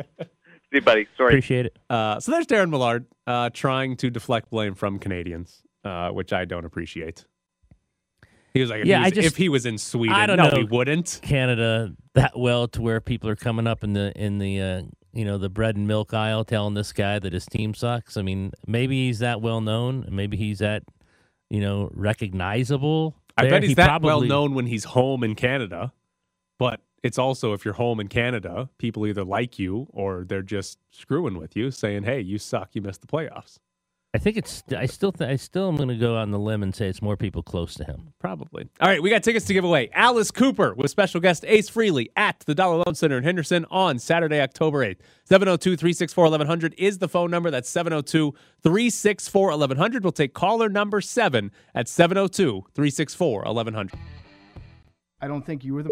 See, 0.72 0.80
buddy. 0.80 1.08
Sorry. 1.18 1.30
Appreciate 1.30 1.66
it. 1.66 1.80
Uh, 1.90 2.20
so 2.20 2.32
there's 2.32 2.46
Darren 2.46 2.70
Millard 2.70 3.08
uh, 3.26 3.50
trying 3.52 3.98
to 3.98 4.12
deflect 4.12 4.52
blame 4.52 4.76
from 4.76 5.00
Canadians, 5.00 5.64
uh, 5.84 6.10
which 6.10 6.32
I 6.34 6.46
don't 6.46 6.66
appreciate. 6.66 7.26
He 8.58 8.62
was 8.62 8.70
like, 8.70 8.82
if, 8.82 8.88
Yeah, 8.88 8.98
he, 8.98 9.04
I 9.04 9.06
was, 9.06 9.14
just- 9.14 9.28
if 9.28 9.38
he 9.38 9.50
was 9.50 9.66
in 9.66 9.78
Sweden, 9.78 10.16
I 10.16 10.26
don't 10.26 10.38
no, 10.38 10.50
know 10.50 10.58
he 10.58 10.64
wouldn't. 10.64 11.20
Canada 11.22 11.94
that 12.16 12.38
well 12.38 12.68
to 12.70 12.82
where 12.82 13.00
people 13.00 13.30
are 13.30 13.36
coming 13.36 13.68
up 13.68 13.84
in 13.84 13.94
the 13.94 14.12
in 14.20 14.40
the 14.40 14.60
uh, 14.62 14.82
you 15.14 15.26
know 15.26 15.38
the 15.38 15.50
bread 15.50 15.76
and 15.76 15.88
milk 15.88 16.14
aisle 16.14 16.44
telling 16.44 16.74
this 16.74 16.92
guy 16.92 17.20
that 17.20 17.34
his 17.34 17.46
team 17.46 17.74
sucks. 17.74 18.18
I 18.18 18.22
mean, 18.24 18.52
maybe 18.66 19.08
he's 19.08 19.20
that 19.20 19.42
well 19.42 19.62
known. 19.62 20.08
Maybe 20.12 20.38
he's 20.38 20.60
that 20.60 20.84
you 21.50 21.62
know 21.62 21.90
recognizable. 21.94 23.16
I 23.38 23.48
bet 23.48 23.62
he's 23.62 23.72
He 23.72 23.76
that 23.76 24.02
well 24.02 24.22
known 24.22 24.56
when 24.56 24.66
he's 24.66 24.86
home 24.86 25.24
in 25.24 25.36
Canada, 25.36 25.94
but 26.58 26.82
it's 27.04 27.20
also 27.20 27.54
if 27.54 27.64
you're 27.64 27.76
home 27.76 28.00
in 28.00 28.08
Canada, 28.08 28.70
people 28.80 29.06
either 29.06 29.24
like 29.24 29.60
you 29.60 29.88
or 29.92 30.26
they're 30.28 30.42
just 30.42 30.80
screwing 30.92 31.38
with 31.38 31.56
you, 31.56 31.70
saying, 31.70 32.04
"Hey, 32.04 32.20
you 32.22 32.40
suck. 32.40 32.70
You 32.74 32.82
missed 32.82 33.02
the 33.02 33.08
playoffs." 33.08 33.60
I 34.14 34.20
think 34.20 34.38
it's. 34.38 34.64
I 34.76 34.86
still. 34.86 35.12
Th- 35.12 35.30
I 35.30 35.36
still 35.36 35.68
am 35.68 35.76
going 35.76 35.90
to 35.90 35.96
go 35.96 36.16
on 36.16 36.32
the 36.32 36.40
limb 36.40 36.64
and 36.64 36.74
say 36.74 36.88
it's 36.88 37.02
more 37.02 37.18
people 37.18 37.44
close 37.44 37.74
to 37.76 37.84
him. 37.84 38.14
Probably. 38.20 38.68
All 38.80 38.88
right, 38.88 39.02
we 39.02 39.10
got 39.10 39.22
tickets 39.22 39.46
to 39.46 39.54
give 39.54 39.66
away. 39.66 39.90
Alice 39.94 40.32
Cooper 40.32 40.74
with 40.74 40.90
special 40.90 41.20
guest 41.20 41.44
Ace 41.46 41.70
Frehley 41.70 42.08
at 42.16 42.40
the 42.48 42.56
Dollar 42.56 42.84
Loan 42.86 42.96
Center 42.96 43.18
in 43.18 43.24
Henderson 43.24 43.66
on 43.70 44.00
Saturday, 44.00 44.40
October 44.42 44.80
8th. 44.80 45.00
702 45.26 45.76
364 45.76 46.24
1100 46.24 46.74
is 46.78 47.00
the 47.00 47.10
phone 47.10 47.30
number. 47.30 47.52
That's 47.52 47.70
702 47.70 48.34
364 48.64 49.50
1100. 49.50 50.04
We'll 50.04 50.12
take 50.14 50.34
caller 50.34 50.70
number 50.70 51.02
seven 51.02 51.52
at 51.76 51.90
702 51.90 52.64
364 52.74 53.44
1100. 53.44 53.94
I 55.20 55.28
don't 55.28 55.46
think 55.46 55.64
you 55.66 55.74
were 55.74 55.84
the. 55.84 55.90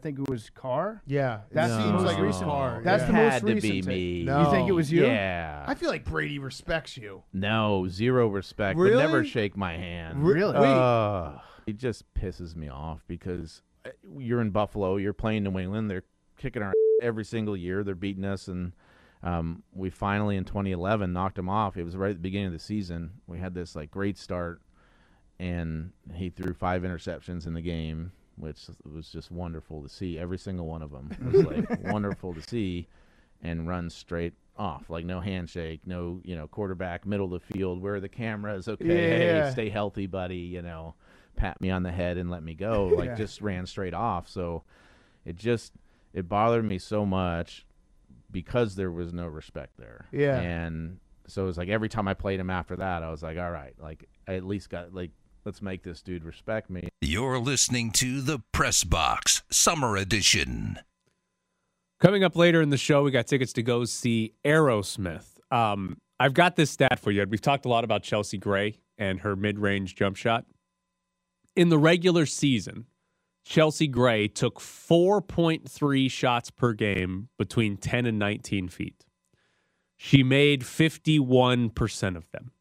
I 0.00 0.02
think 0.02 0.18
it 0.18 0.30
was 0.30 0.48
Carr. 0.48 1.02
Yeah, 1.06 1.40
that 1.52 1.68
no. 1.68 1.78
seems 1.78 2.02
like 2.04 2.16
It 2.16 2.22
was 2.22 2.28
recent. 2.36 2.44
Carr, 2.46 2.80
That's 2.82 3.02
yeah. 3.02 3.06
the 3.08 3.12
Had 3.12 3.32
most 3.32 3.40
to 3.40 3.54
recent. 3.54 3.62
be 3.72 3.82
thing. 3.82 3.88
me. 3.90 4.20
You 4.44 4.50
think 4.50 4.68
it 4.70 4.72
was 4.72 4.90
you? 4.90 5.04
Yeah. 5.04 5.62
I 5.68 5.74
feel 5.74 5.90
like 5.90 6.06
Brady 6.06 6.38
respects 6.38 6.96
you. 6.96 7.22
No, 7.34 7.86
zero 7.86 8.26
respect. 8.28 8.78
Would 8.78 8.84
Really? 8.84 9.02
never 9.02 9.24
shake 9.26 9.58
my 9.58 9.74
hand. 9.76 10.24
Re- 10.24 10.32
Really? 10.32 10.56
Uh, 10.56 11.32
it 11.66 11.76
just 11.76 12.04
pisses 12.14 12.56
me 12.56 12.70
off 12.70 13.04
because 13.08 13.60
uh, 13.84 13.90
you're 14.16 14.40
in 14.40 14.48
Buffalo, 14.52 14.96
you're 14.96 15.12
playing 15.12 15.42
New 15.44 15.58
England, 15.58 15.90
they're 15.90 16.04
kicking 16.38 16.62
our 16.62 16.72
every 17.02 17.26
single 17.26 17.54
year, 17.56 17.84
they're 17.84 17.94
beating 17.94 18.24
us, 18.24 18.48
and 18.48 18.72
um, 19.22 19.62
we 19.74 19.90
finally 19.90 20.38
in 20.38 20.44
2011 20.46 21.12
knocked 21.12 21.38
him 21.38 21.50
off. 21.50 21.76
It 21.76 21.84
was 21.84 21.94
right 21.94 22.08
at 22.10 22.16
the 22.16 22.22
beginning 22.22 22.46
of 22.46 22.52
the 22.54 22.58
season. 22.58 23.10
We 23.26 23.38
had 23.38 23.52
this 23.52 23.76
like 23.76 23.90
great 23.90 24.16
start, 24.16 24.62
and 25.38 25.92
he 26.14 26.30
threw 26.30 26.54
five 26.54 26.84
interceptions 26.84 27.46
in 27.46 27.52
the 27.52 27.60
game. 27.60 28.12
Which 28.40 28.66
was 28.90 29.08
just 29.10 29.30
wonderful 29.30 29.82
to 29.82 29.88
see. 29.88 30.18
Every 30.18 30.38
single 30.38 30.66
one 30.66 30.82
of 30.82 30.90
them 30.90 31.10
was 31.24 31.44
like 31.44 31.66
wonderful 31.84 32.34
to 32.34 32.42
see, 32.42 32.88
and 33.42 33.68
run 33.68 33.90
straight 33.90 34.34
off, 34.56 34.90
like 34.90 35.04
no 35.04 35.20
handshake, 35.20 35.80
no 35.86 36.20
you 36.24 36.36
know 36.36 36.46
quarterback 36.48 37.06
middle 37.06 37.32
of 37.34 37.40
the 37.46 37.52
field. 37.54 37.80
Where 37.82 38.00
the 38.00 38.08
cameras? 38.08 38.68
Okay, 38.68 38.86
Yeah. 38.86 39.42
hey, 39.46 39.50
stay 39.52 39.68
healthy, 39.70 40.06
buddy. 40.06 40.36
You 40.36 40.62
know, 40.62 40.94
pat 41.36 41.60
me 41.60 41.70
on 41.70 41.82
the 41.82 41.92
head 41.92 42.16
and 42.18 42.30
let 42.30 42.42
me 42.42 42.54
go. 42.54 42.88
Like 42.96 43.10
Yeah. 43.10 43.14
just 43.16 43.40
ran 43.40 43.66
straight 43.66 43.94
off. 43.94 44.28
So 44.28 44.64
it 45.24 45.36
just 45.36 45.72
it 46.12 46.28
bothered 46.28 46.64
me 46.64 46.78
so 46.78 47.06
much 47.06 47.66
because 48.32 48.76
there 48.76 48.90
was 48.90 49.12
no 49.12 49.26
respect 49.26 49.76
there. 49.78 50.06
Yeah. 50.12 50.38
And 50.40 50.98
so 51.26 51.44
it 51.44 51.46
was 51.46 51.58
like 51.58 51.68
every 51.68 51.88
time 51.88 52.08
I 52.08 52.14
played 52.14 52.40
him 52.40 52.50
after 52.50 52.76
that, 52.76 53.02
I 53.02 53.10
was 53.10 53.22
like, 53.22 53.38
all 53.38 53.50
right, 53.50 53.74
like 53.78 54.08
I 54.28 54.34
at 54.34 54.44
least 54.44 54.70
got 54.70 54.92
like 54.94 55.10
let's 55.44 55.62
make 55.62 55.82
this 55.82 56.02
dude 56.02 56.24
respect 56.24 56.70
me. 56.70 56.88
You're 57.00 57.38
listening 57.38 57.90
to 57.92 58.20
the 58.20 58.40
Press 58.52 58.84
Box 58.84 59.42
Summer 59.50 59.96
Edition. 59.96 60.78
Coming 62.00 62.24
up 62.24 62.36
later 62.36 62.62
in 62.62 62.70
the 62.70 62.78
show, 62.78 63.02
we 63.02 63.10
got 63.10 63.26
tickets 63.26 63.52
to 63.54 63.62
go 63.62 63.84
see 63.84 64.32
Aerosmith. 64.44 65.38
Um, 65.50 65.98
I've 66.18 66.34
got 66.34 66.56
this 66.56 66.70
stat 66.70 66.98
for 66.98 67.10
you. 67.10 67.24
We've 67.28 67.40
talked 67.40 67.64
a 67.64 67.68
lot 67.68 67.84
about 67.84 68.02
Chelsea 68.02 68.38
Gray 68.38 68.78
and 68.96 69.20
her 69.20 69.36
mid 69.36 69.58
range 69.58 69.96
jump 69.96 70.16
shot. 70.16 70.44
In 71.56 71.68
the 71.68 71.78
regular 71.78 72.26
season, 72.26 72.86
Chelsea 73.44 73.88
Gray 73.88 74.28
took 74.28 74.60
4.3 74.60 76.10
shots 76.10 76.50
per 76.50 76.72
game 76.72 77.28
between 77.38 77.76
10 77.76 78.06
and 78.06 78.18
19 78.18 78.68
feet. 78.68 79.04
She 79.96 80.22
made 80.22 80.62
51% 80.62 82.16
of 82.16 82.30
them. 82.30 82.52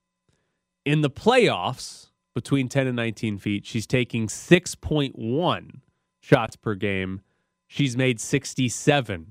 In 0.86 1.02
the 1.02 1.10
playoffs, 1.10 2.09
between 2.40 2.70
10 2.70 2.88
and 2.88 2.96
19 2.96 3.38
feet, 3.38 3.66
she's 3.66 3.86
taking 3.86 4.28
6.1 4.28 5.82
shots 6.22 6.56
per 6.56 6.74
game. 6.74 7.20
She's 7.68 7.98
made 7.98 8.18
67% 8.18 9.26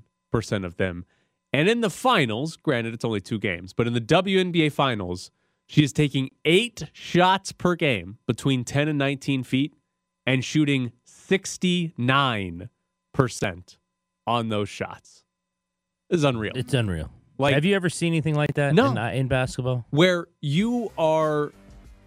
of 0.63 0.77
them. 0.77 1.05
And 1.51 1.67
in 1.67 1.81
the 1.81 1.89
finals, 1.89 2.55
granted 2.55 2.93
it's 2.93 3.03
only 3.03 3.19
two 3.19 3.39
games, 3.39 3.73
but 3.73 3.87
in 3.87 3.93
the 3.93 3.99
WNBA 4.01 4.71
finals, 4.71 5.31
she 5.65 5.83
is 5.83 5.91
taking 5.91 6.29
eight 6.45 6.83
shots 6.93 7.51
per 7.51 7.73
game 7.75 8.19
between 8.27 8.63
10 8.63 8.87
and 8.87 8.99
19 8.99 9.43
feet 9.43 9.73
and 10.27 10.45
shooting 10.45 10.91
69% 11.07 12.69
on 14.27 14.49
those 14.49 14.69
shots. 14.69 15.23
This 16.11 16.19
is 16.19 16.23
unreal. 16.23 16.53
It's 16.55 16.75
unreal. 16.75 17.09
Like- 17.39 17.55
Have 17.55 17.65
you 17.65 17.75
ever 17.75 17.89
seen 17.89 18.13
anything 18.13 18.35
like 18.35 18.53
that 18.53 18.75
No. 18.75 18.91
in, 18.91 18.97
uh, 18.99 19.07
in 19.09 19.27
basketball? 19.27 19.87
where 19.89 20.27
you 20.41 20.91
are 20.97 21.51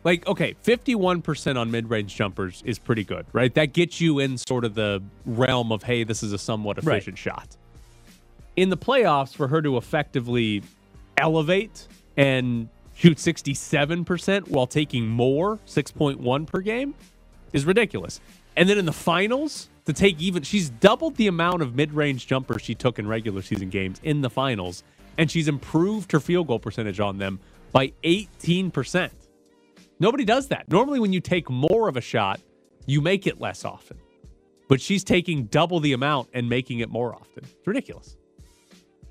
like 0.04 0.26
okay 0.26 0.54
51% 0.64 1.56
on 1.56 1.70
mid-range 1.70 2.14
jumpers 2.14 2.62
is 2.66 2.78
pretty 2.78 3.04
good 3.04 3.26
right 3.32 3.54
that 3.54 3.72
gets 3.72 4.00
you 4.00 4.18
in 4.18 4.36
sort 4.38 4.64
of 4.64 4.74
the 4.74 5.02
realm 5.26 5.72
of 5.72 5.82
hey 5.84 6.04
this 6.04 6.22
is 6.22 6.32
a 6.32 6.38
somewhat 6.38 6.82
Right. 6.84 6.96
efficient 6.96 7.18
shot 7.18 7.56
in 8.56 8.68
the 8.68 8.76
playoffs 8.76 9.34
for 9.34 9.48
her 9.48 9.62
to 9.62 9.76
effectively 9.76 10.62
elevate 11.16 11.86
and 12.16 12.68
shoot 12.94 13.16
67% 13.16 14.48
while 14.48 14.66
taking 14.66 15.08
more 15.08 15.58
6.1 15.66 16.46
per 16.46 16.60
game 16.60 16.94
is 17.52 17.64
ridiculous 17.64 18.20
and 18.56 18.68
then 18.68 18.78
in 18.78 18.84
the 18.86 18.92
finals 18.92 19.68
to 19.86 19.92
take 19.92 20.20
even 20.20 20.42
she's 20.42 20.68
doubled 20.70 21.16
the 21.16 21.26
amount 21.26 21.62
of 21.62 21.74
mid-range 21.74 22.26
jumpers 22.26 22.62
she 22.62 22.74
took 22.74 22.98
in 22.98 23.06
regular 23.06 23.40
season 23.42 23.70
games 23.70 24.00
in 24.02 24.20
the 24.20 24.30
finals 24.30 24.82
and 25.18 25.30
she's 25.30 25.48
improved 25.48 26.12
her 26.12 26.20
field 26.20 26.46
goal 26.46 26.58
percentage 26.58 26.98
on 27.00 27.18
them 27.18 27.38
by 27.72 27.92
18%. 28.04 29.10
Nobody 30.02 30.24
does 30.24 30.48
that. 30.48 30.68
Normally 30.68 30.98
when 30.98 31.12
you 31.12 31.20
take 31.20 31.48
more 31.48 31.88
of 31.88 31.96
a 31.96 32.00
shot, 32.00 32.40
you 32.86 33.00
make 33.00 33.28
it 33.28 33.40
less 33.40 33.64
often. 33.64 33.98
But 34.68 34.80
she's 34.80 35.04
taking 35.04 35.44
double 35.44 35.78
the 35.78 35.92
amount 35.92 36.28
and 36.34 36.48
making 36.48 36.80
it 36.80 36.90
more 36.90 37.14
often. 37.14 37.44
It's 37.44 37.66
ridiculous. 37.66 38.16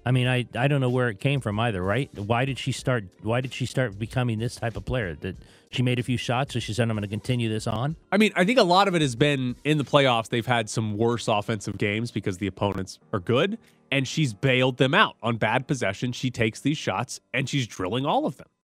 I 0.06 0.12
mean, 0.12 0.28
I, 0.28 0.46
I 0.54 0.68
don't 0.68 0.82
know 0.82 0.90
where 0.90 1.08
it 1.08 1.22
came 1.22 1.40
from 1.40 1.62
either, 1.62 1.82
right? 1.82 2.10
Why 2.18 2.44
did 2.44 2.60
she 2.60 2.74
start? 2.74 3.06
Why 3.22 3.40
did 3.40 3.54
she 3.54 3.66
start 3.66 3.98
becoming 3.98 4.38
this 4.40 4.56
type 4.56 4.76
of 4.76 4.84
player? 4.84 5.16
That 5.16 5.38
she 5.70 5.82
made 5.82 5.98
a 5.98 6.04
few 6.04 6.18
shots, 6.18 6.54
so 6.54 6.60
she 6.60 6.74
said, 6.74 6.90
"I'm 6.90 6.98
going 6.98 7.04
to 7.04 7.08
continue 7.08 7.48
this 7.48 7.68
on." 7.68 7.96
I 8.12 8.18
mean, 8.18 8.34
I 8.36 8.44
think 8.44 8.60
a 8.60 8.64
lot 8.64 8.88
of 8.90 8.96
it 8.96 9.02
has 9.02 9.16
been 9.16 9.56
in 9.64 9.78
the 9.78 9.86
playoffs. 9.86 10.28
They've 10.28 10.46
had 10.46 10.70
some 10.70 10.98
worse 10.98 11.28
offensive 11.28 11.78
games 11.78 12.12
because 12.12 12.40
the 12.40 12.48
opponents 12.48 13.00
are 13.14 13.20
good, 13.20 13.60
and 13.92 14.08
she's 14.08 14.34
bailed 14.34 14.78
them 14.78 14.94
out 14.96 15.16
on 15.22 15.38
bad 15.38 15.68
possession. 15.68 16.12
She 16.12 16.32
takes 16.32 16.60
these 16.60 16.80
shots 16.80 17.22
and 17.32 17.48
she's 17.48 17.68
drilling 17.68 18.06
all 18.06 18.26
of 18.26 18.38
them. 18.38 18.48